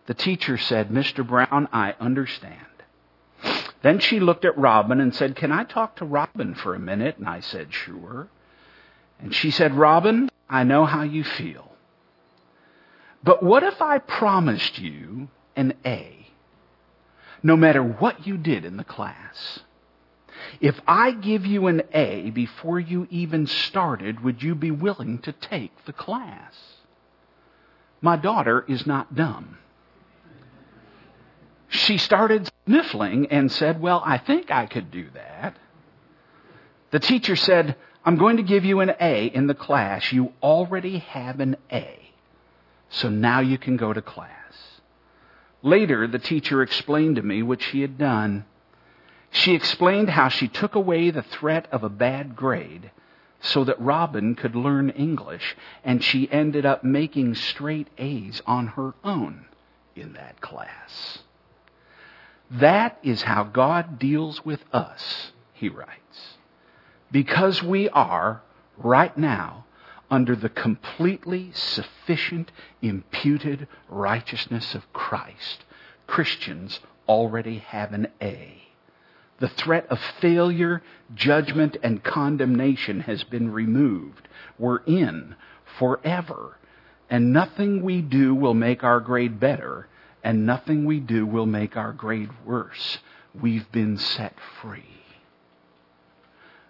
The 0.07 0.14
teacher 0.14 0.57
said, 0.57 0.89
Mr. 0.89 1.26
Brown, 1.26 1.68
I 1.72 1.95
understand. 1.99 2.66
Then 3.83 3.99
she 3.99 4.20
looked 4.20 4.45
at 4.45 4.59
Robin 4.59 5.01
and 5.01 5.14
said, 5.14 5.37
Can 5.37 5.53
I 5.53 5.64
talk 5.64 5.97
to 5.97 6.05
Robin 6.05 6.55
for 6.55 6.74
a 6.74 6.78
minute? 6.78 7.18
And 7.18 7.28
I 7.28 7.41
said, 7.41 7.72
Sure. 7.72 8.28
And 9.18 9.35
she 9.35 9.51
said, 9.51 9.74
Robin, 9.74 10.28
I 10.49 10.64
know 10.64 10.85
how 10.85 11.03
you 11.03 11.24
feel. 11.24 11.70
But 13.22 13.43
what 13.43 13.62
if 13.62 13.81
I 13.83 13.99
promised 13.99 14.78
you 14.78 15.28
an 15.57 15.74
A, 15.85 16.26
no 17.43 17.57
matter 17.57 17.83
what 17.83 18.26
you 18.26 18.37
did 18.37 18.64
in 18.64 18.76
the 18.76 18.85
class? 18.85 19.61
If 20.61 20.81
I 20.87 21.12
give 21.12 21.45
you 21.45 21.66
an 21.66 21.83
A 21.93 22.31
before 22.31 22.81
you 22.81 23.07
even 23.11 23.47
started, 23.47 24.24
would 24.24 24.43
you 24.43 24.55
be 24.55 24.70
willing 24.70 25.18
to 25.20 25.33
take 25.33 25.85
the 25.85 25.93
class? 25.93 26.55
My 28.01 28.16
daughter 28.16 28.64
is 28.66 28.87
not 28.87 29.14
dumb. 29.14 29.59
She 31.68 31.99
started 31.99 32.51
sniffling 32.71 33.27
and 33.31 33.51
said, 33.51 33.81
Well, 33.81 34.01
I 34.05 34.18
think 34.18 34.51
I 34.51 34.66
could 34.66 34.91
do 34.91 35.09
that. 35.14 35.57
The 36.93 37.01
teacher 37.01 37.35
said, 37.35 37.77
I'm 38.05 38.16
going 38.16 38.37
to 38.37 38.43
give 38.43 38.64
you 38.64 38.81
an 38.81 38.93
A 39.01 39.27
in 39.27 39.47
the 39.47 39.55
class. 39.55 40.12
You 40.12 40.33
already 40.43 40.99
have 40.99 41.41
an 41.41 41.57
A. 41.73 41.99
So 42.89 43.09
now 43.09 43.41
you 43.41 43.59
can 43.59 43.77
go 43.77 43.93
to 43.93 44.01
class. 44.01 44.31
Later, 45.62 46.07
the 46.07 46.18
teacher 46.18 46.62
explained 46.62 47.16
to 47.16 47.23
me 47.23 47.43
what 47.43 47.61
she 47.61 47.83
had 47.83 47.99
done. 47.99 48.45
She 49.31 49.55
explained 49.55 50.11
how 50.11 50.29
she 50.29 50.49
took 50.49 50.75
away 50.75 51.11
the 51.11 51.23
threat 51.23 51.68
of 51.71 51.85
a 51.85 51.89
bad 51.89 52.35
grade 52.35 52.91
so 53.43 53.64
that 53.64 53.81
Robin 53.81 54.35
could 54.35 54.55
learn 54.57 54.91
English, 54.91 55.57
and 55.85 56.03
she 56.03 56.31
ended 56.31 56.66
up 56.66 56.83
making 56.83 57.35
straight 57.35 57.89
A's 57.99 58.43
on 58.47 58.68
her 58.68 58.95
own 59.05 59.47
in 59.95 60.14
that 60.14 60.41
class. 60.41 61.21
That 62.51 62.99
is 63.03 63.23
how 63.23 63.45
God 63.45 63.99
deals 63.99 64.45
with 64.45 64.65
us, 64.73 65.33
he 65.53 65.69
writes. 65.69 66.39
Because 67.13 67.63
we 67.63 67.89
are, 67.91 68.43
right 68.77 69.17
now, 69.17 69.67
under 70.11 70.35
the 70.35 70.49
completely 70.49 71.51
sufficient 71.53 72.51
imputed 72.83 73.69
righteousness 73.89 74.75
of 74.75 74.93
Christ, 74.93 75.65
Christians 76.07 76.81
already 77.09 77.59
have 77.59 77.93
an 77.93 78.09
A. 78.21 78.63
The 79.39 79.49
threat 79.49 79.87
of 79.89 80.01
failure, 80.21 80.83
judgment, 81.15 81.77
and 81.83 82.03
condemnation 82.03 83.01
has 83.01 83.25
been 83.25 83.53
removed. 83.53 84.29
We're 84.59 84.83
in 84.85 85.37
forever. 85.79 86.59
And 87.09 87.33
nothing 87.33 87.83
we 87.83 88.03
do 88.03 88.35
will 88.35 88.55
make 88.55 88.85
our 88.85 89.01
grade 89.01 89.41
better, 89.41 89.89
and 90.23 90.47
nothing 90.47 90.85
we 90.85 91.01
do 91.01 91.27
will 91.27 91.47
make 91.47 91.77
our 91.77 91.93
grade 91.93 92.31
worse. 92.45 92.99
We've 93.35 93.71
been 93.73 93.97
set 93.97 94.35
free. 94.61 94.85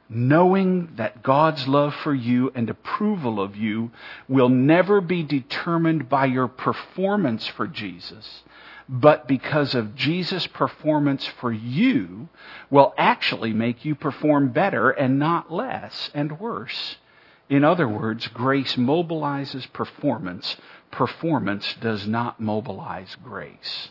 Knowing 0.09 0.90
that 0.96 1.22
God's 1.22 1.68
love 1.68 1.94
for 1.94 2.12
you 2.12 2.51
and 2.55 2.68
approval 2.68 3.40
of 3.40 3.57
you 3.57 3.92
will 4.28 4.48
never 4.48 5.01
be 5.01 5.22
determined 5.22 6.09
by 6.09 6.26
your 6.26 6.48
performance 6.48 7.46
for 7.46 7.68
Jesus, 7.68 8.42
but 8.88 9.28
because 9.28 9.76
of 9.76 9.94
Jesus' 9.94 10.48
performance 10.48 11.24
for 11.40 11.53
you, 11.53 12.28
will 12.70 12.92
actually 12.98 13.53
make 13.53 13.84
you 13.84 13.94
perform 13.94 14.48
better 14.48 14.90
and 14.90 15.16
not 15.20 15.53
less 15.53 16.11
and 16.12 16.40
worse. 16.40 16.96
In 17.48 17.62
other 17.64 17.88
words, 17.88 18.26
grace 18.28 18.74
mobilizes 18.74 19.72
performance. 19.72 20.57
Performance 20.91 21.74
does 21.80 22.07
not 22.07 22.41
mobilize 22.41 23.16
grace. 23.22 23.91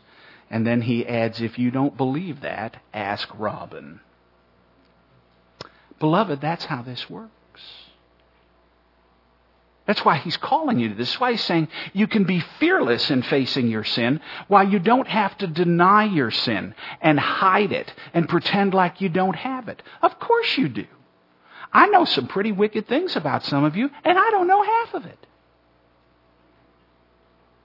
And 0.50 0.66
then 0.66 0.82
he 0.82 1.06
adds, 1.06 1.42
if 1.42 1.60
you 1.60 1.72
don't 1.72 1.96
believe 1.96 2.42
that, 2.42 2.78
ask 2.94 3.30
Robin. 3.38 4.00
Beloved, 6.00 6.42
that's 6.42 6.66
how 6.66 6.82
this 6.82 7.10
works. 7.10 7.30
That's 9.86 10.06
why 10.06 10.18
he's 10.18 10.38
calling 10.38 10.80
you 10.80 10.90
to 10.90 10.96
this. 10.96 11.10
That's 11.10 11.20
why 11.20 11.32
he's 11.32 11.44
saying 11.44 11.68
you 11.94 12.06
can 12.06 12.24
be 12.24 12.44
fearless 12.60 13.10
in 13.10 13.24
facing 13.24 13.70
your 13.70 13.84
sin 13.84 14.22
why 14.48 14.64
you 14.64 14.78
don't 14.78 15.08
have 15.08 15.36
to 15.40 15.48
deny 15.48 16.06
your 16.06 16.30
sin 16.30 16.76
and 17.02 17.20
hide 17.20 17.72
it 17.72 17.92
and 18.14 18.30
pretend 18.30 18.76
like 18.76 19.02
you 19.02 19.10
don't 19.10 19.36
have 19.36 19.68
it. 19.68 19.82
Of 20.04 20.20
course 20.20 20.58
you 20.58 20.70
do. 20.70 20.86
I 21.74 21.88
know 21.88 22.06
some 22.06 22.28
pretty 22.28 22.52
wicked 22.52 22.88
things 22.88 23.16
about 23.16 23.44
some 23.46 23.64
of 23.64 23.76
you, 23.76 23.90
and 24.04 24.18
I 24.18 24.30
don't 24.32 24.48
know 24.48 24.64
half 24.64 24.94
of 24.94 25.06
it. 25.06 25.26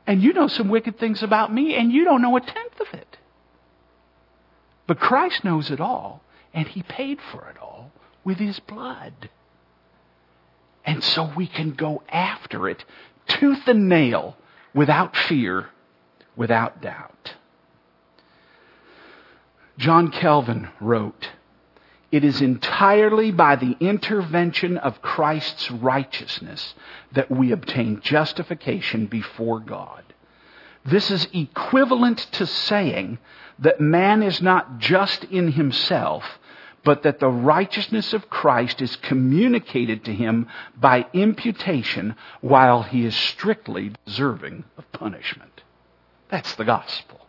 And 0.06 0.22
you 0.22 0.32
know 0.32 0.48
some 0.48 0.68
wicked 0.68 0.98
things 0.98 1.22
about 1.22 1.52
me, 1.52 1.74
and 1.74 1.90
you 1.90 2.04
don't 2.04 2.22
know 2.22 2.36
a 2.36 2.40
tenth 2.40 2.80
of 2.80 2.92
it. 2.92 3.18
But 4.86 5.00
Christ 5.00 5.44
knows 5.44 5.70
it 5.70 5.80
all, 5.80 6.22
and 6.52 6.68
He 6.68 6.82
paid 6.82 7.18
for 7.32 7.48
it 7.48 7.56
all 7.60 7.90
with 8.22 8.38
His 8.38 8.60
blood. 8.60 9.30
And 10.84 11.02
so 11.02 11.32
we 11.34 11.46
can 11.46 11.72
go 11.72 12.02
after 12.10 12.68
it 12.68 12.84
tooth 13.26 13.66
and 13.66 13.88
nail 13.88 14.36
without 14.74 15.16
fear, 15.16 15.70
without 16.36 16.82
doubt. 16.82 17.34
John 19.78 20.10
Calvin 20.10 20.68
wrote, 20.80 21.30
It 22.14 22.22
is 22.22 22.40
entirely 22.40 23.32
by 23.32 23.56
the 23.56 23.76
intervention 23.80 24.78
of 24.78 25.02
Christ's 25.02 25.68
righteousness 25.68 26.76
that 27.10 27.28
we 27.28 27.50
obtain 27.50 28.02
justification 28.02 29.06
before 29.06 29.58
God. 29.58 30.04
This 30.84 31.10
is 31.10 31.26
equivalent 31.32 32.18
to 32.34 32.46
saying 32.46 33.18
that 33.58 33.80
man 33.80 34.22
is 34.22 34.40
not 34.40 34.78
just 34.78 35.24
in 35.24 35.50
himself, 35.50 36.22
but 36.84 37.02
that 37.02 37.18
the 37.18 37.28
righteousness 37.28 38.12
of 38.12 38.30
Christ 38.30 38.80
is 38.80 38.94
communicated 38.94 40.04
to 40.04 40.14
him 40.14 40.46
by 40.76 41.06
imputation 41.14 42.14
while 42.40 42.84
he 42.84 43.04
is 43.04 43.16
strictly 43.16 43.90
deserving 44.06 44.62
of 44.78 44.92
punishment. 44.92 45.64
That's 46.28 46.54
the 46.54 46.64
gospel. 46.64 47.26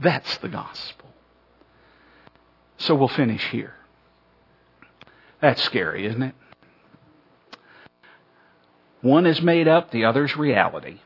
That's 0.00 0.38
the 0.38 0.48
gospel. 0.48 1.01
So 2.78 2.94
we'll 2.94 3.08
finish 3.08 3.50
here. 3.50 3.74
That's 5.40 5.62
scary, 5.62 6.06
isn't 6.06 6.22
it? 6.22 6.34
One 9.00 9.26
is 9.26 9.42
made 9.42 9.66
up, 9.66 9.90
the 9.90 10.04
other's 10.04 10.36
reality. 10.36 11.00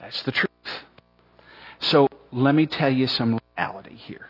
That's 0.00 0.22
the 0.22 0.32
truth. 0.32 0.50
So 1.80 2.08
let 2.30 2.54
me 2.54 2.66
tell 2.66 2.92
you 2.92 3.06
some 3.06 3.40
reality 3.56 3.96
here. 3.96 4.28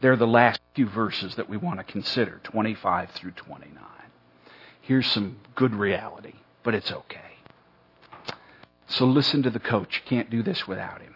They're 0.00 0.16
the 0.16 0.26
last 0.26 0.60
few 0.74 0.86
verses 0.86 1.36
that 1.36 1.48
we 1.48 1.56
want 1.56 1.78
to 1.78 1.84
consider 1.84 2.40
25 2.44 3.10
through 3.12 3.30
29. 3.32 3.82
Here's 4.82 5.06
some 5.06 5.38
good 5.54 5.74
reality, 5.74 6.34
but 6.62 6.74
it's 6.74 6.92
okay. 6.92 7.20
So 8.86 9.06
listen 9.06 9.42
to 9.44 9.50
the 9.50 9.58
coach. 9.58 10.02
You 10.04 10.08
can't 10.08 10.28
do 10.28 10.42
this 10.42 10.68
without 10.68 11.00
him. 11.00 11.14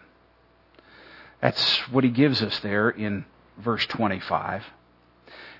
That's 1.39 1.77
what 1.91 2.03
he 2.03 2.09
gives 2.09 2.41
us 2.41 2.59
there 2.59 2.89
in 2.89 3.25
verse 3.59 3.85
25. 3.87 4.63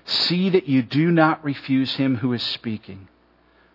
See 0.04 0.50
that 0.50 0.68
you 0.68 0.82
do 0.82 1.10
not 1.10 1.44
refuse 1.44 1.94
him 1.94 2.16
who 2.16 2.32
is 2.32 2.42
speaking. 2.42 3.08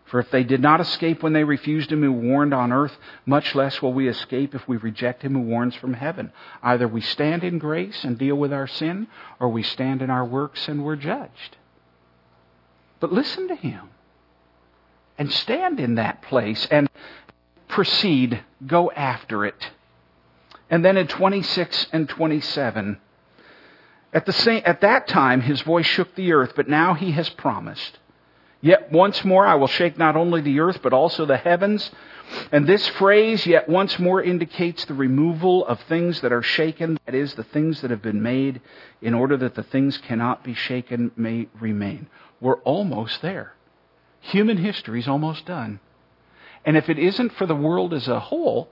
For 0.05 0.19
if 0.19 0.29
they 0.29 0.43
did 0.43 0.61
not 0.61 0.81
escape 0.81 1.23
when 1.23 1.33
they 1.33 1.43
refused 1.43 1.91
him 1.91 2.03
who 2.03 2.11
warned 2.11 2.53
on 2.53 2.71
earth, 2.71 2.95
much 3.25 3.55
less 3.55 3.81
will 3.81 3.93
we 3.93 4.07
escape 4.07 4.53
if 4.53 4.67
we 4.67 4.77
reject 4.77 5.23
him 5.23 5.33
who 5.33 5.41
warns 5.41 5.75
from 5.75 5.93
heaven. 5.93 6.31
Either 6.61 6.87
we 6.87 7.01
stand 7.01 7.43
in 7.43 7.57
grace 7.57 8.03
and 8.03 8.17
deal 8.17 8.35
with 8.35 8.53
our 8.53 8.67
sin, 8.67 9.07
or 9.39 9.49
we 9.49 9.63
stand 9.63 10.01
in 10.01 10.11
our 10.11 10.23
works 10.23 10.67
and 10.67 10.83
we're 10.83 10.95
judged. 10.95 11.57
But 12.99 13.11
listen 13.11 13.47
to 13.47 13.55
him 13.55 13.89
and 15.17 15.31
stand 15.31 15.79
in 15.79 15.95
that 15.95 16.21
place 16.21 16.67
and 16.69 16.87
proceed, 17.67 18.43
go 18.65 18.91
after 18.91 19.45
it. 19.45 19.71
And 20.69 20.85
then 20.85 20.97
in 20.97 21.07
26 21.07 21.87
and 21.91 22.07
27, 22.07 22.99
at, 24.15 24.25
the 24.25 24.33
same, 24.33 24.63
at 24.65 24.81
that 24.81 25.07
time 25.07 25.41
his 25.41 25.61
voice 25.61 25.85
shook 25.85 26.15
the 26.15 26.33
earth, 26.33 26.53
but 26.55 26.67
now 26.67 26.95
he 26.95 27.11
has 27.11 27.29
promised 27.29 27.99
Yet 28.65 28.91
once 28.91 29.23
more 29.23 29.45
I 29.45 29.53
will 29.53 29.67
shake 29.67 29.95
not 29.95 30.15
only 30.15 30.41
the 30.41 30.59
earth, 30.59 30.79
but 30.81 30.91
also 30.91 31.27
the 31.27 31.37
heavens. 31.37 31.91
And 32.51 32.65
this 32.65 32.87
phrase, 32.87 33.45
yet 33.45 33.69
once 33.69 33.99
more, 33.99 34.23
indicates 34.23 34.85
the 34.85 34.95
removal 34.95 35.63
of 35.67 35.79
things 35.81 36.21
that 36.21 36.33
are 36.33 36.41
shaken, 36.41 36.97
that 37.05 37.13
is, 37.13 37.35
the 37.35 37.43
things 37.43 37.81
that 37.81 37.91
have 37.91 38.01
been 38.01 38.23
made, 38.23 38.61
in 39.03 39.13
order 39.13 39.37
that 39.37 39.53
the 39.53 39.61
things 39.61 39.99
cannot 39.99 40.43
be 40.43 40.55
shaken 40.55 41.11
may 41.15 41.47
remain. 41.59 42.07
We're 42.41 42.59
almost 42.61 43.21
there. 43.21 43.53
Human 44.21 44.57
history 44.57 44.99
is 44.99 45.07
almost 45.07 45.45
done. 45.45 45.79
And 46.65 46.75
if 46.75 46.89
it 46.89 46.97
isn't 46.97 47.33
for 47.33 47.45
the 47.45 47.53
world 47.53 47.93
as 47.93 48.07
a 48.07 48.19
whole, 48.19 48.69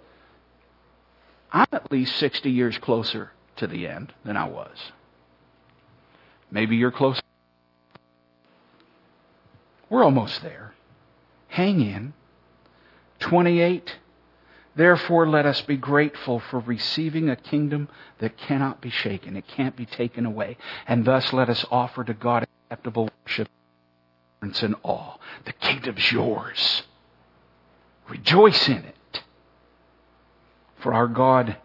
I'm 1.52 1.68
at 1.72 1.92
least 1.92 2.16
60 2.16 2.50
years 2.50 2.80
closer 2.80 3.32
to 3.58 3.68
the 3.68 3.88
end 3.88 4.12
than 4.26 4.38
I 4.38 4.48
was. 4.48 4.92
Maybe 6.54 6.76
you're 6.76 6.92
close. 6.92 7.20
We're 9.90 10.04
almost 10.04 10.44
there. 10.44 10.76
Hang 11.48 11.82
in. 11.82 12.14
28. 13.20 13.98
Therefore, 14.76 15.28
let 15.28 15.48
us 15.48 15.62
be 15.62 15.78
grateful 15.78 16.40
for 16.40 16.60
receiving 16.60 17.30
a 17.30 17.36
kingdom 17.36 17.90
that 18.20 18.38
cannot 18.38 18.82
be 18.82 18.92
shaken. 18.92 19.36
It 19.36 19.48
can't 19.48 19.76
be 19.76 19.86
taken 19.86 20.26
away. 20.28 20.58
And 20.88 21.06
thus 21.06 21.34
let 21.34 21.50
us 21.50 21.66
offer 21.72 22.04
to 22.04 22.14
God 22.14 22.48
acceptable 22.70 23.10
worship 23.26 23.50
and 24.42 24.76
awe. 24.84 25.18
The 25.46 25.54
kingdom's 25.54 26.12
yours. 26.12 26.84
Rejoice 28.10 28.68
in 28.68 28.84
it. 28.84 29.24
For 30.78 30.94
our 30.94 31.08
God 31.08 31.58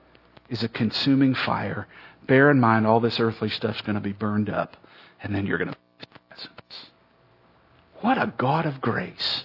is 0.49 0.63
a 0.63 0.69
consuming 0.69 1.35
fire. 1.35 1.89
Bear 2.29 2.51
in 2.51 2.61
mind, 2.61 2.87
all 2.87 3.01
this 3.01 3.19
earthly 3.19 3.49
stuff's 3.49 3.81
going 3.81 3.97
to 3.97 4.01
be 4.01 4.13
burned 4.13 4.49
up, 4.49 4.77
and 5.21 5.35
then 5.35 5.47
you're 5.47 5.59
going 5.59 5.71
to. 5.71 5.77
What 8.01 8.17
a 8.17 8.33
God 8.39 8.65
of 8.65 8.81
grace. 8.81 9.45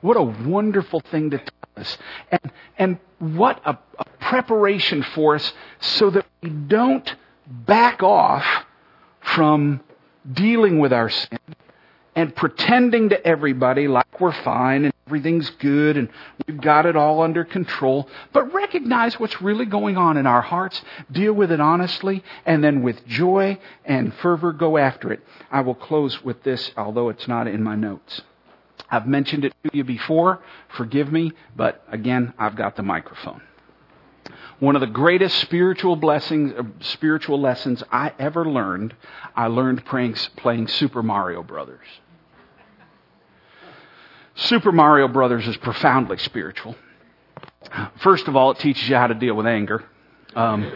What 0.00 0.16
a 0.16 0.22
wonderful 0.22 1.00
thing 1.00 1.30
to 1.30 1.38
tell 1.38 1.68
us. 1.76 1.96
And, 2.30 2.52
and 2.76 2.98
what 3.18 3.60
a, 3.64 3.78
a 3.98 4.04
preparation 4.20 5.02
for 5.02 5.36
us 5.36 5.52
so 5.80 6.10
that 6.10 6.26
we 6.42 6.50
don't 6.50 7.14
back 7.46 8.02
off 8.02 8.44
from 9.20 9.80
dealing 10.32 10.80
with 10.80 10.92
our 10.92 11.08
sin 11.08 11.38
and 12.16 12.34
pretending 12.34 13.10
to 13.10 13.26
everybody 13.26 13.86
like 13.86 14.20
we're 14.20 14.32
fine 14.32 14.86
and 14.86 14.93
everything's 15.06 15.50
good 15.50 15.96
and 15.96 16.08
we've 16.46 16.60
got 16.60 16.86
it 16.86 16.96
all 16.96 17.22
under 17.22 17.44
control, 17.44 18.08
but 18.32 18.52
recognize 18.54 19.20
what's 19.20 19.42
really 19.42 19.66
going 19.66 19.96
on 19.96 20.16
in 20.16 20.26
our 20.26 20.40
hearts, 20.40 20.82
deal 21.12 21.32
with 21.32 21.52
it 21.52 21.60
honestly, 21.60 22.24
and 22.46 22.64
then 22.64 22.82
with 22.82 23.06
joy 23.06 23.58
and 23.84 24.14
fervor 24.14 24.52
go 24.52 24.78
after 24.78 25.12
it. 25.12 25.20
I 25.50 25.60
will 25.60 25.74
close 25.74 26.24
with 26.24 26.42
this, 26.42 26.70
although 26.76 27.10
it's 27.10 27.28
not 27.28 27.46
in 27.46 27.62
my 27.62 27.76
notes. 27.76 28.22
I've 28.90 29.06
mentioned 29.06 29.44
it 29.44 29.54
to 29.64 29.76
you 29.76 29.84
before. 29.84 30.40
Forgive 30.76 31.12
me, 31.12 31.32
but 31.56 31.84
again, 31.90 32.32
I've 32.38 32.56
got 32.56 32.76
the 32.76 32.82
microphone. 32.82 33.42
One 34.58 34.76
of 34.76 34.80
the 34.80 34.86
greatest 34.86 35.38
spiritual 35.40 35.96
blessings, 35.96 36.52
uh, 36.56 36.62
spiritual 36.80 37.40
lessons 37.40 37.82
I 37.90 38.12
ever 38.18 38.44
learned, 38.44 38.94
I 39.36 39.48
learned 39.48 39.84
playing, 39.84 40.14
playing 40.36 40.68
Super 40.68 41.02
Mario 41.02 41.42
Brothers. 41.42 41.86
Super 44.34 44.72
Mario 44.72 45.08
Brothers 45.08 45.46
is 45.46 45.56
profoundly 45.58 46.18
spiritual. 46.18 46.74
First 47.98 48.28
of 48.28 48.36
all, 48.36 48.50
it 48.50 48.58
teaches 48.58 48.88
you 48.88 48.96
how 48.96 49.06
to 49.06 49.14
deal 49.14 49.34
with 49.34 49.46
anger. 49.46 49.84
Um, 50.34 50.70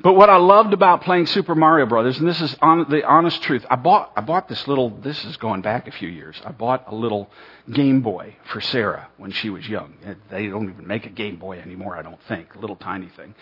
but 0.00 0.14
what 0.14 0.28
I 0.28 0.36
loved 0.36 0.72
about 0.72 1.02
playing 1.02 1.26
Super 1.26 1.54
Mario 1.54 1.86
Brothers, 1.86 2.18
and 2.18 2.28
this 2.28 2.40
is 2.40 2.54
on, 2.60 2.90
the 2.90 3.04
honest 3.04 3.42
truth, 3.42 3.64
I 3.70 3.76
bought 3.76 4.12
I 4.16 4.22
bought 4.22 4.48
this 4.48 4.66
little. 4.66 4.90
This 4.90 5.24
is 5.24 5.36
going 5.36 5.62
back 5.62 5.86
a 5.88 5.92
few 5.92 6.08
years. 6.08 6.40
I 6.44 6.52
bought 6.52 6.84
a 6.88 6.94
little 6.94 7.30
Game 7.70 8.00
Boy 8.00 8.36
for 8.52 8.60
Sarah 8.60 9.08
when 9.18 9.30
she 9.30 9.50
was 9.50 9.66
young. 9.68 9.94
They 10.30 10.48
don't 10.48 10.70
even 10.70 10.86
make 10.86 11.06
a 11.06 11.10
Game 11.10 11.36
Boy 11.36 11.58
anymore, 11.58 11.96
I 11.96 12.02
don't 12.02 12.22
think. 12.28 12.54
A 12.54 12.58
little 12.58 12.76
tiny 12.76 13.08
thing. 13.08 13.34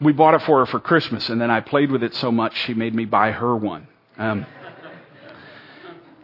We 0.00 0.12
bought 0.12 0.34
it 0.34 0.42
for 0.42 0.60
her 0.60 0.66
for 0.66 0.80
Christmas, 0.80 1.28
and 1.30 1.40
then 1.40 1.50
I 1.50 1.60
played 1.60 1.90
with 1.90 2.02
it 2.02 2.14
so 2.14 2.30
much 2.30 2.56
she 2.56 2.74
made 2.74 2.94
me 2.94 3.04
buy 3.06 3.32
her 3.32 3.56
one. 3.56 3.88
Um, 4.18 4.46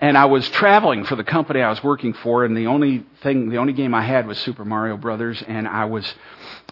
and 0.04 0.18
I 0.18 0.26
was 0.26 0.46
traveling 0.50 1.04
for 1.04 1.16
the 1.16 1.24
company 1.24 1.62
I 1.62 1.70
was 1.70 1.82
working 1.82 2.12
for, 2.12 2.44
and 2.44 2.54
the 2.54 2.66
only 2.66 3.06
thing, 3.22 3.48
the 3.48 3.56
only 3.56 3.72
game 3.72 3.94
I 3.94 4.02
had 4.02 4.26
was 4.26 4.36
Super 4.36 4.62
Mario 4.62 4.98
Brothers, 4.98 5.42
and 5.48 5.66
I 5.66 5.86
was, 5.86 6.14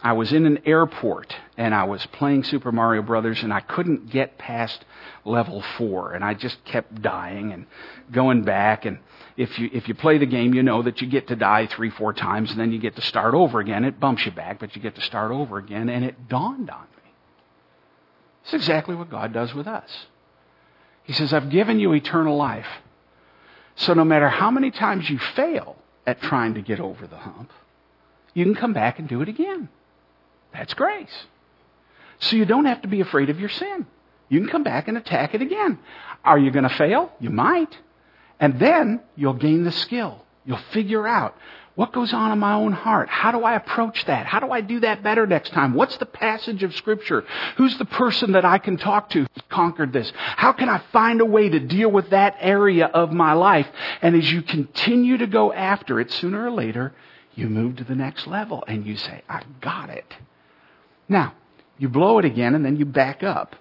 I 0.03 0.13
was 0.13 0.35
in 0.35 0.45
an 0.45 0.59
airport, 0.67 1.35
and 1.57 1.75
I 1.75 1.85
was 1.85 2.05
playing 2.13 2.45
Super 2.45 2.71
Mario 2.71 3.01
Brothers, 3.01 3.43
and 3.43 3.51
I 3.51 3.61
couldn't 3.61 4.11
get 4.11 4.37
past 4.37 4.85
level 5.25 5.63
four, 5.79 6.13
and 6.13 6.23
I 6.23 6.35
just 6.35 6.63
kept 6.67 7.01
dying 7.01 7.55
and 7.55 7.65
going 8.13 8.43
back, 8.43 8.85
and 8.85 8.99
if 9.39 9.59
you, 9.59 9.71
if 9.73 9.89
you 9.89 9.95
play 9.95 10.19
the 10.19 10.27
game, 10.27 10.53
you 10.53 10.63
know 10.63 10.83
that 10.83 11.01
you 11.01 11.09
get 11.09 11.29
to 11.29 11.35
die 11.35 11.67
three, 11.69 11.89
four 11.89 12.13
times, 12.13 12.51
and 12.51 12.61
then 12.61 12.71
you 12.71 12.79
get 12.79 12.97
to 12.97 13.03
start 13.03 13.33
over 13.33 13.61
again. 13.61 13.87
It 13.87 13.99
bumps 13.99 14.27
you 14.27 14.33
back, 14.33 14.61
but 14.61 14.77
you 14.77 14.83
get 14.83 14.95
to 14.97 15.01
start 15.01 15.33
over 15.33 15.57
again, 15.57 15.89
and 15.89 16.05
it 16.05 16.29
dawned 16.29 16.69
on 16.69 16.83
me. 16.83 17.13
It's 18.45 18.53
exactly 18.53 18.95
what 18.95 19.09
God 19.09 19.33
does 19.33 19.55
with 19.55 19.67
us. 19.67 19.89
He 21.05 21.15
says, 21.15 21.33
I've 21.33 21.49
given 21.49 21.81
you 21.81 21.95
eternal 21.95 22.37
life. 22.37 22.67
So 23.77 23.95
no 23.95 24.05
matter 24.05 24.29
how 24.29 24.51
many 24.51 24.71
times 24.71 25.09
you 25.09 25.19
fail 25.19 25.77
at 26.07 26.21
trying 26.21 26.55
to 26.55 26.63
get 26.63 26.81
over 26.81 27.07
the 27.07 27.17
hump, 27.17 27.51
you 28.35 28.45
can 28.45 28.55
come 28.55 28.73
back 28.73 28.99
and 28.99 29.09
do 29.09 29.23
it 29.23 29.29
again. 29.29 29.69
That's 30.53 30.75
grace. 30.75 31.27
So 32.19 32.37
you 32.37 32.45
don't 32.45 32.67
have 32.67 32.83
to 32.83 32.89
be 32.89 33.01
afraid 33.01 33.31
of 33.31 33.41
your 33.41 33.49
sin. 33.49 33.87
You 34.29 34.41
can 34.41 34.49
come 34.49 34.63
back 34.63 34.89
and 34.89 34.97
attack 34.97 35.35
it 35.35 35.43
again. 35.43 35.79
Are 36.25 36.39
you 36.39 36.51
going 36.51 36.69
to 36.69 36.75
fail? 36.75 37.13
You 37.21 37.31
might. 37.31 37.77
And 38.39 38.59
then 38.59 39.01
you'll 39.17 39.35
gain 39.35 39.65
the 39.65 39.73
skill. 39.73 40.25
You'll 40.45 40.59
figure 40.73 41.07
out 41.07 41.37
what 41.75 41.93
goes 41.93 42.13
on 42.13 42.33
in 42.33 42.39
my 42.39 42.53
own 42.53 42.73
heart? 42.73 43.09
How 43.09 43.33
do 43.33 43.45
I 43.45 43.55
approach 43.55 44.05
that? 44.05 44.27
How 44.27 44.41
do 44.41 44.51
I 44.51 44.61
do 44.61 44.81
that 44.81 45.03
better 45.03 45.27
next 45.27 45.51
time? 45.51 45.73
What's 45.73 45.97
the 45.97 46.07
passage 46.07 46.63
of 46.63 46.75
Scripture? 46.75 47.25
Who's 47.57 47.79
the 47.79 47.87
person 47.87 48.33
that 48.33 48.45
I 48.45 48.59
can 48.59 48.77
talk 48.77 49.09
to 49.11 49.21
who's 49.21 49.43
conquered 49.49 49.93
this? 49.93 50.13
How 50.15 50.53
can 50.53 50.69
I 50.69 50.83
find 50.93 51.23
a 51.23 51.25
way 51.25 51.49
to 51.49 51.59
deal 51.59 51.91
with 51.91 52.11
that 52.11 52.37
area 52.41 52.87
of 52.87 53.11
my 53.11 53.33
life? 53.33 53.67
And 54.03 54.15
as 54.15 54.31
you 54.31 54.43
continue 54.43 55.17
to 55.19 55.27
go 55.27 55.53
after 55.53 55.99
it, 55.99 56.11
sooner 56.13 56.45
or 56.45 56.51
later, 56.51 56.93
you 57.35 57.49
move 57.49 57.77
to 57.77 57.85
the 57.85 57.95
next 57.95 58.27
level 58.27 58.65
and 58.69 58.87
you 58.87 58.99
say, 58.99 59.23
I 59.27 59.43
got 59.63 59.89
it. 59.89 60.15
Now, 61.09 61.33
you 61.79 61.89
blow 61.89 62.19
it 62.19 62.27
again 62.27 62.55
and 62.55 62.65
then 62.65 62.77
you 62.77 62.85
back 62.85 63.23
up 63.23 63.57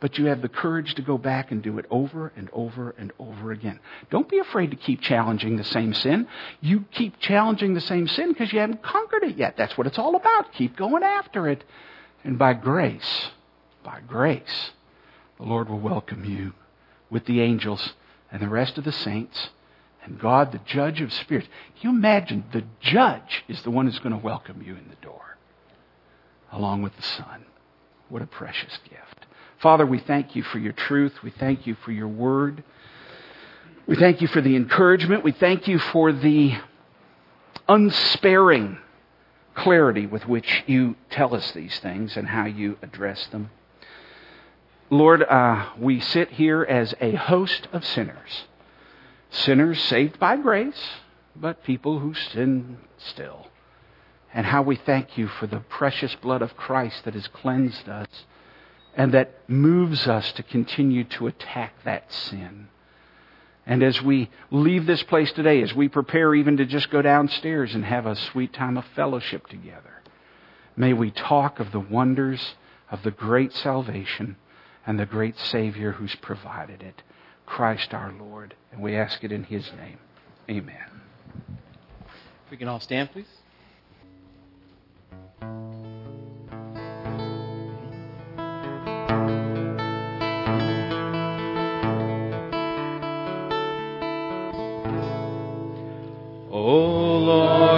but 0.00 0.16
you 0.16 0.26
have 0.26 0.42
the 0.42 0.48
courage 0.48 0.94
to 0.94 1.02
go 1.02 1.18
back 1.18 1.50
and 1.50 1.62
do 1.62 1.78
it 1.78 1.86
over 1.90 2.32
and 2.34 2.48
over 2.52 2.94
and 2.98 3.12
over 3.18 3.52
again. 3.52 3.78
Don't 4.10 4.28
be 4.28 4.38
afraid 4.38 4.70
to 4.70 4.76
keep 4.76 5.00
challenging 5.00 5.56
the 5.56 5.64
same 5.64 5.92
sin. 5.92 6.26
You 6.60 6.86
keep 6.90 7.18
challenging 7.20 7.74
the 7.74 7.80
same 7.80 8.08
sin 8.08 8.32
because 8.32 8.52
you 8.52 8.60
haven't 8.60 8.82
conquered 8.82 9.24
it 9.24 9.36
yet. 9.36 9.56
That's 9.56 9.76
what 9.76 9.86
it's 9.86 9.98
all 9.98 10.16
about. 10.16 10.52
Keep 10.54 10.76
going 10.76 11.02
after 11.02 11.48
it. 11.48 11.64
And 12.24 12.38
by 12.38 12.54
grace, 12.54 13.30
by 13.84 14.00
grace, 14.06 14.70
the 15.36 15.44
Lord 15.44 15.68
will 15.68 15.80
welcome 15.80 16.24
you 16.24 16.54
with 17.10 17.26
the 17.26 17.40
angels 17.40 17.94
and 18.32 18.40
the 18.40 18.48
rest 18.48 18.78
of 18.78 18.84
the 18.84 18.92
saints 18.92 19.50
and 20.02 20.18
God, 20.18 20.52
the 20.52 20.60
judge 20.64 21.00
of 21.00 21.12
spirits. 21.12 21.48
Can 21.80 21.90
you 21.90 21.96
imagine 21.96 22.44
the 22.52 22.64
judge 22.80 23.44
is 23.48 23.62
the 23.62 23.70
one 23.70 23.86
who's 23.86 23.98
going 23.98 24.18
to 24.18 24.24
welcome 24.24 24.62
you 24.62 24.74
in 24.74 24.88
the 24.88 25.06
door 25.06 25.36
along 26.52 26.82
with 26.82 26.96
the 26.96 27.02
Son? 27.02 27.44
What 28.08 28.22
a 28.22 28.26
precious 28.26 28.78
gift. 28.88 29.19
Father, 29.60 29.84
we 29.84 29.98
thank 29.98 30.34
you 30.34 30.42
for 30.42 30.58
your 30.58 30.72
truth. 30.72 31.12
We 31.22 31.30
thank 31.30 31.66
you 31.66 31.76
for 31.84 31.92
your 31.92 32.08
word. 32.08 32.64
We 33.86 33.94
thank 33.94 34.22
you 34.22 34.28
for 34.28 34.40
the 34.40 34.56
encouragement. 34.56 35.22
We 35.22 35.32
thank 35.32 35.68
you 35.68 35.78
for 35.78 36.12
the 36.12 36.54
unsparing 37.68 38.78
clarity 39.54 40.06
with 40.06 40.26
which 40.26 40.62
you 40.66 40.96
tell 41.10 41.34
us 41.34 41.52
these 41.52 41.78
things 41.80 42.16
and 42.16 42.26
how 42.28 42.46
you 42.46 42.78
address 42.80 43.26
them. 43.26 43.50
Lord, 44.88 45.22
uh, 45.22 45.68
we 45.78 46.00
sit 46.00 46.30
here 46.30 46.62
as 46.62 46.94
a 46.98 47.14
host 47.14 47.68
of 47.70 47.84
sinners. 47.84 48.44
Sinners 49.28 49.82
saved 49.82 50.18
by 50.18 50.38
grace, 50.38 50.88
but 51.36 51.62
people 51.64 51.98
who 51.98 52.14
sin 52.14 52.78
still. 52.96 53.48
And 54.32 54.46
how 54.46 54.62
we 54.62 54.76
thank 54.76 55.18
you 55.18 55.28
for 55.28 55.46
the 55.46 55.60
precious 55.60 56.14
blood 56.14 56.40
of 56.40 56.56
Christ 56.56 57.04
that 57.04 57.14
has 57.14 57.28
cleansed 57.28 57.88
us 57.90 58.08
and 58.94 59.12
that 59.14 59.48
moves 59.48 60.06
us 60.06 60.32
to 60.32 60.42
continue 60.42 61.04
to 61.04 61.26
attack 61.26 61.74
that 61.84 62.12
sin. 62.12 62.68
And 63.66 63.82
as 63.82 64.02
we 64.02 64.30
leave 64.50 64.86
this 64.86 65.02
place 65.02 65.30
today, 65.32 65.62
as 65.62 65.74
we 65.74 65.88
prepare 65.88 66.34
even 66.34 66.56
to 66.56 66.66
just 66.66 66.90
go 66.90 67.02
downstairs 67.02 67.74
and 67.74 67.84
have 67.84 68.06
a 68.06 68.16
sweet 68.16 68.52
time 68.52 68.76
of 68.76 68.84
fellowship 68.96 69.46
together, 69.46 70.02
may 70.76 70.92
we 70.92 71.10
talk 71.10 71.60
of 71.60 71.70
the 71.70 71.80
wonders 71.80 72.54
of 72.90 73.02
the 73.02 73.10
great 73.10 73.52
salvation 73.52 74.36
and 74.86 74.98
the 74.98 75.06
great 75.06 75.38
Savior 75.38 75.92
who's 75.92 76.14
provided 76.16 76.82
it, 76.82 77.02
Christ 77.46 77.94
our 77.94 78.12
Lord. 78.12 78.54
And 78.72 78.80
we 78.80 78.96
ask 78.96 79.22
it 79.22 79.30
in 79.30 79.44
His 79.44 79.70
name. 79.72 79.98
Amen. 80.48 81.02
If 82.46 82.50
we 82.50 82.56
can 82.56 82.66
all 82.66 82.80
stand, 82.80 83.12
please. 83.12 83.39
O 96.72 97.18
Lord 97.18 97.69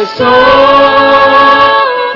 my 0.00 0.06
soul, 0.06 0.30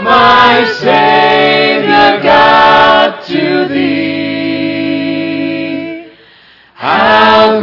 my 0.05 0.65
Savior 0.81 2.23
God, 2.23 3.23
to 3.27 3.69
thee. 3.69 5.05
How 6.73 7.54